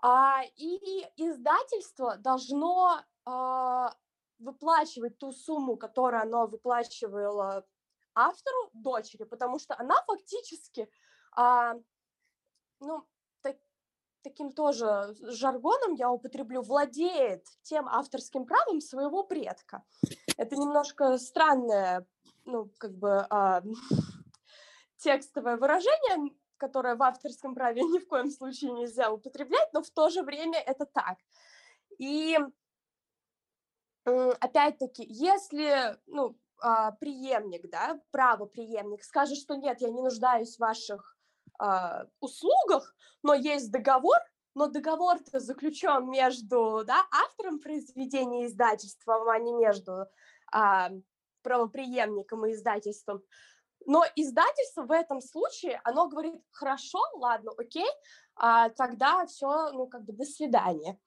А, 0.03 0.43
и 0.55 1.07
издательство 1.15 2.17
должно 2.17 3.01
а, 3.25 3.95
выплачивать 4.37 5.17
ту 5.17 5.31
сумму, 5.31 5.75
которую 5.75 6.21
оно 6.21 6.45
выплачивало 6.45 7.65
автору, 8.13 8.69
дочери, 8.73 9.23
потому 9.23 9.57
что 9.57 9.75
она 9.79 9.95
фактически, 10.05 10.87
а, 11.35 11.73
ну, 12.79 13.07
таким 14.25 14.51
тоже 14.51 15.15
жаргоном 15.21 15.93
я 15.93 16.09
употреблю, 16.09 16.63
владеет 16.63 17.45
тем 17.61 17.87
авторским 17.87 18.45
правом 18.45 18.81
своего 18.81 19.23
предка. 19.23 19.83
Это 20.35 20.55
немножко 20.55 21.19
странное, 21.19 22.07
ну, 22.45 22.71
как 22.79 22.97
бы, 22.97 23.27
а, 23.29 23.61
текстовое 24.97 25.57
выражение, 25.57 26.33
которое 26.57 26.95
в 26.95 27.03
авторском 27.03 27.53
праве 27.53 27.81
ни 27.93 27.99
в 27.99 28.07
коем 28.07 28.31
случае 28.31 28.71
нельзя 28.71 29.11
употреблять, 29.11 29.71
но 29.73 29.83
в 29.83 29.91
то 29.91 30.09
же 30.09 30.23
время 30.23 30.59
это 30.59 30.85
так. 30.85 31.17
И 31.99 32.39
опять-таки, 34.05 35.05
если, 35.07 35.99
ну, 36.07 36.35
а, 36.61 36.93
преемник, 36.93 37.69
да, 37.69 37.99
правопреемник 38.09 39.03
скажет, 39.03 39.37
что 39.37 39.55
нет, 39.55 39.81
я 39.81 39.89
не 39.91 40.01
нуждаюсь 40.01 40.55
в 40.55 40.59
ваших 40.59 41.14
а, 41.59 42.05
услугах, 42.19 42.95
но 43.23 43.33
есть 43.33 43.71
договор, 43.71 44.17
но 44.55 44.67
договор-то 44.67 45.39
заключен 45.39 46.09
между 46.09 46.83
да, 46.85 47.05
автором 47.11 47.59
произведения 47.59 48.43
и 48.43 48.47
издательством, 48.47 49.27
а 49.29 49.37
не 49.39 49.53
между 49.53 50.05
а, 50.51 50.89
правоприемником 51.43 52.45
и 52.45 52.53
издательством. 52.53 53.21
Но 53.85 54.03
издательство 54.15 54.83
в 54.83 54.91
этом 54.91 55.21
случае, 55.21 55.79
оно 55.83 56.07
говорит, 56.07 56.41
хорошо, 56.51 56.99
ладно, 57.13 57.51
окей, 57.57 57.87
а, 58.35 58.69
тогда 58.69 59.25
все, 59.27 59.71
ну, 59.71 59.87
как 59.87 60.03
бы, 60.03 60.13
до 60.13 60.25
свидания. 60.25 60.99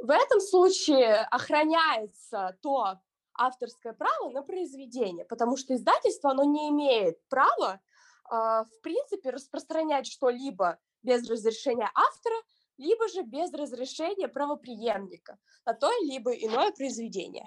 В 0.00 0.10
этом 0.10 0.40
случае 0.40 1.16
охраняется 1.30 2.58
то 2.62 2.98
авторское 3.34 3.92
право 3.92 4.30
на 4.30 4.42
произведение, 4.42 5.24
потому 5.24 5.56
что 5.56 5.74
издательство, 5.74 6.30
оно 6.30 6.44
не 6.44 6.68
имеет 6.70 7.18
права, 7.28 7.74
э, 7.74 7.89
в 8.30 8.80
принципе, 8.82 9.30
распространять 9.30 10.06
что-либо 10.06 10.78
без 11.02 11.28
разрешения 11.28 11.90
автора, 11.94 12.36
либо 12.78 13.08
же 13.08 13.22
без 13.22 13.52
разрешения 13.52 14.28
правоприемника 14.28 15.38
на 15.66 15.74
то 15.74 15.90
либо 16.02 16.32
иное 16.32 16.72
произведение. 16.72 17.46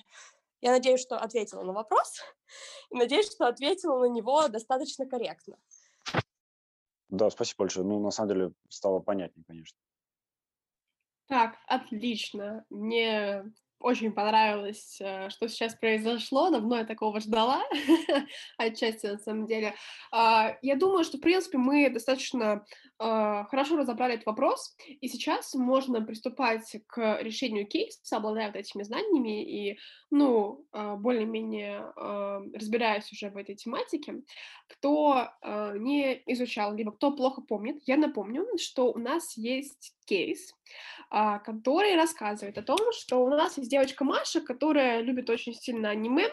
Я 0.61 0.71
надеюсь, 0.71 1.01
что 1.01 1.17
ответила 1.17 1.63
на 1.63 1.73
вопрос, 1.73 2.21
и 2.91 2.95
надеюсь, 2.95 3.31
что 3.31 3.47
ответила 3.47 3.99
на 3.99 4.09
него 4.09 4.47
достаточно 4.47 5.05
корректно. 5.05 5.57
Да, 7.09 7.29
спасибо 7.29 7.59
большое. 7.59 7.85
Ну, 7.85 7.99
на 7.99 8.11
самом 8.11 8.29
деле, 8.29 8.51
стало 8.69 8.99
понятнее, 8.99 9.43
конечно. 9.45 9.77
Так, 11.27 11.57
отлично. 11.67 12.65
Мне 12.69 13.43
очень 13.83 14.13
понравилось, 14.13 14.97
э, 15.01 15.29
что 15.29 15.47
сейчас 15.49 15.75
произошло. 15.75 16.49
Давно 16.49 16.77
я 16.77 16.85
такого 16.85 17.19
ждала, 17.19 17.63
отчасти 18.57 19.07
на 19.07 19.17
самом 19.19 19.45
деле. 19.45 19.75
А, 20.11 20.57
я 20.61 20.75
думаю, 20.75 21.03
что, 21.03 21.17
в 21.17 21.21
принципе, 21.21 21.57
мы 21.57 21.89
достаточно 21.89 22.65
а, 22.97 23.43
хорошо 23.45 23.75
разобрали 23.75 24.13
этот 24.13 24.25
вопрос, 24.25 24.75
и 24.87 25.07
сейчас 25.09 25.53
можно 25.53 26.01
приступать 26.01 26.75
к 26.87 27.21
решению 27.21 27.67
кейса, 27.67 28.15
обладая 28.15 28.47
вот 28.47 28.55
этими 28.55 28.83
знаниями 28.83 29.43
и, 29.43 29.77
ну, 30.09 30.65
а, 30.71 30.95
более-менее 30.95 31.91
разбираясь 32.53 33.11
уже 33.11 33.29
в 33.29 33.37
этой 33.37 33.55
тематике. 33.55 34.23
Кто 34.67 35.29
не 35.75 36.21
изучал, 36.27 36.73
либо 36.73 36.91
кто 36.91 37.11
плохо 37.11 37.41
помнит, 37.41 37.81
я 37.85 37.97
напомню, 37.97 38.45
что 38.57 38.91
у 38.91 38.97
нас 38.97 39.35
есть 39.37 39.93
кейс, 40.05 40.53
который 41.09 41.95
рассказывает 41.95 42.57
о 42.57 42.63
том, 42.63 42.79
что 42.91 43.23
у 43.23 43.29
нас 43.29 43.57
есть 43.57 43.69
девочка 43.69 44.03
Маша, 44.03 44.41
которая 44.41 45.01
любит 45.01 45.29
очень 45.29 45.53
сильно 45.53 45.89
аниме. 45.89 46.29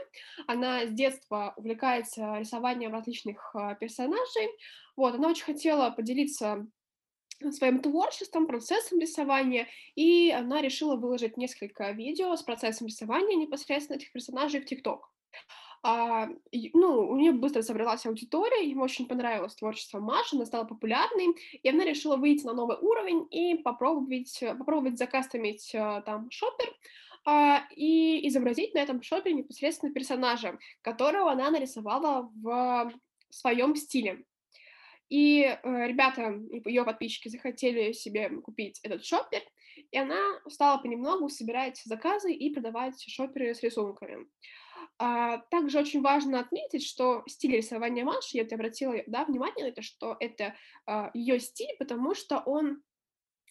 Она 0.47 0.87
с 0.87 0.91
детства 0.91 1.55
увлекается 1.57 2.39
рисованием 2.39 2.93
различных 2.93 3.55
а, 3.55 3.75
персонажей. 3.75 4.49
Вот, 4.97 5.15
она 5.15 5.29
очень 5.29 5.45
хотела 5.45 5.91
поделиться 5.91 6.67
своим 7.53 7.81
творчеством, 7.81 8.47
процессом 8.47 8.99
рисования, 8.99 9.67
и 9.95 10.31
она 10.31 10.61
решила 10.61 10.97
выложить 10.97 11.37
несколько 11.37 11.91
видео 11.91 12.37
с 12.37 12.43
процессом 12.43 12.87
рисования 12.87 13.37
непосредственно 13.37 13.97
этих 13.97 14.13
персонажей 14.13 14.61
в 14.61 14.67
ТикТок. 14.67 15.11
А, 15.83 16.29
ну, 16.75 17.09
у 17.09 17.17
нее 17.17 17.33
быстро 17.33 17.63
собралась 17.63 18.05
аудитория, 18.05 18.69
ему 18.69 18.83
очень 18.83 19.09
понравилось 19.09 19.55
творчество 19.55 19.99
Маши, 19.99 20.37
она 20.37 20.45
стала 20.45 20.65
популярной, 20.65 21.35
и 21.63 21.69
она 21.69 21.85
решила 21.85 22.17
выйти 22.17 22.45
на 22.45 22.53
новый 22.53 22.77
уровень 22.77 23.27
и 23.31 23.57
попробовать, 23.57 24.43
попробовать 24.59 24.99
закастомить 24.99 25.75
а, 25.75 26.03
там 26.03 26.31
шопер, 26.31 26.71
а, 27.25 27.67
и 27.75 28.27
изобразить 28.29 28.75
на 28.75 28.81
этом 28.81 29.03
шопе 29.03 29.33
непосредственно 29.33 29.93
персонажа, 29.93 30.59
которого 30.83 31.33
она 31.33 31.51
нарисовала 31.51 32.31
в 32.35 32.93
своем 33.31 33.75
стиле. 33.77 34.25
И 35.09 35.43
э, 35.43 35.87
ребята, 35.89 36.41
ее 36.65 36.85
подписчики 36.85 37.29
захотели 37.29 37.93
себе 37.93 38.31
купить 38.43 38.79
этот 38.85 39.05
шопер, 39.05 39.43
и 39.91 39.99
она 39.99 40.17
стала 40.49 40.79
понемногу 40.79 41.29
собирать 41.29 41.83
заказы 41.85 42.33
и 42.33 42.55
продавать 42.55 43.03
шоперы 43.09 43.55
с 43.55 43.63
рисунками. 43.63 44.27
А, 44.99 45.39
также 45.51 45.79
очень 45.79 46.03
важно 46.03 46.41
отметить, 46.41 46.85
что 46.87 47.23
стиль 47.27 47.57
рисования 47.57 48.05
Маши, 48.05 48.37
я 48.37 48.45
обратила 48.45 48.95
да, 49.07 49.25
внимание 49.25 49.65
на 49.65 49.69
это, 49.69 49.83
что 49.83 50.17
это 50.21 50.55
а, 50.87 51.11
ее 51.15 51.41
стиль, 51.41 51.75
потому 51.79 52.15
что 52.15 52.41
он 52.41 52.83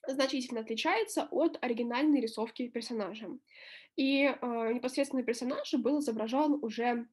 значительно 0.07 0.61
отличается 0.61 1.27
от 1.31 1.57
оригинальной 1.61 2.21
рисовки 2.21 2.67
персонажа. 2.67 3.29
И 3.95 4.23
э, 4.23 4.73
непосредственно 4.73 5.23
персонаж 5.23 5.73
был 5.73 5.99
изображен 5.99 6.57
уже 6.61 7.07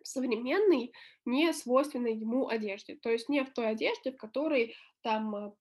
в 0.00 0.06
современной, 0.06 0.92
не 1.24 1.52
свойственной 1.52 2.14
ему 2.14 2.48
одежде. 2.48 2.94
То 2.94 3.10
есть 3.10 3.28
не 3.28 3.42
в 3.42 3.52
той 3.52 3.68
одежде, 3.70 4.12
в 4.12 4.16
которой 4.16 4.76
там 5.04 5.54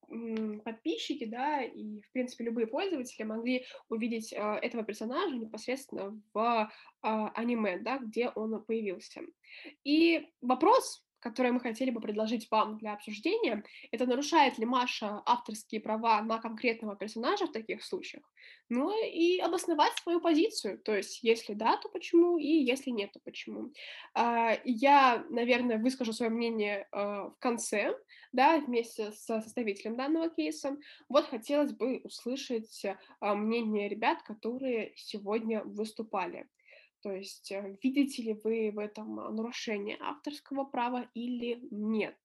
подписчики, 0.64 1.26
да, 1.26 1.62
и, 1.62 2.02
в 2.02 2.12
принципе, 2.14 2.46
любые 2.46 2.66
пользователи 2.66 3.24
могли 3.24 3.66
увидеть 3.90 4.32
э, 4.34 4.38
этого 4.38 4.84
персонажа 4.84 5.36
непосредственно 5.36 6.20
в 6.34 6.40
э, 6.40 7.08
аниме, 7.36 7.78
да, 7.78 7.98
где 7.98 8.30
он 8.30 8.64
появился. 8.64 9.22
И 9.84 10.30
вопрос, 10.42 11.06
которое 11.20 11.52
мы 11.52 11.60
хотели 11.60 11.90
бы 11.90 12.02
предложить 12.02 12.50
вам 12.52 12.78
для 12.78 12.94
обсуждения, 12.94 13.64
это 13.92 14.06
нарушает 14.06 14.58
ли 14.58 14.66
Маша 14.66 15.22
авторские 15.26 15.82
права 15.82 16.22
на 16.22 16.38
конкретного 16.38 16.96
персонажа 16.96 17.48
в 17.48 17.52
таких 17.52 17.84
случаях, 17.84 18.24
ну 18.70 18.92
и 19.06 19.40
обосновать 19.40 19.94
свою 20.04 20.20
позицию, 20.20 20.80
то 20.80 20.96
есть 20.96 21.24
если 21.24 21.54
да, 21.54 21.78
то 21.78 21.90
почему, 21.90 22.38
и 22.38 22.48
если 22.48 22.92
нет, 22.92 23.12
то 23.14 23.20
почему. 23.24 23.72
А, 24.14 24.58
я, 24.66 25.26
наверное, 25.30 25.78
выскажу 25.78 26.14
свое 26.14 26.32
мнение 26.32 26.88
а, 26.92 27.30
в 27.30 27.36
конце, 27.40 27.96
да, 28.34 28.60
вместе 28.60 29.12
с 29.12 29.20
составителем 29.26 29.96
данного 29.96 30.30
кейса. 30.30 30.78
Вот 31.08 31.26
хотелось 31.26 31.72
бы 31.72 32.02
услышать 32.04 32.84
а, 33.20 33.36
мнение 33.36 33.88
ребят, 33.88 34.24
которые 34.24 34.94
сегодня 34.96 35.64
выступали. 35.64 36.50
То 37.02 37.12
есть 37.12 37.52
э, 37.52 37.78
видите 37.84 38.24
ли 38.24 38.34
вы 38.44 38.72
в 38.72 38.80
этом 38.80 39.16
нарушение 39.36 39.98
авторского 40.00 40.64
права 40.64 41.10
или 41.14 41.60
нет? 41.70 42.18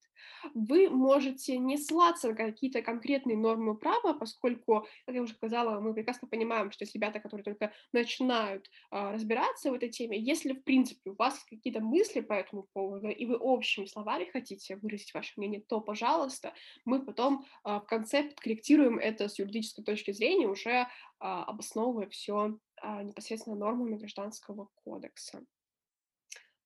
Вы 0.54 0.90
можете 0.90 1.58
не 1.58 1.76
ссылаться 1.76 2.28
на 2.28 2.34
какие-то 2.34 2.82
конкретные 2.82 3.36
нормы 3.36 3.76
права, 3.76 4.14
поскольку, 4.14 4.86
как 5.06 5.14
я 5.14 5.22
уже 5.22 5.34
сказала, 5.34 5.80
мы 5.80 5.94
прекрасно 5.94 6.28
понимаем, 6.28 6.70
что 6.70 6.84
есть 6.84 6.94
ребята, 6.94 7.20
которые 7.20 7.44
только 7.44 7.72
начинают 7.92 8.68
а, 8.90 9.12
разбираться 9.12 9.70
в 9.70 9.74
этой 9.74 9.90
теме. 9.90 10.18
Если, 10.18 10.52
в 10.52 10.62
принципе, 10.62 11.10
у 11.10 11.14
вас 11.14 11.44
какие-то 11.44 11.80
мысли 11.80 12.20
по 12.20 12.32
этому 12.32 12.66
поводу, 12.72 13.08
и 13.08 13.26
вы 13.26 13.36
общими 13.36 13.86
словами 13.86 14.24
хотите 14.24 14.76
выразить 14.76 15.14
ваше 15.14 15.32
мнение, 15.36 15.62
то, 15.66 15.80
пожалуйста, 15.80 16.52
мы 16.84 17.04
потом 17.04 17.44
а, 17.64 17.80
в 17.80 17.86
конце 17.86 18.24
подкорректируем 18.24 18.98
это 18.98 19.28
с 19.28 19.38
юридической 19.38 19.82
точки 19.84 20.12
зрения, 20.12 20.48
уже 20.48 20.86
а, 21.20 21.44
обосновывая 21.44 22.08
все 22.08 22.58
а, 22.80 23.02
непосредственно 23.02 23.56
нормами 23.56 23.96
гражданского 23.96 24.68
кодекса. 24.84 25.44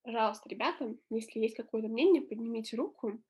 Пожалуйста, 0.02 0.48
ребята, 0.48 0.94
если 1.10 1.40
есть 1.40 1.56
какое-то 1.56 1.88
мнение, 1.88 2.22
поднимите 2.22 2.76
руку. 2.76 3.22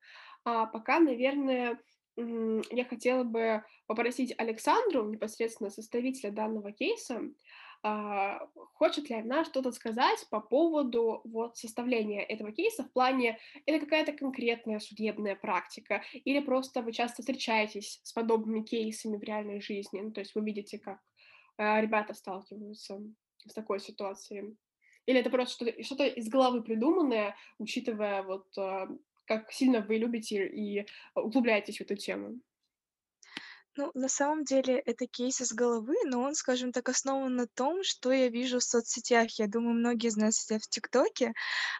А 0.43 0.65
пока, 0.65 0.99
наверное, 0.99 1.79
я 2.15 2.85
хотела 2.85 3.23
бы 3.23 3.63
попросить 3.87 4.33
Александру, 4.37 5.09
непосредственно 5.09 5.69
составителя 5.69 6.31
данного 6.31 6.71
кейса, 6.71 7.21
а, 7.85 8.39
хочет 8.75 9.09
ли 9.09 9.15
она 9.15 9.43
что-то 9.43 9.71
сказать 9.71 10.25
по 10.29 10.39
поводу 10.39 11.21
вот 11.25 11.57
составления 11.57 12.21
этого 12.21 12.53
кейса 12.53 12.83
в 12.83 12.91
плане, 12.93 13.39
это 13.65 13.79
какая-то 13.83 14.13
конкретная 14.13 14.79
судебная 14.79 15.35
практика, 15.35 16.01
или 16.13 16.39
просто 16.39 16.81
вы 16.81 16.93
часто 16.93 17.21
встречаетесь 17.21 17.99
с 18.03 18.13
подобными 18.13 18.61
кейсами 18.63 19.17
в 19.17 19.23
реальной 19.23 19.59
жизни, 19.59 19.99
ну, 19.99 20.11
то 20.11 20.21
есть 20.21 20.33
вы 20.33 20.45
видите, 20.45 20.79
как 20.79 20.99
а, 21.57 21.81
ребята 21.81 22.13
сталкиваются 22.13 23.01
с 23.45 23.53
такой 23.53 23.79
ситуацией. 23.79 24.55
Или 25.05 25.19
это 25.19 25.29
просто 25.29 25.53
что-то, 25.53 25.83
что-то 25.83 26.05
из 26.05 26.29
головы 26.29 26.63
придуманное, 26.63 27.35
учитывая 27.57 28.23
вот 28.23 28.45
а, 28.57 28.87
как 29.25 29.51
сильно 29.51 29.81
вы 29.81 29.97
любите 29.97 30.47
и 30.47 30.85
углубляетесь 31.15 31.77
в 31.77 31.81
эту 31.81 31.95
тему? 31.95 32.39
Ну, 33.75 33.89
на 33.95 34.07
самом 34.07 34.43
деле 34.43 34.77
это 34.85 35.07
кейс 35.07 35.41
из 35.41 35.51
головы, 35.51 35.95
но 36.05 36.21
он, 36.21 36.35
скажем 36.35 36.71
так, 36.71 36.89
основан 36.89 37.35
на 37.35 37.47
том, 37.47 37.81
что 37.83 38.11
я 38.11 38.27
вижу 38.29 38.59
в 38.59 38.63
соцсетях. 38.63 39.31
Я 39.39 39.47
думаю, 39.47 39.73
многие 39.73 40.09
из 40.09 40.15
нас 40.15 40.35
сидят 40.35 40.61
в 40.63 40.69
ТикТоке, 40.69 41.33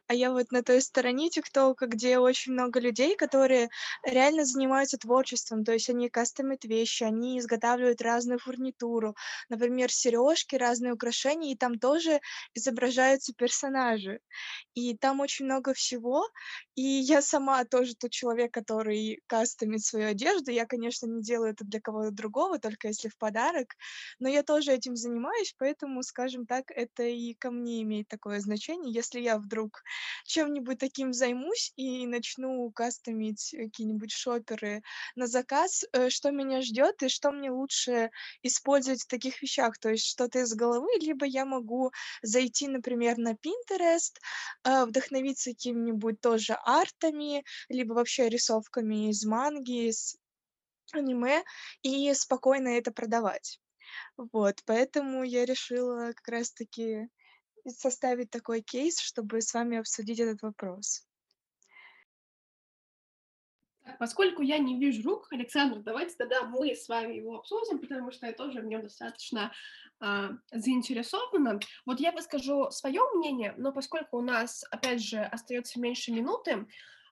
а 0.08 0.14
я 0.14 0.32
вот 0.32 0.52
на 0.54 0.64
той 0.64 0.82
стороне 0.82 1.32
ТикТока, 1.32 1.88
где 1.88 2.20
очень 2.20 2.54
много 2.54 2.80
людей, 2.80 3.18
которые 3.18 3.70
реально 4.06 4.46
занимаются 4.46 4.98
творчеством, 5.00 5.66
то 5.66 5.74
есть 5.74 5.90
они 5.90 6.10
кастомят 6.10 6.64
вещи, 6.64 7.04
они 7.04 7.40
изготавливают 7.40 8.02
разную 8.04 8.40
фурнитуру, 8.40 9.16
например, 9.50 9.92
сережки, 9.92 10.56
разные 10.58 10.94
украшения, 10.94 11.54
и 11.54 11.58
там 11.58 11.80
тоже 11.80 12.22
изображаются 12.56 13.34
персонажи. 13.34 14.22
И 14.76 14.96
там 14.98 15.20
очень 15.20 15.46
много 15.46 15.74
всего, 15.74 16.28
и 16.76 16.82
я 16.82 17.22
сама 17.22 17.64
тоже 17.66 17.96
тот 17.96 18.12
человек, 18.12 18.54
который 18.54 19.22
кастомит 19.28 19.84
свою 19.84 20.08
одежду. 20.10 20.52
Я, 20.52 20.66
конечно, 20.66 21.06
не 21.08 21.22
делаю 21.22 21.52
это 21.54 21.66
для 21.66 21.80
кого-то 21.84 22.12
другого, 22.12 22.60
только 22.60 22.88
если 22.88 23.10
в 23.10 23.18
подарок. 23.18 23.76
Но 24.20 24.28
я 24.30 24.44
тоже 24.44 24.74
этим 24.74 24.96
занимаюсь, 24.96 25.54
поэтому, 25.58 26.02
скажем 26.04 26.46
так, 26.46 26.72
это 26.72 27.04
и 27.04 27.34
ко 27.36 27.52
мне 27.52 27.84
имеет 27.84 28.08
такое 28.08 28.40
значение. 28.40 28.94
Если 28.94 29.20
я 29.20 29.38
вдруг 29.38 29.84
чем-нибудь 30.26 30.80
таким 30.80 31.14
займусь 31.14 31.72
и 31.76 32.08
начну 32.08 32.72
кастомить 32.72 33.54
какие-нибудь 33.58 34.12
шоперы 34.12 34.82
на 35.16 35.28
заказ, 35.28 35.84
э, 35.94 36.10
что 36.10 36.32
меня 36.32 36.62
ждет 36.62 37.04
и 37.04 37.10
что 37.10 37.32
мне 37.32 37.52
лучше 37.52 38.10
использовать 38.42 39.04
в 39.04 39.08
таких 39.08 39.42
вещах, 39.42 39.78
то 39.78 39.90
есть 39.90 40.06
что-то 40.06 40.40
из 40.40 40.54
головы, 40.54 40.88
либо 41.00 41.26
я 41.26 41.46
могу 41.46 41.92
зайти, 42.22 42.68
например, 42.68 43.18
на 43.18 43.34
Pinterest, 43.34 44.18
э, 44.64 44.86
вдохновиться 44.86 45.52
каким-нибудь 45.52 46.22
тоже 46.22 46.54
артами, 46.64 47.44
либо 47.70 47.94
вообще 47.94 48.30
рисовками 48.30 49.10
из 49.10 49.26
манги, 49.26 49.90
из 49.90 50.18
аниме 50.96 51.44
и 51.82 52.14
спокойно 52.14 52.70
это 52.70 52.92
продавать. 52.92 53.60
Вот, 54.18 54.62
поэтому 54.66 55.24
я 55.24 55.46
решила 55.46 56.14
как 56.14 56.28
раз-таки 56.28 57.10
составить 57.68 58.30
такой 58.30 58.62
кейс, 58.62 59.00
чтобы 59.00 59.42
с 59.42 59.54
вами 59.54 59.78
обсудить 59.78 60.20
этот 60.20 60.42
вопрос. 60.42 61.06
поскольку 64.00 64.42
я 64.42 64.58
не 64.58 64.78
вижу 64.78 65.08
рук, 65.10 65.28
Александр, 65.32 65.80
давайте 65.80 66.16
тогда 66.18 66.44
мы 66.44 66.76
с 66.76 66.88
вами 66.88 67.16
его 67.16 67.36
обсудим, 67.36 67.80
потому 67.80 68.12
что 68.12 68.28
я 68.28 68.34
тоже 68.34 68.62
в 68.62 68.66
нем 68.66 68.82
достаточно 68.82 69.52
э, 70.02 70.30
заинтересована. 70.52 71.60
Вот 71.86 72.00
я 72.00 72.12
выскажу 72.12 72.70
свое 72.72 73.02
мнение, 73.16 73.54
но 73.58 73.72
поскольку 73.72 74.18
у 74.18 74.22
нас, 74.22 74.64
опять 74.72 75.02
же, 75.02 75.20
остается 75.20 75.80
меньше 75.80 76.12
минуты, 76.12 76.66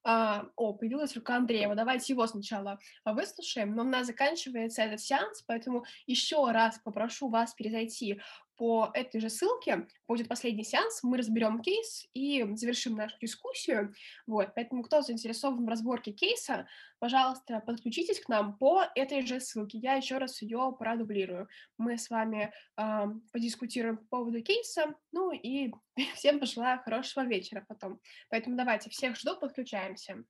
о, 0.03 0.73
появилась 0.73 1.15
рука 1.15 1.37
Андреева. 1.37 1.75
Давайте 1.75 2.13
его 2.13 2.25
сначала 2.27 2.79
выслушаем. 3.05 3.75
Но 3.75 3.83
у 3.83 3.87
нас 3.87 4.07
заканчивается 4.07 4.81
этот 4.81 4.99
сеанс, 4.99 5.43
поэтому 5.43 5.85
еще 6.07 6.49
раз 6.51 6.79
попрошу 6.79 7.29
вас 7.29 7.53
перезайти 7.53 8.21
по 8.61 8.91
этой 8.93 9.19
же 9.19 9.31
ссылке 9.31 9.87
будет 10.07 10.27
последний 10.27 10.63
сеанс, 10.63 11.01
мы 11.01 11.17
разберем 11.17 11.63
кейс 11.63 12.05
и 12.13 12.45
завершим 12.53 12.93
нашу 12.93 13.17
дискуссию. 13.19 13.91
Вот, 14.27 14.53
поэтому 14.53 14.83
кто 14.83 15.01
заинтересован 15.01 15.65
в 15.65 15.67
разборке 15.67 16.11
кейса, 16.11 16.67
пожалуйста, 16.99 17.61
подключитесь 17.61 18.19
к 18.19 18.29
нам 18.29 18.55
по 18.59 18.83
этой 18.93 19.25
же 19.25 19.39
ссылке. 19.39 19.79
Я 19.79 19.95
еще 19.95 20.19
раз 20.19 20.43
ее 20.43 20.75
продублирую. 20.77 21.47
Мы 21.79 21.97
с 21.97 22.11
вами 22.11 22.53
э, 22.77 23.05
подискутируем 23.31 23.97
по 23.97 24.17
поводу 24.17 24.43
кейса, 24.43 24.93
ну 25.11 25.31
и 25.31 25.71
всем 26.13 26.39
пожелаю 26.39 26.79
хорошего 26.83 27.25
вечера 27.25 27.65
потом. 27.67 27.99
Поэтому 28.29 28.57
давайте, 28.57 28.91
всех 28.91 29.17
жду, 29.17 29.35
подключаемся. 29.37 30.23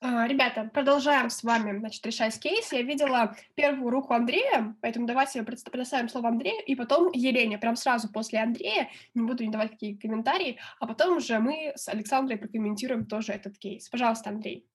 Ребята, 0.00 0.70
продолжаем 0.72 1.28
с 1.30 1.42
вами, 1.42 1.78
значит, 1.78 2.04
решать 2.06 2.38
кейс. 2.38 2.72
Я 2.72 2.82
видела 2.82 3.36
первую 3.54 3.90
руку 3.90 4.14
Андрея, 4.14 4.76
поэтому 4.80 5.06
давайте 5.06 5.42
предоставим 5.42 6.08
слово 6.08 6.28
Андрею, 6.28 6.64
и 6.64 6.74
потом 6.74 7.10
Елене, 7.12 7.58
прям 7.58 7.76
сразу 7.76 8.10
после 8.12 8.40
Андрея, 8.40 8.88
не 9.14 9.26
буду 9.26 9.44
не 9.44 9.50
давать 9.50 9.72
какие 9.72 9.96
комментарии, 9.96 10.58
а 10.78 10.86
потом 10.86 11.16
уже 11.16 11.38
мы 11.38 11.72
с 11.74 11.88
Александрой 11.88 12.38
прокомментируем 12.38 13.06
тоже 13.06 13.32
этот 13.32 13.58
кейс. 13.58 13.88
Пожалуйста, 13.88 14.30
Андрей. 14.30 14.66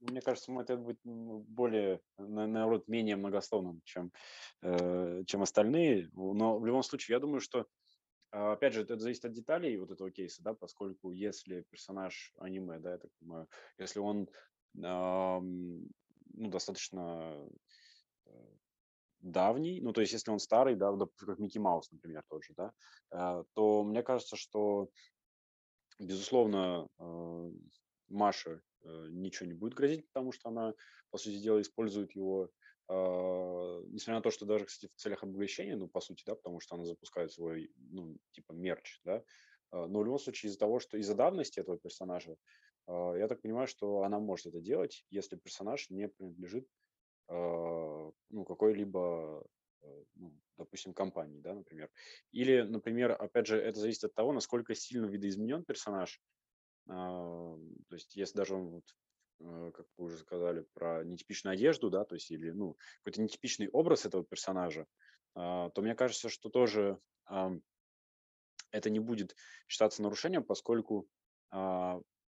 Мне 0.00 0.20
кажется, 0.20 0.52
это 0.52 0.76
будет 0.76 1.00
более, 1.02 2.00
наоборот, 2.16 2.86
менее 2.86 3.16
многословным, 3.16 3.80
чем, 3.84 4.12
э, 4.62 5.24
чем 5.26 5.42
остальные. 5.42 6.08
Но 6.12 6.56
в 6.56 6.64
любом 6.64 6.84
случае, 6.84 7.16
я 7.16 7.20
думаю, 7.20 7.40
что 7.40 7.66
а, 8.30 8.52
Опять 8.52 8.74
же, 8.74 8.82
это 8.82 8.98
зависит 8.98 9.24
от 9.24 9.32
деталей 9.32 9.76
вот 9.78 9.90
этого 9.90 10.10
кейса, 10.10 10.42
да, 10.42 10.54
поскольку 10.54 11.12
если 11.12 11.64
персонаж 11.70 12.32
аниме, 12.38 12.78
да, 12.78 12.92
я 12.92 12.98
так 12.98 13.10
понимаю, 13.18 13.48
если 13.78 14.00
он 14.00 14.28
ну, 16.38 16.50
достаточно 16.50 17.48
э, 18.26 18.30
давний, 19.20 19.80
ну, 19.80 19.92
то 19.92 20.00
есть 20.00 20.12
если 20.12 20.30
он 20.30 20.38
старый, 20.38 20.76
да, 20.76 20.96
как 21.18 21.38
Микки 21.38 21.58
Маус, 21.58 21.90
например, 21.90 22.22
тот 22.28 22.44
же, 22.44 22.54
да, 22.54 22.72
э, 23.10 23.44
то 23.54 23.82
мне 23.82 24.02
кажется, 24.02 24.36
что, 24.36 24.88
безусловно, 25.98 26.88
э, 26.98 27.50
Маше 28.08 28.62
ничего 28.84 29.46
не 29.48 29.54
будет 29.54 29.74
грозить, 29.74 30.06
потому 30.06 30.32
что 30.32 30.48
она, 30.48 30.72
по 31.10 31.18
сути 31.18 31.42
дела, 31.42 31.60
использует 31.60 32.12
его, 32.14 32.48
несмотря 32.88 34.14
на 34.14 34.22
то, 34.22 34.30
что 34.30 34.46
даже, 34.46 34.64
кстати, 34.64 34.90
в 34.90 34.96
целях 34.96 35.22
обогащения, 35.22 35.76
ну, 35.76 35.88
по 35.88 36.00
сути, 36.00 36.22
да, 36.24 36.36
потому 36.36 36.60
что 36.60 36.76
она 36.76 36.86
запускает 36.86 37.32
свой, 37.32 37.70
ну, 37.76 38.16
типа, 38.30 38.52
мерч, 38.52 39.00
да, 39.04 39.22
но 39.72 39.98
в 39.98 40.04
любом 40.04 40.18
случае 40.18 40.48
из-за 40.48 40.60
того, 40.60 40.78
что 40.78 40.96
из-за 40.96 41.14
давности 41.14 41.60
этого 41.60 41.76
персонажа, 41.76 42.36
я 42.88 43.28
так 43.28 43.42
понимаю, 43.42 43.66
что 43.66 44.02
она 44.02 44.18
может 44.18 44.46
это 44.46 44.60
делать, 44.60 45.04
если 45.10 45.36
персонаж 45.36 45.90
не 45.90 46.08
принадлежит 46.08 46.66
а, 47.28 48.10
ну, 48.30 48.44
какой-либо, 48.44 49.46
э, 49.82 50.04
ну, 50.14 50.32
допустим, 50.56 50.94
компании, 50.94 51.40
да, 51.40 51.54
например. 51.54 51.90
Или, 52.32 52.62
например, 52.62 53.12
опять 53.12 53.46
же, 53.46 53.58
это 53.60 53.78
зависит 53.78 54.04
от 54.04 54.14
того, 54.14 54.32
насколько 54.32 54.74
сильно 54.74 55.06
видоизменен 55.06 55.64
персонаж. 55.64 56.20
А, 56.88 57.56
то 57.88 57.94
есть, 57.94 58.16
если 58.16 58.38
даже 58.38 58.54
он, 58.54 58.82
э, 59.40 59.72
как 59.74 59.86
вы 59.98 60.06
уже 60.06 60.18
сказали, 60.18 60.66
про 60.72 61.04
нетипичную 61.04 61.52
одежду, 61.52 61.90
да, 61.90 62.04
то 62.04 62.14
есть, 62.14 62.30
или, 62.30 62.50
ну, 62.50 62.78
какой-то 63.02 63.20
нетипичный 63.20 63.68
образ 63.68 64.06
этого 64.06 64.24
персонажа, 64.24 64.86
то 65.34 65.72
мне 65.76 65.94
кажется, 65.94 66.28
что 66.30 66.48
тоже 66.48 66.98
это 68.72 68.90
не 68.90 68.98
будет 68.98 69.36
считаться 69.68 70.02
нарушением, 70.02 70.42
поскольку 70.42 71.06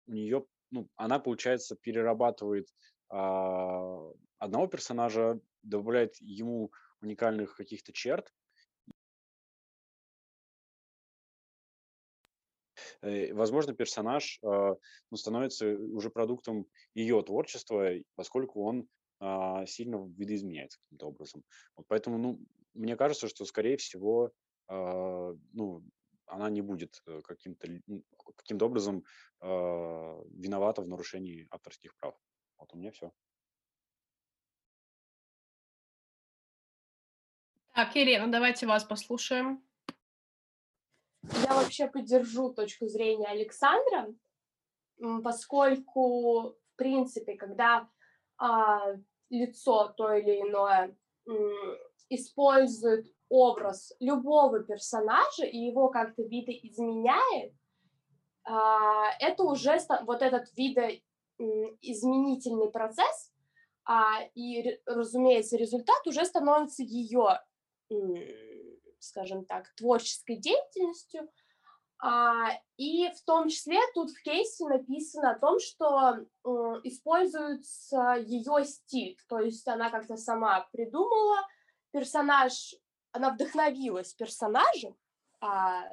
у 0.08 0.12
нее, 0.14 0.46
ну, 0.72 0.90
она, 0.96 1.20
получается, 1.20 1.76
перерабатывает 1.76 2.68
а, 3.10 4.00
одного 4.40 4.68
персонажа, 4.68 5.40
добавляет 5.64 6.16
ему 6.20 6.72
уникальных 7.02 7.56
каких-то 7.56 7.94
черт, 7.94 8.34
э, 13.02 13.34
возможно, 13.34 13.74
персонаж 13.74 14.40
э, 14.44 14.48
ну, 14.48 15.18
становится 15.18 15.68
уже 15.68 16.10
продуктом 16.10 16.66
ее 16.94 17.22
творчества, 17.22 17.92
поскольку 18.16 18.64
он 18.64 18.88
а, 19.20 19.66
сильно 19.66 19.98
видоизменяется 20.18 20.80
каким-то 20.84 21.08
образом. 21.08 21.44
Вот 21.76 21.88
поэтому, 21.88 22.18
ну, 22.18 22.40
мне 22.74 22.96
кажется, 22.96 23.28
что, 23.28 23.46
скорее 23.46 23.78
всего, 23.78 24.32
а, 24.68 25.34
ну, 25.54 25.84
она 26.28 26.50
не 26.50 26.62
будет 26.62 27.02
э, 27.06 27.22
каким-то 27.22 27.68
каким-то 28.36 28.66
образом 28.66 29.04
а, 29.40 30.22
виновата 30.32 30.82
в 30.82 30.88
нарушении 30.88 31.48
авторских 31.50 31.96
прав. 31.98 32.16
Вот 32.58 32.74
у 32.74 32.78
меня 32.78 32.92
все. 32.92 33.12
Так, 37.74 37.96
Ирина, 37.96 38.32
давайте 38.32 38.66
вас 38.66 38.84
послушаем. 38.84 39.64
Я 41.22 41.54
вообще 41.54 41.88
поддержу 41.88 42.54
точку 42.54 42.88
зрения 42.88 43.28
Александра, 43.28 44.14
поскольку, 45.24 46.52
в 46.52 46.76
принципе, 46.76 47.36
когда 47.36 47.90
а, 48.38 48.96
лицо 49.30 49.90
то 49.90 50.14
или 50.14 50.42
иное 50.42 50.98
использует 52.10 53.14
образ 53.30 53.94
любого 54.00 54.64
персонажа 54.64 55.46
и 55.46 55.58
его 55.58 55.90
как-то 55.90 56.24
видоизменяет, 56.24 57.54
а, 58.44 59.12
это 59.20 59.44
уже 59.44 59.78
вот 60.06 60.22
этот 60.22 60.48
видоизменительный 60.56 62.72
процесс, 62.72 63.34
а, 63.86 64.22
и, 64.36 64.80
разумеется, 64.86 65.58
результат 65.58 66.08
уже 66.08 66.24
становится 66.26 66.84
ее, 66.84 67.42
скажем 69.00 69.46
так, 69.46 69.74
творческой 69.76 70.38
деятельностью, 70.38 71.30
а, 72.00 72.50
и 72.78 73.10
в 73.10 73.24
том 73.26 73.50
числе 73.50 73.80
тут 73.94 74.12
в 74.12 74.22
кейсе 74.22 74.68
написано 74.68 75.32
о 75.32 75.40
том, 75.40 75.60
что 75.60 76.28
используется 76.84 78.18
ее 78.20 78.64
стиль, 78.66 79.18
то 79.28 79.40
есть 79.40 79.68
она 79.68 79.90
как-то 79.90 80.16
сама 80.16 80.68
придумала 80.72 81.40
персонаж, 81.92 82.76
она 83.12 83.32
вдохновилась 83.32 84.14
персонажем, 84.14 84.96
а, 85.40 85.84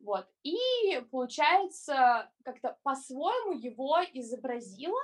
вот, 0.00 0.26
и, 0.42 1.00
получается, 1.10 2.30
как-то 2.44 2.78
по-своему 2.82 3.58
его 3.58 3.98
изобразила 4.12 5.00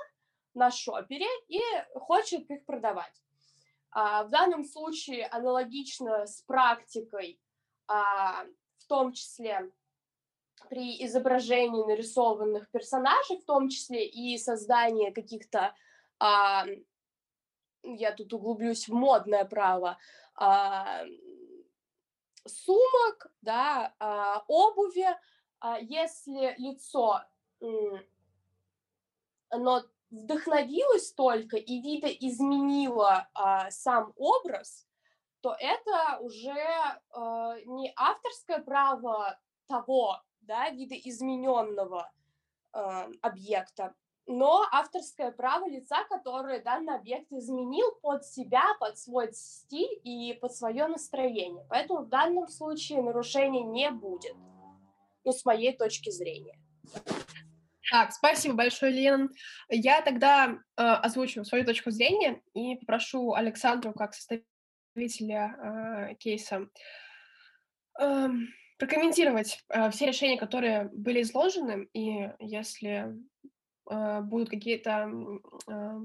на 0.53 0.71
шопере 0.71 1.27
и 1.47 1.61
хочет 1.95 2.49
их 2.51 2.65
продавать. 2.65 3.13
А, 3.91 4.23
в 4.23 4.29
данном 4.29 4.65
случае 4.65 5.27
аналогично 5.27 6.25
с 6.25 6.41
практикой, 6.41 7.39
а, 7.87 8.43
в 8.77 8.85
том 8.87 9.13
числе 9.13 9.71
при 10.69 11.03
изображении 11.05 11.83
нарисованных 11.85 12.69
персонажей, 12.69 13.37
в 13.37 13.45
том 13.45 13.69
числе 13.69 14.05
и 14.05 14.37
создание 14.37 15.11
каких-то, 15.11 15.73
а, 16.19 16.65
я 17.83 18.11
тут 18.11 18.33
углублюсь 18.33 18.87
в 18.87 18.93
модное 18.93 19.45
право, 19.45 19.97
а, 20.35 21.03
сумок, 22.45 23.31
да, 23.41 23.93
а, 23.99 24.43
обуви, 24.47 25.07
а, 25.59 25.79
если 25.79 26.55
лицо, 26.57 27.21
оно 29.49 29.83
вдохновилось 30.09 31.11
только 31.13 31.57
и 31.57 31.81
видоизменило 31.81 33.29
а, 33.33 33.69
сам 33.71 34.13
образ, 34.15 34.87
то 35.41 35.55
это 35.59 36.19
уже 36.19 36.55
а, 37.11 37.59
не 37.65 37.93
авторское 37.95 38.59
право 38.59 39.39
того 39.67 40.21
да, 40.49 40.69
видоизмененного 40.71 42.11
э, 42.73 42.79
объекта, 43.21 43.93
но 44.29 44.63
авторское 44.71 45.31
право 45.31 45.67
лица, 45.67 46.03
которое 46.07 46.61
данный 46.61 46.95
объект 46.95 47.31
изменил 47.31 47.95
под 48.03 48.23
себя, 48.23 48.63
под 48.79 48.95
свой 48.99 49.33
стиль 49.33 49.99
и 50.03 50.37
под 50.39 50.55
свое 50.55 50.85
настроение. 50.85 51.65
Поэтому 51.67 52.01
в 52.01 52.09
данном 52.09 52.47
случае 52.47 53.01
нарушения 53.01 53.63
не 53.63 53.89
будет, 53.89 54.35
ну, 55.25 55.31
с 55.31 55.43
моей 55.45 55.75
точки 55.75 56.11
зрения. 56.11 56.59
Так, 57.89 58.11
спасибо 58.11 58.53
большое, 58.53 58.91
Лена. 58.91 59.29
Я 59.67 60.03
тогда 60.03 60.49
э, 60.49 60.57
озвучу 60.77 61.43
свою 61.43 61.65
точку 61.65 61.89
зрения 61.89 62.39
и 62.53 62.75
попрошу 62.75 63.33
Александру, 63.33 63.93
как 63.93 64.13
составителя 64.13 65.55
э, 66.11 66.15
кейса, 66.19 66.67
э, 67.99 68.27
прокомментировать 68.77 69.63
э, 69.69 69.89
все 69.89 70.05
решения, 70.05 70.37
которые 70.37 70.91
были 70.93 71.23
изложены, 71.23 71.89
и 71.93 72.29
если 72.37 73.11
э, 73.89 74.21
будут 74.21 74.49
какие-то 74.49 75.11
э, 75.67 75.99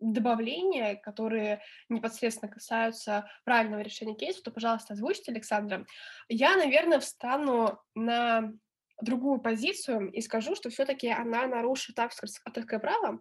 добавления, 0.00 0.96
которые 0.96 1.62
непосредственно 1.88 2.50
касаются 2.50 3.28
правильного 3.44 3.80
решения 3.80 4.14
кейса, 4.14 4.42
то, 4.42 4.50
пожалуйста, 4.50 4.94
озвучьте, 4.94 5.32
Александра. 5.32 5.86
Я, 6.28 6.56
наверное, 6.56 7.00
встану 7.00 7.78
на 7.94 8.52
другую 9.00 9.40
позицию 9.40 10.10
и 10.10 10.20
скажу, 10.20 10.54
что 10.54 10.70
все-таки 10.70 11.08
она 11.08 11.46
нарушит 11.46 11.98
авторское 11.98 12.78
право, 12.80 13.20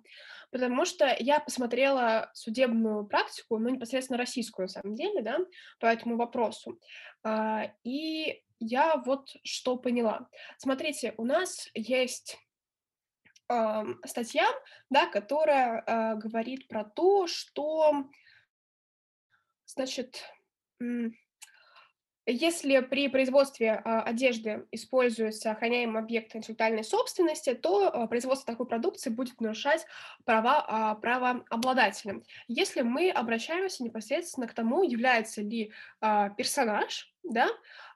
потому 0.51 0.85
что 0.85 1.15
я 1.19 1.39
посмотрела 1.39 2.31
судебную 2.33 3.05
практику, 3.05 3.57
ну, 3.57 3.69
непосредственно 3.69 4.17
российскую, 4.17 4.65
на 4.65 4.69
самом 4.69 4.95
деле, 4.95 5.21
да, 5.21 5.37
по 5.79 5.85
этому 5.85 6.17
вопросу. 6.17 6.79
А, 7.23 7.71
и 7.83 8.41
я 8.59 8.97
вот 8.97 9.29
что 9.43 9.77
поняла. 9.77 10.27
Смотрите, 10.57 11.13
у 11.17 11.25
нас 11.25 11.69
есть 11.75 12.39
э, 13.49 13.83
статья, 14.05 14.45
да, 14.89 15.07
которая 15.07 15.83
э, 15.85 16.15
говорит 16.15 16.67
про 16.67 16.83
то, 16.83 17.27
что, 17.27 18.05
значит, 19.65 20.23
если 22.29 22.79
при 22.81 23.07
производстве 23.07 23.81
э, 23.83 23.99
одежды 23.99 24.65
используются 24.71 25.51
охраняемые 25.51 26.03
объекты 26.03 26.37
интеллектуальной 26.37 26.83
собственности, 26.83 27.53
то 27.53 27.89
э, 27.89 28.07
производство 28.07 28.51
такой 28.51 28.67
продукции 28.67 29.09
будет 29.09 29.39
нарушать 29.39 29.85
права 30.25 30.95
правообладателя. 30.95 32.21
Если 32.47 32.81
мы 32.81 33.11
обращаемся 33.11 33.83
непосредственно 33.83 34.47
к 34.47 34.53
тому, 34.53 34.83
является 34.83 35.41
ли 35.41 35.71
персонаж 36.01 37.13
да, 37.29 37.49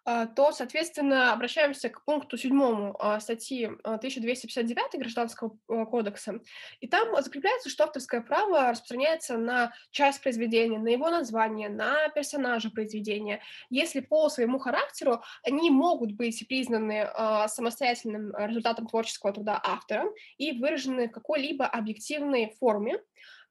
а, 0.03 0.25
то, 0.25 0.51
соответственно, 0.51 1.31
обращаемся 1.31 1.89
к 1.89 2.03
пункту 2.03 2.35
седьмому 2.35 2.95
а, 2.99 3.19
статьи 3.19 3.65
1259 3.83 4.77
а, 4.77 4.97
Гражданского 4.97 5.85
кодекса, 5.85 6.39
и 6.79 6.87
там 6.87 7.15
закрепляется, 7.21 7.69
что 7.69 7.83
авторское 7.83 8.21
право 8.21 8.71
распространяется 8.71 9.37
на 9.37 9.73
часть 9.91 10.23
произведения, 10.23 10.79
на 10.79 10.87
его 10.87 11.11
название, 11.11 11.69
на 11.69 12.09
персонажа 12.09 12.71
произведения, 12.71 13.41
если 13.69 13.99
по 13.99 14.27
своему 14.29 14.57
характеру 14.57 15.21
они 15.43 15.69
могут 15.69 16.13
быть 16.13 16.47
признаны 16.47 17.07
самостоятельным 17.47 18.35
результатом 18.35 18.87
творческого 18.87 19.33
труда 19.33 19.61
автора 19.63 20.05
и 20.37 20.53
выражены 20.53 21.09
в 21.09 21.11
какой-либо 21.11 21.67
объективной 21.67 22.55
форме, 22.59 22.99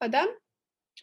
да, 0.01 0.27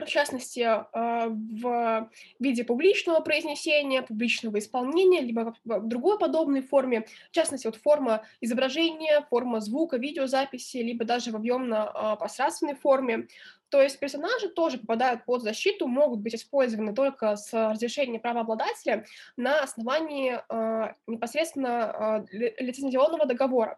в 0.06 0.10
частности, 0.10 0.62
а, 0.62 1.28
в 1.30 2.10
виде 2.40 2.64
публичного 2.64 3.20
произнесения, 3.22 4.02
публичного 4.02 4.60
исполнения, 4.60 5.22
либо 5.22 5.56
в 5.66 5.88
другой 5.88 6.20
подобной 6.20 6.62
форме, 6.62 7.06
в 7.32 7.32
частности, 7.32 7.68
вот 7.68 7.78
форма 7.78 8.24
изображения, 8.42 9.26
форма 9.30 9.60
звука, 9.60 9.98
видеозаписи, 9.98 10.78
либо 10.78 11.06
даже 11.06 11.32
в 11.32 11.36
объемно-пространственной 11.36 12.76
форме, 12.76 13.28
то 13.70 13.82
есть 13.82 14.00
персонажи 14.00 14.50
тоже 14.50 14.78
попадают 14.78 15.26
под 15.26 15.42
защиту, 15.42 15.88
могут 15.88 16.20
быть 16.20 16.36
использованы 16.36 16.94
только 16.94 17.36
с 17.36 17.54
разрешения 17.54 18.20
правообладателя 18.20 19.06
на 19.36 19.62
основании 19.62 20.40
э, 20.50 20.94
непосредственно 21.06 22.26
э, 22.32 22.52
лицензионного 22.60 23.26
договора. 23.26 23.78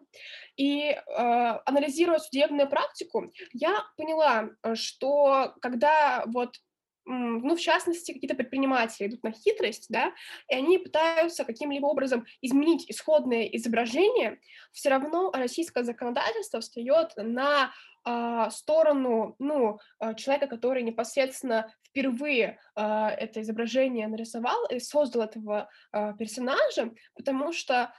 И 0.56 0.90
э, 0.90 0.96
анализируя 1.16 2.18
судебную 2.18 2.68
практику, 2.68 3.32
я 3.52 3.84
поняла, 3.96 4.50
что 4.74 5.54
когда 5.60 6.24
вот 6.26 6.56
ну, 7.04 7.56
в 7.56 7.60
частности, 7.60 8.12
какие-то 8.12 8.36
предприниматели 8.36 9.08
идут 9.08 9.22
на 9.22 9.32
хитрость, 9.32 9.86
да, 9.88 10.12
и 10.48 10.54
они 10.54 10.78
пытаются 10.78 11.44
каким-либо 11.44 11.86
образом 11.86 12.26
изменить 12.40 12.90
исходное 12.90 13.44
изображение, 13.44 14.40
все 14.72 14.90
равно 14.90 15.32
российское 15.32 15.84
законодательство 15.84 16.60
встает 16.60 17.12
на 17.16 17.72
а, 18.04 18.50
сторону, 18.50 19.34
ну, 19.38 19.78
а, 19.98 20.14
человека, 20.14 20.46
который 20.46 20.82
непосредственно 20.82 21.72
впервые 21.86 22.58
а, 22.74 23.10
это 23.10 23.42
изображение 23.42 24.08
нарисовал 24.08 24.66
и 24.66 24.78
создал 24.78 25.22
этого 25.22 25.68
а, 25.92 26.12
персонажа, 26.14 26.92
потому 27.14 27.52
что 27.52 27.92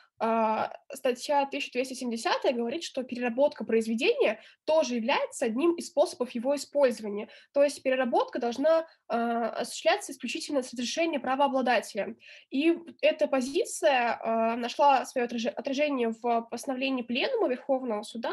статья 0.93 1.41
1270 1.41 2.56
говорит, 2.56 2.84
что 2.84 3.03
переработка 3.03 3.64
произведения 3.64 4.39
тоже 4.65 4.95
является 4.95 5.45
одним 5.45 5.73
из 5.73 5.88
способов 5.88 6.31
его 6.31 6.56
использования. 6.56 7.30
То 7.53 7.64
есть 7.64 7.81
переработка 7.81 8.39
должна 8.39 8.85
а, 9.07 9.49
осуществляться 9.49 10.11
исключительно 10.11 10.61
с 10.61 10.73
разрешения 10.73 11.19
правообладателя. 11.19 12.15
И 12.52 12.77
эта 13.02 13.27
позиция 13.27 14.19
а, 14.22 14.56
нашла 14.57 15.06
свое 15.06 15.26
отражение 15.26 16.10
в 16.10 16.41
постановлении 16.52 17.02
Пленума 17.02 17.48
Верховного 17.48 18.03
суда, 18.03 18.31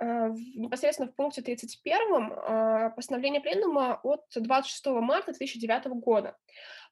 непосредственно 0.00 1.08
в 1.08 1.14
пункте 1.14 1.42
31 1.42 2.32
э, 2.32 2.90
постановления 2.96 3.40
Пленума 3.40 4.00
от 4.02 4.24
26 4.34 4.86
марта 4.86 5.32
2009 5.32 5.86
года. 6.00 6.36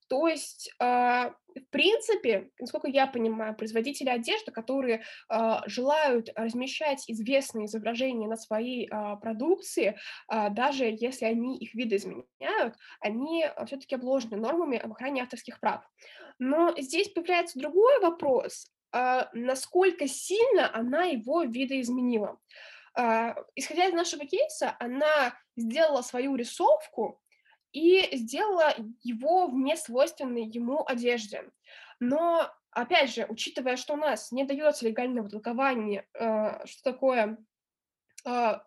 То 0.08 0.26
есть, 0.26 0.70
э, 0.80 0.84
в 0.84 1.70
принципе, 1.70 2.50
насколько 2.58 2.88
я 2.88 3.06
понимаю, 3.06 3.54
производители 3.54 4.08
одежды, 4.08 4.50
которые 4.50 5.02
э, 5.30 5.56
желают 5.66 6.30
размещать 6.34 7.04
известные 7.08 7.66
изображения 7.66 8.26
на 8.26 8.36
своей 8.36 8.88
э, 8.88 9.16
продукции, 9.20 9.98
даже 10.28 10.84
если 10.84 11.26
они 11.26 11.58
их 11.58 11.74
видоизменяют, 11.74 12.74
они 13.00 13.46
все-таки 13.66 13.94
обложены 13.94 14.36
нормами 14.36 14.78
об 14.78 14.92
охране 14.92 15.22
авторских 15.22 15.60
прав. 15.60 15.84
Но 16.38 16.74
здесь 16.78 17.08
появляется 17.08 17.58
другой 17.58 18.00
вопрос, 18.00 18.70
насколько 19.32 20.06
сильно 20.06 20.74
она 20.74 21.04
его 21.04 21.42
видоизменила. 21.42 22.38
Исходя 22.94 23.86
из 23.86 23.92
нашего 23.92 24.24
кейса, 24.26 24.76
она 24.78 25.34
сделала 25.56 26.02
свою 26.02 26.36
рисовку, 26.36 27.20
и 27.72 28.16
сделала 28.16 28.74
его 29.02 29.48
в 29.48 29.54
несвойственной 29.54 30.44
ему 30.44 30.84
одежде. 30.86 31.50
Но, 32.00 32.50
опять 32.70 33.12
же, 33.14 33.26
учитывая, 33.28 33.76
что 33.76 33.94
у 33.94 33.96
нас 33.96 34.32
не 34.32 34.44
дается 34.44 34.86
легального 34.86 35.28
толкования, 35.28 36.06
э, 36.14 36.66
что 36.66 36.92
такое 36.92 37.38
э, 38.24 38.58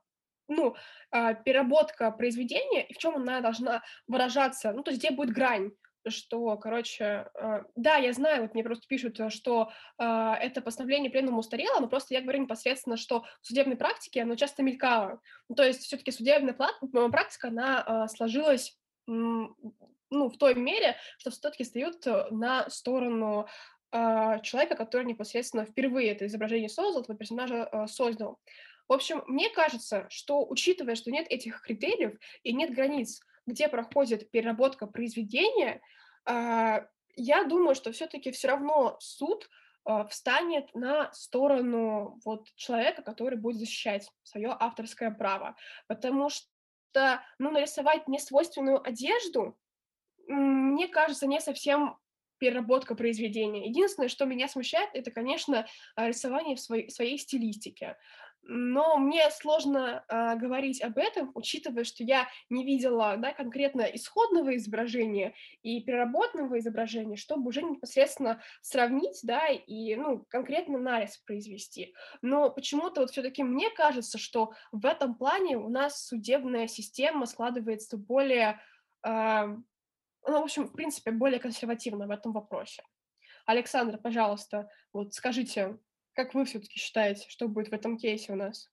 ну, 0.47 0.75
переработка 1.11 2.11
произведения 2.11 2.85
и 2.85 2.93
в 2.93 2.97
чем 2.97 3.15
она 3.15 3.39
должна 3.39 3.83
выражаться, 4.07 4.73
ну, 4.73 4.83
то 4.83 4.91
есть 4.91 5.01
где 5.01 5.11
будет 5.11 5.33
грань, 5.33 5.71
что, 6.07 6.57
короче, 6.57 7.29
э, 7.33 7.63
да, 7.75 7.97
я 7.97 8.13
знаю, 8.13 8.43
вот 8.43 8.53
мне 8.53 8.63
просто 8.63 8.87
пишут, 8.87 9.19
что 9.31 9.71
э, 9.97 10.03
это 10.03 10.61
постановление 10.61 11.11
пленума 11.11 11.39
устарело, 11.39 11.79
но 11.79 11.87
просто 11.87 12.13
я 12.13 12.21
говорю 12.21 12.41
непосредственно, 12.41 12.97
что 12.97 13.25
в 13.41 13.47
судебной 13.47 13.77
практике 13.77 14.23
оно 14.23 14.35
часто 14.35 14.63
мелькало. 14.63 15.21
Ну, 15.49 15.55
то 15.55 15.63
есть 15.63 15.81
все-таки 15.81 16.11
судебная 16.11 16.53
практика, 16.53 17.47
она 17.47 17.85
э, 17.85 18.07
сложилась 18.07 18.77
ну, 20.11 20.29
в 20.29 20.37
той 20.37 20.55
мере, 20.55 20.97
что 21.17 21.31
все-таки 21.31 21.63
встают 21.63 22.05
э, 22.05 22.27
на 22.29 22.69
сторону 22.69 23.47
э, 23.91 24.39
человека, 24.43 24.75
который 24.75 25.05
непосредственно 25.05 25.65
впервые 25.65 26.11
это 26.11 26.27
изображение 26.27 26.69
создал, 26.69 27.01
этого 27.01 27.17
персонажа 27.17 27.67
э, 27.71 27.87
создал. 27.87 28.39
В 28.87 28.93
общем, 28.93 29.23
мне 29.27 29.49
кажется, 29.49 30.05
что 30.09 30.45
учитывая, 30.45 30.95
что 30.95 31.11
нет 31.11 31.25
этих 31.29 31.61
критериев 31.61 32.19
и 32.43 32.53
нет 32.53 32.73
границ, 32.73 33.21
где 33.51 33.67
проходит 33.67 34.31
переработка 34.31 34.87
произведения, 34.87 35.81
э, 36.25 36.85
я 37.15 37.43
думаю, 37.43 37.75
что 37.75 37.91
все-таки 37.91 38.31
все 38.31 38.47
равно 38.47 38.97
суд 38.99 39.49
э, 39.85 40.05
встанет 40.09 40.73
на 40.73 41.11
сторону 41.13 42.19
вот 42.25 42.47
человека, 42.55 43.01
который 43.01 43.37
будет 43.37 43.57
защищать 43.57 44.09
свое 44.23 44.55
авторское 44.59 45.11
право, 45.11 45.55
потому 45.87 46.29
что 46.29 46.47
что, 46.91 47.21
ну, 47.39 47.51
нарисовать 47.51 48.07
несвойственную 48.07 48.85
одежду, 48.85 49.57
мне 50.27 50.87
кажется, 50.87 51.25
не 51.25 51.39
совсем 51.39 51.97
переработка 52.37 52.95
произведения. 52.95 53.67
Единственное, 53.67 54.09
что 54.09 54.25
меня 54.25 54.47
смущает, 54.47 54.89
это, 54.93 55.11
конечно, 55.11 55.67
а, 55.95 56.07
рисование 56.07 56.55
в 56.55 56.59
своей, 56.59 56.89
своей 56.89 57.17
стилистике 57.17 57.97
но 58.43 58.97
мне 58.97 59.29
сложно 59.29 60.03
э, 60.07 60.35
говорить 60.35 60.81
об 60.81 60.97
этом, 60.97 61.31
учитывая, 61.35 61.83
что 61.83 62.03
я 62.03 62.27
не 62.49 62.65
видела 62.65 63.15
да, 63.17 63.33
конкретно 63.33 63.81
исходного 63.81 64.55
изображения 64.55 65.35
и 65.61 65.81
переработанного 65.81 66.59
изображения, 66.59 67.17
чтобы 67.17 67.49
уже 67.49 67.61
непосредственно 67.61 68.41
сравнить 68.61 69.19
да, 69.23 69.47
и 69.47 69.95
ну, 69.95 70.25
конкретно 70.29 70.79
нарис 70.79 71.17
произвести. 71.17 71.93
Но 72.21 72.49
почему-то 72.49 73.01
вот 73.01 73.11
все-таки 73.11 73.43
мне 73.43 73.69
кажется, 73.69 74.17
что 74.17 74.53
в 74.71 74.85
этом 74.85 75.15
плане 75.15 75.57
у 75.57 75.69
нас 75.69 76.07
судебная 76.07 76.67
система 76.67 77.27
складывается 77.27 77.97
более, 77.97 78.59
э, 79.03 79.45
ну, 79.45 80.39
в 80.39 80.43
общем, 80.43 80.67
в 80.67 80.73
принципе, 80.73 81.11
более 81.11 81.39
консервативно 81.39 82.07
в 82.07 82.11
этом 82.11 82.33
вопросе. 82.33 82.83
Александр, 83.45 83.97
пожалуйста, 83.97 84.69
вот 84.93 85.13
скажите, 85.13 85.77
как 86.13 86.33
вы 86.33 86.45
все-таки 86.45 86.79
считаете, 86.79 87.25
что 87.29 87.47
будет 87.47 87.69
в 87.69 87.73
этом 87.73 87.97
кейсе 87.97 88.33
у 88.33 88.35
нас? 88.35 88.69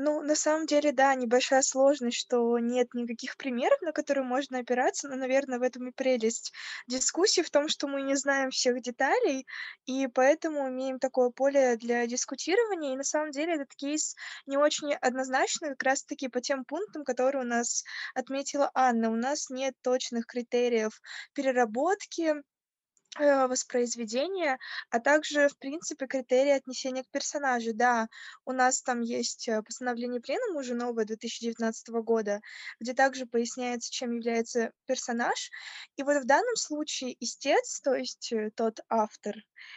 Ну, 0.00 0.22
на 0.22 0.36
самом 0.36 0.66
деле, 0.66 0.92
да, 0.92 1.12
небольшая 1.16 1.60
сложность, 1.60 2.18
что 2.18 2.56
нет 2.60 2.94
никаких 2.94 3.36
примеров, 3.36 3.80
на 3.82 3.90
которые 3.90 4.22
можно 4.22 4.60
опираться, 4.60 5.08
но, 5.08 5.16
наверное, 5.16 5.58
в 5.58 5.62
этом 5.62 5.88
и 5.88 5.90
прелесть 5.90 6.52
дискуссии, 6.86 7.40
в 7.40 7.50
том, 7.50 7.68
что 7.68 7.88
мы 7.88 8.02
не 8.02 8.14
знаем 8.14 8.50
всех 8.50 8.80
деталей, 8.80 9.44
и 9.86 10.06
поэтому 10.06 10.68
имеем 10.68 11.00
такое 11.00 11.30
поле 11.30 11.74
для 11.74 12.06
дискутирования, 12.06 12.92
и 12.92 12.96
на 12.96 13.02
самом 13.02 13.32
деле 13.32 13.54
этот 13.54 13.74
кейс 13.74 14.14
не 14.46 14.56
очень 14.56 14.94
однозначный, 14.94 15.70
как 15.70 15.82
раз-таки 15.82 16.28
по 16.28 16.40
тем 16.40 16.64
пунктам, 16.64 17.02
которые 17.02 17.42
у 17.42 17.48
нас 17.48 17.82
отметила 18.14 18.70
Анна. 18.74 19.10
У 19.10 19.16
нас 19.16 19.50
нет 19.50 19.74
точных 19.82 20.26
критериев 20.26 21.00
переработки, 21.32 22.34
Э, 23.16 23.46
воспроизведения, 23.46 24.58
а 24.90 25.00
также, 25.00 25.48
в 25.48 25.58
принципе, 25.58 26.06
критерии 26.06 26.50
отнесения 26.50 27.02
к 27.02 27.10
персонажу. 27.10 27.72
Да, 27.74 28.06
у 28.44 28.52
нас 28.52 28.82
там 28.82 29.00
есть 29.00 29.48
э, 29.48 29.62
постановление 29.62 30.20
пленума 30.20 30.60
уже 30.60 30.74
новое 30.74 31.04
2019 31.04 31.88
года, 31.88 32.40
где 32.78 32.92
также 32.92 33.26
поясняется, 33.26 33.90
чем 33.90 34.12
является 34.12 34.72
персонаж. 34.86 35.50
И 35.96 36.02
вот 36.02 36.22
в 36.22 36.26
данном 36.26 36.54
случае 36.56 37.16
истец, 37.18 37.80
то 37.80 37.94
есть 37.94 38.30
э, 38.32 38.50
тот 38.54 38.80
автор 38.88 39.34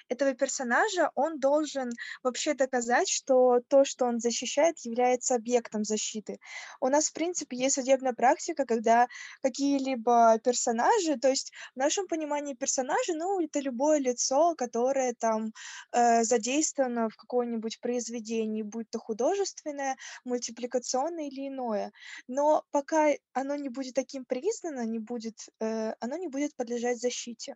этого 0.09 0.33
персонажа, 0.33 1.09
он 1.15 1.39
должен 1.39 1.89
вообще 2.23 2.53
доказать, 2.53 3.09
что 3.09 3.61
то, 3.69 3.85
что 3.85 4.05
он 4.05 4.19
защищает, 4.19 4.77
является 4.79 5.35
объектом 5.35 5.83
защиты. 5.83 6.37
У 6.79 6.89
нас, 6.89 7.07
в 7.07 7.13
принципе, 7.13 7.57
есть 7.57 7.75
судебная 7.75 8.13
практика, 8.13 8.65
когда 8.65 9.07
какие-либо 9.41 10.37
персонажи, 10.43 11.17
то 11.17 11.29
есть 11.29 11.51
в 11.75 11.79
нашем 11.79 12.07
понимании 12.07 12.53
персонажи, 12.53 13.13
ну, 13.21 13.39
это 13.39 13.59
любое 13.59 13.99
лицо, 13.99 14.55
которое 14.55 15.13
там 15.13 15.53
э, 15.91 16.23
задействовано 16.23 17.07
в 17.09 17.15
каком-нибудь 17.15 17.79
произведении, 17.79 18.63
будь 18.63 18.89
то 18.89 18.97
художественное, 18.97 19.95
мультипликационное 20.25 21.27
или 21.27 21.47
иное. 21.47 21.91
Но 22.27 22.63
пока 22.71 23.11
оно 23.33 23.55
не 23.55 23.69
будет 23.69 23.93
таким 23.93 24.25
признано, 24.25 24.85
не 24.85 24.97
будет, 24.97 25.37
э, 25.59 25.93
оно 25.99 26.17
не 26.17 26.29
будет 26.29 26.55
подлежать 26.55 26.99
защите. 26.99 27.55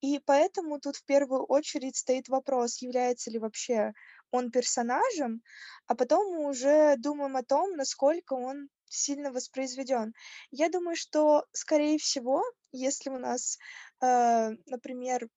И 0.00 0.20
поэтому 0.24 0.80
тут 0.80 0.96
в 0.96 1.04
первую 1.04 1.44
очередь 1.44 1.96
стоит 1.96 2.28
вопрос, 2.28 2.80
является 2.80 3.30
ли 3.30 3.38
вообще 3.38 3.92
он 4.30 4.50
персонажем, 4.50 5.42
а 5.86 5.94
потом 5.94 6.34
мы 6.34 6.48
уже 6.48 6.96
думаем 6.96 7.36
о 7.36 7.42
том, 7.42 7.76
насколько 7.76 8.32
он 8.32 8.68
сильно 8.88 9.30
воспроизведен. 9.32 10.14
Я 10.50 10.68
думаю, 10.70 10.96
что, 10.96 11.44
скорее 11.52 11.98
всего, 11.98 12.42
если 12.72 13.10
у 13.10 13.18
нас, 13.18 13.58
э, 14.04 14.56
например, 14.66 15.28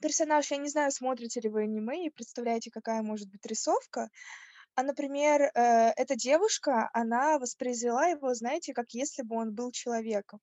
персонаж, 0.00 0.50
я 0.50 0.56
не 0.56 0.68
знаю, 0.68 0.90
смотрите 0.92 1.40
ли 1.40 1.48
вы 1.48 1.62
аниме 1.62 2.06
и 2.06 2.10
представляете, 2.10 2.70
какая 2.70 3.02
может 3.02 3.28
быть 3.30 3.44
рисовка, 3.46 4.08
а, 4.74 4.82
например, 4.84 5.42
э, 5.42 5.50
эта 5.96 6.14
девушка, 6.14 6.88
она 6.92 7.38
воспроизвела 7.38 8.06
его, 8.06 8.32
знаете, 8.34 8.72
как 8.72 8.90
если 8.90 9.22
бы 9.22 9.36
он 9.36 9.52
был 9.52 9.72
человеком. 9.72 10.40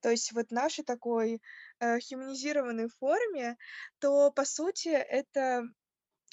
То 0.00 0.10
есть 0.10 0.32
вот 0.32 0.50
нашей 0.50 0.84
такой 0.84 1.40
э, 1.80 1.98
хуманизированной 2.00 2.88
форме, 3.00 3.56
то, 4.00 4.30
по 4.32 4.44
сути, 4.44 4.88
это 4.88 5.64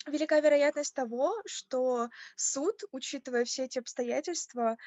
велика 0.07 0.39
вероятность 0.39 0.93
того, 0.93 1.33
что 1.45 2.09
суд, 2.35 2.81
учитывая 2.91 3.45
все 3.45 3.65
эти 3.65 3.79
обстоятельства, 3.79 4.77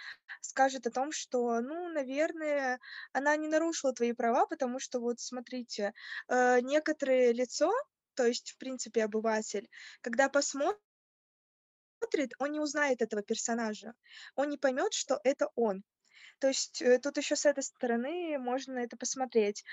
скажет 0.41 0.87
о 0.87 0.91
том, 0.91 1.13
что, 1.13 1.61
ну, 1.61 1.89
наверное, 1.89 2.79
она 3.13 3.37
не 3.37 3.49
нарушила 3.49 3.93
твои 3.93 4.13
права, 4.13 4.47
потому 4.47 4.79
что 4.79 5.01
вот 5.01 5.21
смотрите, 5.21 5.93
э, 6.29 6.61
некоторое 6.61 7.33
лицо, 7.33 7.73
то 8.15 8.27
есть, 8.27 8.53
в 8.53 8.59
принципе, 8.59 9.05
обыватель, 9.05 9.69
когда 10.01 10.29
посмотрит, 10.29 10.79
он 12.39 12.53
не 12.53 12.61
узнает 12.61 13.03
этого 13.03 13.23
персонажа, 13.23 13.95
он 14.35 14.49
не 14.49 14.59
поймет, 14.59 14.93
что 14.93 15.21
это 15.25 15.49
он. 15.55 15.83
То 16.41 16.49
есть 16.49 16.83
э, 16.83 16.99
тут 16.99 17.17
еще 17.17 17.37
с 17.37 17.47
этой 17.47 17.63
стороны 17.63 18.39
можно 18.39 18.79
это 18.79 18.97
посмотреть. 18.97 19.65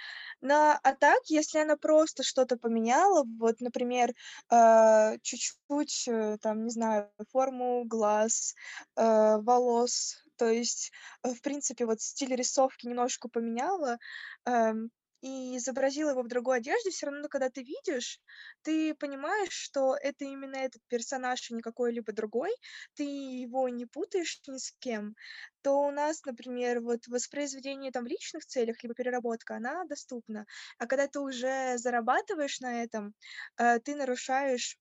На, 0.42 0.78
а 0.84 0.94
так, 0.96 1.20
если 1.28 1.60
она 1.60 1.78
просто 1.78 2.24
что-то 2.24 2.58
поменяла, 2.58 3.24
вот, 3.40 3.62
например, 3.62 4.14
э, 4.52 5.18
чуть-чуть, 5.22 6.08
э, 6.08 6.38
там, 6.42 6.64
не 6.66 6.70
знаю, 6.72 7.12
форму 7.32 7.84
глаз, 7.86 8.56
волос, 8.96 10.18
то 10.38 10.50
есть, 10.50 10.92
в 11.24 11.42
принципе, 11.42 11.86
вот 11.86 12.02
стиль 12.02 12.36
рисовки 12.36 12.88
немножко 12.88 13.30
поменяла, 13.30 13.98
эм, 14.46 14.92
и 15.26 15.58
изобразила 15.58 16.12
его 16.12 16.22
в 16.22 16.28
другой 16.28 16.58
одежде, 16.58 16.92
все 16.92 17.08
равно, 17.08 17.28
когда 17.28 17.50
ты 17.50 17.64
видишь, 17.64 18.20
ты 18.62 18.94
понимаешь, 18.94 19.54
что 19.54 19.96
это 20.00 20.24
именно 20.24 20.56
этот 20.56 20.84
персонаж, 20.88 21.50
а 21.50 21.56
не 21.56 21.64
какой-либо 21.64 22.14
другой, 22.14 22.52
ты 22.94 23.04
его 23.04 23.68
не 23.70 23.88
путаешь 23.88 24.40
ни 24.46 24.60
с 24.60 24.72
кем, 24.78 25.16
то 25.64 25.80
у 25.88 25.90
нас, 25.90 26.24
например, 26.26 26.80
вот 26.82 27.08
воспроизведение 27.08 27.92
там 27.92 28.04
в 28.04 28.08
личных 28.08 28.46
целях, 28.46 28.84
либо 28.84 28.94
переработка, 28.94 29.56
она 29.56 29.84
доступна. 29.86 30.46
А 30.78 30.86
когда 30.86 31.08
ты 31.08 31.20
уже 31.20 31.80
зарабатываешь 31.80 32.60
на 32.60 32.84
этом, 32.84 33.16
э, 33.58 33.80
ты 33.80 33.96
нарушаешь 33.96 34.78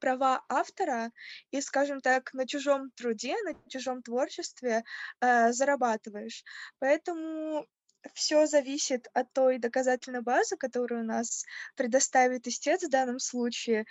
права 0.00 0.44
автора 0.48 1.12
и, 1.52 1.60
скажем 1.60 2.00
так, 2.00 2.34
на 2.34 2.44
чужом 2.44 2.90
труде, 2.96 3.36
на 3.44 3.54
чужом 3.68 4.02
творчестве 4.02 4.82
э, 5.20 5.52
зарабатываешь. 5.52 6.42
Поэтому 6.80 7.68
все 8.12 8.46
зависит 8.46 9.08
от 9.14 9.32
той 9.32 9.58
доказательной 9.58 10.22
базы, 10.22 10.56
которую 10.56 11.02
у 11.02 11.06
нас 11.06 11.44
предоставит 11.76 12.46
истец 12.46 12.82
в 12.82 12.90
данном 12.90 13.18
случае, 13.18 13.86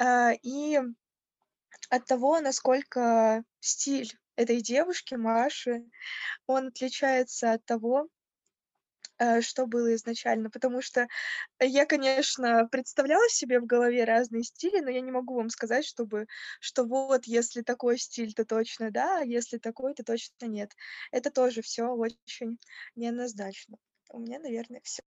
э, 0.00 0.34
и 0.42 0.78
от 1.90 2.04
того, 2.06 2.40
насколько 2.40 3.42
стиль 3.60 4.12
этой 4.36 4.60
девушки, 4.60 5.14
Маши, 5.14 5.82
он 6.46 6.68
отличается 6.68 7.52
от 7.52 7.64
того, 7.64 8.08
э, 9.18 9.40
что 9.40 9.66
было 9.66 9.94
изначально. 9.94 10.50
Потому 10.50 10.82
что 10.82 11.06
я, 11.60 11.86
конечно, 11.86 12.66
представляла 12.70 13.28
себе 13.30 13.60
в 13.60 13.66
голове 13.66 14.04
разные 14.04 14.44
стили, 14.44 14.80
но 14.80 14.90
я 14.90 15.00
не 15.00 15.10
могу 15.12 15.34
вам 15.36 15.50
сказать, 15.50 15.84
чтобы, 15.86 16.26
что 16.60 16.84
вот 16.84 17.26
если 17.26 17.62
такой 17.62 17.98
стиль, 17.98 18.34
то 18.34 18.44
точно 18.44 18.90
да, 18.90 19.18
а 19.20 19.24
если 19.24 19.58
такой, 19.58 19.94
то 19.94 20.04
точно 20.04 20.46
нет. 20.46 20.72
Это 21.12 21.30
тоже 21.30 21.62
все 21.62 21.84
очень 21.88 22.58
неоднозначно. 22.96 23.76
У 24.10 24.18
меня, 24.20 24.38
наверное, 24.40 24.80
все. 24.84 25.02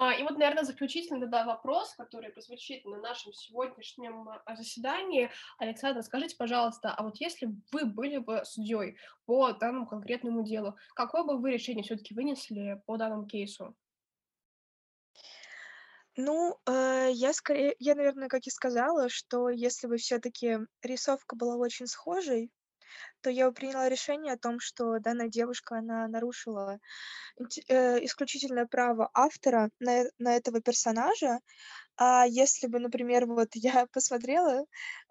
А, 0.00 0.14
и 0.14 0.22
вот, 0.22 0.38
наверное, 0.38 0.64
заключительный 0.64 1.20
тогда 1.20 1.44
вопрос, 1.44 1.94
который 1.94 2.30
прозвучит 2.30 2.86
на 2.86 2.96
нашем 2.96 3.34
сегодняшнем 3.34 4.30
а, 4.30 4.56
заседании. 4.56 5.30
Александр, 5.58 6.02
скажите, 6.02 6.36
пожалуйста, 6.38 6.94
а 6.94 7.02
вот 7.02 7.20
если 7.20 7.50
вы 7.70 7.84
были 7.84 8.16
бы 8.16 8.40
судьей 8.46 8.96
по 9.26 9.52
данному 9.52 9.86
конкретному 9.86 10.42
делу, 10.42 10.74
какое 10.94 11.22
бы 11.24 11.38
вы 11.38 11.50
решение 11.50 11.84
все-таки 11.84 12.14
вынесли 12.14 12.82
по 12.86 12.96
данному 12.96 13.26
кейсу? 13.26 13.76
Ну, 16.16 16.58
э, 16.64 17.10
я 17.12 17.34
скорее, 17.34 17.76
я, 17.78 17.94
наверное, 17.94 18.28
как 18.28 18.46
и 18.46 18.50
сказала, 18.50 19.10
что 19.10 19.50
если 19.50 19.86
бы 19.86 19.98
все-таки 19.98 20.60
рисовка 20.82 21.36
была 21.36 21.56
очень 21.56 21.86
схожей, 21.86 22.50
то 23.20 23.30
я 23.30 23.50
приняла 23.50 23.88
решение 23.88 24.32
о 24.34 24.38
том, 24.38 24.60
что 24.60 24.98
данная 24.98 25.28
девушка, 25.28 25.78
она 25.78 26.08
нарушила 26.08 26.78
э, 27.68 28.04
исключительное 28.04 28.66
право 28.66 29.10
автора 29.14 29.70
на, 29.78 30.02
э, 30.02 30.10
на 30.18 30.36
этого 30.36 30.60
персонажа. 30.60 31.40
А 31.96 32.24
если 32.26 32.66
бы, 32.66 32.78
например, 32.78 33.26
вот 33.26 33.48
я 33.54 33.86
посмотрела 33.92 34.64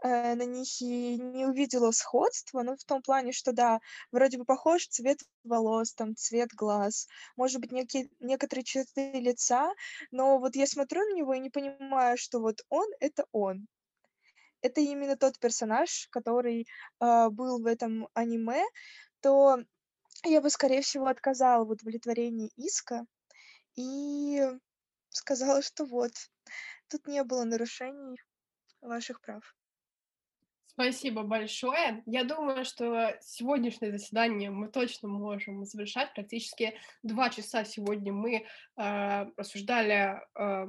э, 0.04 0.36
на 0.36 0.44
них 0.44 0.82
и 0.82 1.18
не 1.18 1.46
увидела 1.46 1.92
сходства, 1.92 2.64
ну, 2.64 2.76
в 2.76 2.84
том 2.84 3.02
плане, 3.02 3.32
что 3.32 3.52
да, 3.52 3.80
вроде 4.12 4.38
бы 4.38 4.46
похож 4.46 4.88
цвет 4.88 5.20
волос, 5.44 5.94
там, 5.94 6.16
цвет 6.16 6.50
глаз, 6.54 7.08
может 7.36 7.62
быть, 7.62 7.72
некие, 7.72 8.10
некоторые 8.20 8.64
черты 8.64 9.12
лица, 9.14 9.74
но 10.12 10.40
вот 10.40 10.56
я 10.56 10.66
смотрю 10.66 11.02
на 11.02 11.16
него 11.16 11.34
и 11.34 11.40
не 11.40 11.50
понимаю, 11.50 12.18
что 12.18 12.40
вот 12.40 12.62
он— 12.70 12.88
это 13.00 13.26
он 13.32 13.68
это 14.62 14.82
именно 14.82 15.16
тот 15.16 15.40
персонаж, 15.40 16.08
который 16.12 16.68
э, 17.00 17.30
был 17.30 17.62
в 17.62 17.66
этом 17.66 18.08
аниме, 18.14 18.64
то 19.22 19.58
я 20.26 20.42
бы, 20.42 20.50
скорее 20.50 20.82
всего, 20.82 21.08
отказала 21.08 21.66
в 21.66 21.70
удовлетворении 21.70 22.52
иска 22.56 23.06
и 23.76 24.42
сказала, 25.10 25.62
что 25.62 25.86
вот, 25.86 26.12
тут 26.90 27.08
не 27.08 27.24
было 27.24 27.44
нарушений 27.44 28.18
ваших 28.82 29.22
прав. 29.22 29.56
Спасибо 30.66 31.24
большое. 31.24 32.04
Я 32.06 32.24
думаю, 32.24 32.64
что 32.64 33.18
сегодняшнее 33.20 33.92
заседание 33.92 34.50
мы 34.50 34.70
точно 34.70 35.10
можем 35.10 35.66
завершать. 35.66 36.14
Практически 36.14 36.74
два 37.04 37.30
часа 37.30 37.66
сегодня 37.66 38.14
мы 38.14 38.46
э, 38.78 39.26
рассуждали 39.36 40.22
э, 40.36 40.68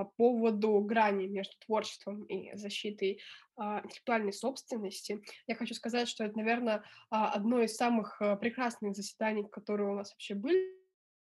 по 0.00 0.06
поводу 0.06 0.80
грани 0.80 1.26
между 1.26 1.54
творчеством 1.66 2.24
и 2.24 2.56
защитой 2.56 3.20
а, 3.56 3.82
интеллектуальной 3.84 4.32
собственности. 4.32 5.22
Я 5.46 5.54
хочу 5.56 5.74
сказать, 5.74 6.08
что 6.08 6.24
это, 6.24 6.38
наверное, 6.38 6.82
а, 7.10 7.32
одно 7.32 7.60
из 7.60 7.76
самых 7.76 8.16
а, 8.22 8.36
прекрасных 8.36 8.96
заседаний, 8.96 9.44
которые 9.46 9.90
у 9.90 9.94
нас 9.94 10.12
вообще 10.12 10.34
были 10.34 10.70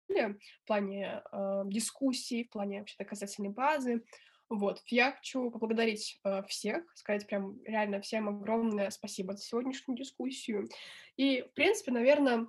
в 0.09 0.67
плане 0.67 1.23
э, 1.33 1.63
дискуссий, 1.65 2.45
в 2.45 2.51
плане 2.51 2.81
вообще 2.81 2.95
доказательной 2.99 3.51
базы. 3.51 4.05
Вот, 4.51 4.83
я 4.87 5.13
хочу 5.13 5.51
поблагодарить 5.51 6.21
э, 6.25 6.43
всех, 6.47 6.85
сказать 6.95 7.27
прям 7.27 7.59
реально 7.65 8.01
всем 8.01 8.29
огромное 8.29 8.91
спасибо 8.91 9.35
за 9.35 9.43
сегодняшнюю 9.43 9.99
дискуссию. 9.99 10.69
И, 11.17 11.43
в 11.43 11.53
принципе, 11.55 11.91
наверное, 11.91 12.47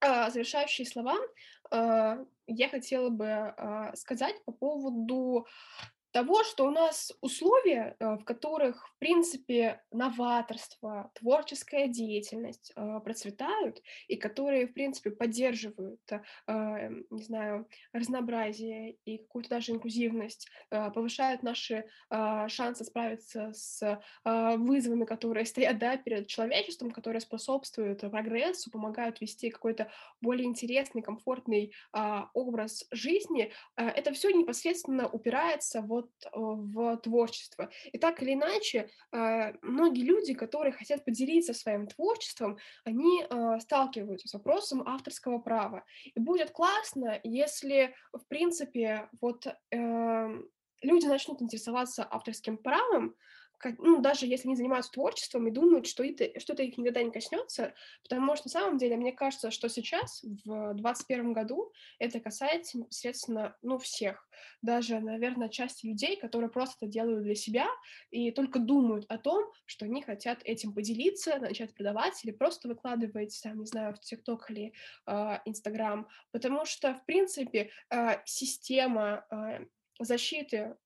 э, 0.00 0.30
завершающие 0.30 0.86
слова 0.86 1.16
э, 1.70 2.24
я 2.46 2.68
хотела 2.68 3.10
бы 3.10 3.26
э, 3.26 3.92
сказать 3.94 4.42
по 4.44 4.52
поводу 4.52 5.46
того, 6.14 6.44
что 6.44 6.66
у 6.66 6.70
нас 6.70 7.12
условия, 7.22 7.96
э, 7.98 8.14
в 8.14 8.24
которых, 8.24 8.86
в 8.86 8.98
принципе, 9.00 9.82
новаторство, 9.90 11.10
творческая 11.14 11.88
деятельность 11.88 12.72
э, 12.76 13.00
процветают, 13.00 13.82
и 14.06 14.14
которые, 14.14 14.68
в 14.68 14.74
принципе, 14.74 15.10
поддерживают, 15.10 16.00
э, 16.12 16.90
не 17.10 17.24
знаю, 17.24 17.68
разнообразие 17.92 18.96
и 19.04 19.18
какую-то 19.18 19.50
даже 19.50 19.72
инклюзивность, 19.72 20.48
повышают 20.70 21.42
наши 21.42 21.84
шансы 22.48 22.84
справиться 22.84 23.52
с 23.52 24.00
вызовами, 24.24 25.04
которые 25.04 25.46
стоят 25.46 25.78
да, 25.78 25.96
перед 25.96 26.26
человечеством, 26.26 26.90
которые 26.90 27.20
способствуют 27.20 28.00
прогрессу, 28.00 28.70
помогают 28.70 29.20
вести 29.20 29.50
какой-то 29.50 29.90
более 30.20 30.46
интересный, 30.46 31.02
комфортный 31.02 31.72
образ 32.34 32.86
жизни, 32.90 33.52
это 33.76 34.12
все 34.12 34.30
непосредственно 34.30 35.08
упирается 35.08 35.80
вот 35.80 36.03
вот 36.04 36.10
э, 36.24 36.30
в 36.34 36.96
творчество. 36.98 37.70
И 37.92 37.98
так 37.98 38.22
или 38.22 38.34
иначе, 38.34 38.90
э, 39.12 39.54
многие 39.62 40.02
люди, 40.02 40.34
которые 40.34 40.72
хотят 40.72 41.04
поделиться 41.04 41.54
своим 41.54 41.86
творчеством, 41.86 42.58
они 42.84 43.24
э, 43.24 43.60
сталкиваются 43.60 44.28
с 44.28 44.34
вопросом 44.34 44.86
авторского 44.86 45.38
права. 45.38 45.84
И 46.14 46.20
будет 46.20 46.50
классно, 46.50 47.20
если, 47.22 47.94
в 48.12 48.26
принципе, 48.28 49.08
вот 49.20 49.46
эм, 49.70 50.48
люди 50.82 51.06
начнут 51.06 51.42
интересоваться 51.42 52.06
авторским 52.10 52.58
правом, 52.58 53.14
ну, 53.78 54.00
даже 54.00 54.26
если 54.26 54.48
они 54.48 54.56
занимаются 54.56 54.92
творчеством 54.92 55.46
и 55.46 55.50
думают, 55.50 55.86
что 55.86 56.04
это, 56.04 56.38
что 56.40 56.52
это 56.52 56.62
их 56.62 56.76
никогда 56.78 57.02
не 57.02 57.10
коснется, 57.10 57.74
потому 58.02 58.36
что 58.36 58.48
на 58.48 58.50
самом 58.50 58.78
деле 58.78 58.96
мне 58.96 59.12
кажется, 59.12 59.50
что 59.50 59.68
сейчас, 59.68 60.22
в 60.22 60.74
2021 60.74 61.32
году, 61.32 61.72
это 61.98 62.20
касается 62.20 62.78
непосредственно, 62.78 63.56
ну, 63.62 63.78
всех. 63.78 64.28
Даже, 64.62 65.00
наверное, 65.00 65.48
части 65.48 65.86
людей, 65.86 66.16
которые 66.16 66.50
просто 66.50 66.76
это 66.80 66.92
делают 66.92 67.22
для 67.22 67.34
себя 67.34 67.68
и 68.10 68.30
только 68.30 68.58
думают 68.58 69.06
о 69.08 69.18
том, 69.18 69.50
что 69.66 69.84
они 69.84 70.02
хотят 70.02 70.40
этим 70.44 70.72
поделиться, 70.72 71.38
начать 71.38 71.74
продавать 71.74 72.24
или 72.24 72.32
просто 72.32 72.68
выкладывать, 72.68 73.38
там, 73.42 73.60
не 73.60 73.66
знаю, 73.66 73.94
в 73.94 74.00
ТикТок 74.00 74.50
или 74.50 74.72
а, 75.06 75.40
Инстаграм, 75.44 76.00
э, 76.00 76.04
потому 76.32 76.64
что, 76.64 76.94
в 76.94 77.04
принципе, 77.04 77.70
э, 77.90 78.18
система 78.24 79.26
э, 79.30 79.66
защиты 79.98 80.76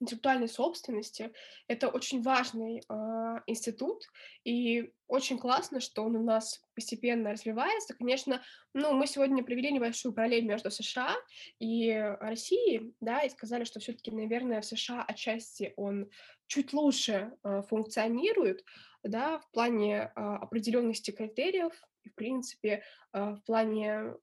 интеллектуальной 0.00 0.48
собственности. 0.48 1.32
Это 1.66 1.88
очень 1.88 2.22
важный 2.22 2.82
э, 2.88 3.40
институт, 3.46 4.04
и 4.44 4.92
очень 5.06 5.38
классно, 5.38 5.80
что 5.80 6.02
он 6.04 6.16
у 6.16 6.22
нас 6.22 6.62
постепенно 6.74 7.32
развивается. 7.32 7.94
Конечно, 7.94 8.42
ну, 8.74 8.92
мы 8.92 9.06
сегодня 9.06 9.42
провели 9.42 9.72
небольшую 9.72 10.12
параллель 10.12 10.44
между 10.44 10.70
США 10.70 11.14
и 11.58 11.92
Россией, 12.20 12.94
да, 13.00 13.22
и 13.22 13.30
сказали, 13.30 13.64
что 13.64 13.80
все-таки, 13.80 14.10
наверное, 14.10 14.60
в 14.60 14.66
США 14.66 15.02
отчасти 15.02 15.72
он 15.76 16.08
чуть 16.46 16.72
лучше 16.72 17.32
э, 17.42 17.62
функционирует, 17.68 18.64
да, 19.02 19.38
в 19.38 19.50
плане 19.50 19.96
э, 19.96 20.10
определенности 20.14 21.10
критериев, 21.10 21.72
и, 22.04 22.10
в 22.10 22.14
принципе, 22.14 22.82
э, 23.12 23.30
в 23.34 23.40
плане 23.44 24.14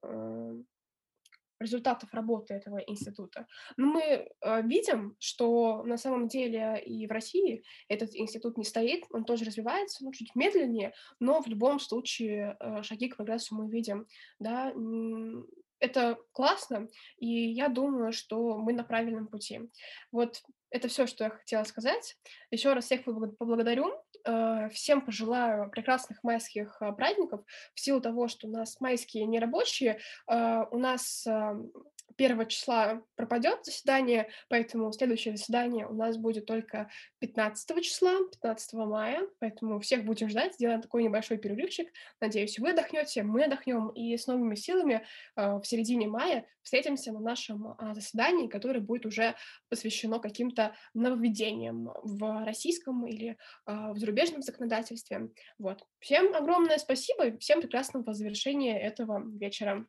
результатов 1.65 2.13
работы 2.13 2.53
этого 2.53 2.77
института. 2.77 3.47
Но 3.77 3.87
мы 3.87 4.01
э, 4.01 4.61
видим, 4.63 5.15
что 5.19 5.83
на 5.83 5.97
самом 5.97 6.27
деле 6.27 6.81
и 6.85 7.07
в 7.07 7.11
России 7.11 7.63
этот 7.87 8.15
институт 8.15 8.57
не 8.57 8.63
стоит, 8.63 9.03
он 9.09 9.25
тоже 9.25 9.45
развивается, 9.45 10.03
ну, 10.03 10.11
чуть 10.11 10.35
медленнее, 10.35 10.93
но 11.19 11.41
в 11.41 11.47
любом 11.47 11.79
случае 11.79 12.55
э, 12.59 12.83
шаги 12.83 13.09
к 13.09 13.17
прогрессу 13.17 13.55
мы 13.55 13.69
видим, 13.69 14.07
да, 14.39 14.73
это 15.79 16.17
классно, 16.31 16.87
и 17.17 17.27
я 17.27 17.67
думаю, 17.67 18.13
что 18.13 18.57
мы 18.57 18.73
на 18.73 18.83
правильном 18.83 19.27
пути. 19.27 19.61
Вот 20.11 20.41
это 20.69 20.87
все, 20.87 21.05
что 21.07 21.25
я 21.25 21.29
хотела 21.29 21.63
сказать. 21.63 22.17
Еще 22.51 22.73
раз 22.73 22.85
всех 22.85 23.03
поблагодарю. 23.03 23.93
Э, 24.25 24.69
всем 24.69 25.01
пожелаю 25.01 25.69
прекрасных 25.69 26.23
майских 26.23 26.77
э, 26.81 26.91
праздников. 26.93 27.41
В 27.75 27.79
силу 27.79 28.01
того, 28.01 28.27
что 28.27 28.47
у 28.47 28.51
нас 28.51 28.79
майские 28.81 29.25
нерабочие, 29.25 29.99
э, 30.27 30.63
у 30.71 30.77
нас 30.79 31.27
1 32.17 32.47
числа 32.47 33.01
пропадет 33.15 33.65
заседание, 33.65 34.29
поэтому 34.49 34.91
следующее 34.91 35.35
заседание 35.35 35.85
у 35.87 35.93
нас 35.93 36.17
будет 36.17 36.45
только 36.45 36.89
15 37.19 37.83
числа, 37.83 38.11
15 38.31 38.73
мая, 38.73 39.27
поэтому 39.39 39.79
всех 39.79 40.05
будем 40.05 40.29
ждать, 40.29 40.53
сделаем 40.55 40.81
такой 40.81 41.03
небольшой 41.03 41.37
перерывчик. 41.37 41.89
Надеюсь, 42.21 42.57
вы 42.59 42.71
отдохнете, 42.71 43.23
мы 43.23 43.43
отдохнем, 43.43 43.89
и 43.89 44.15
с 44.17 44.27
новыми 44.27 44.55
силами 44.55 45.05
э, 45.35 45.59
в 45.59 45.63
середине 45.63 46.07
мая 46.07 46.45
встретимся 46.61 47.11
на 47.11 47.19
нашем 47.19 47.73
э, 47.73 47.93
заседании, 47.93 48.47
которое 48.47 48.79
будет 48.79 49.05
уже 49.05 49.35
посвящено 49.69 50.19
каким-то 50.19 50.75
нововведениям 50.93 51.91
в 52.03 52.45
российском 52.45 53.05
или 53.05 53.37
э, 53.67 53.91
в 53.91 53.97
зарубежном 53.97 54.41
законодательстве. 54.41 55.29
Вот. 55.57 55.85
Всем 55.99 56.33
огромное 56.33 56.77
спасибо 56.77 57.37
всем 57.37 57.61
прекрасного 57.61 58.13
завершения 58.13 58.79
этого 58.79 59.23
вечера. 59.37 59.85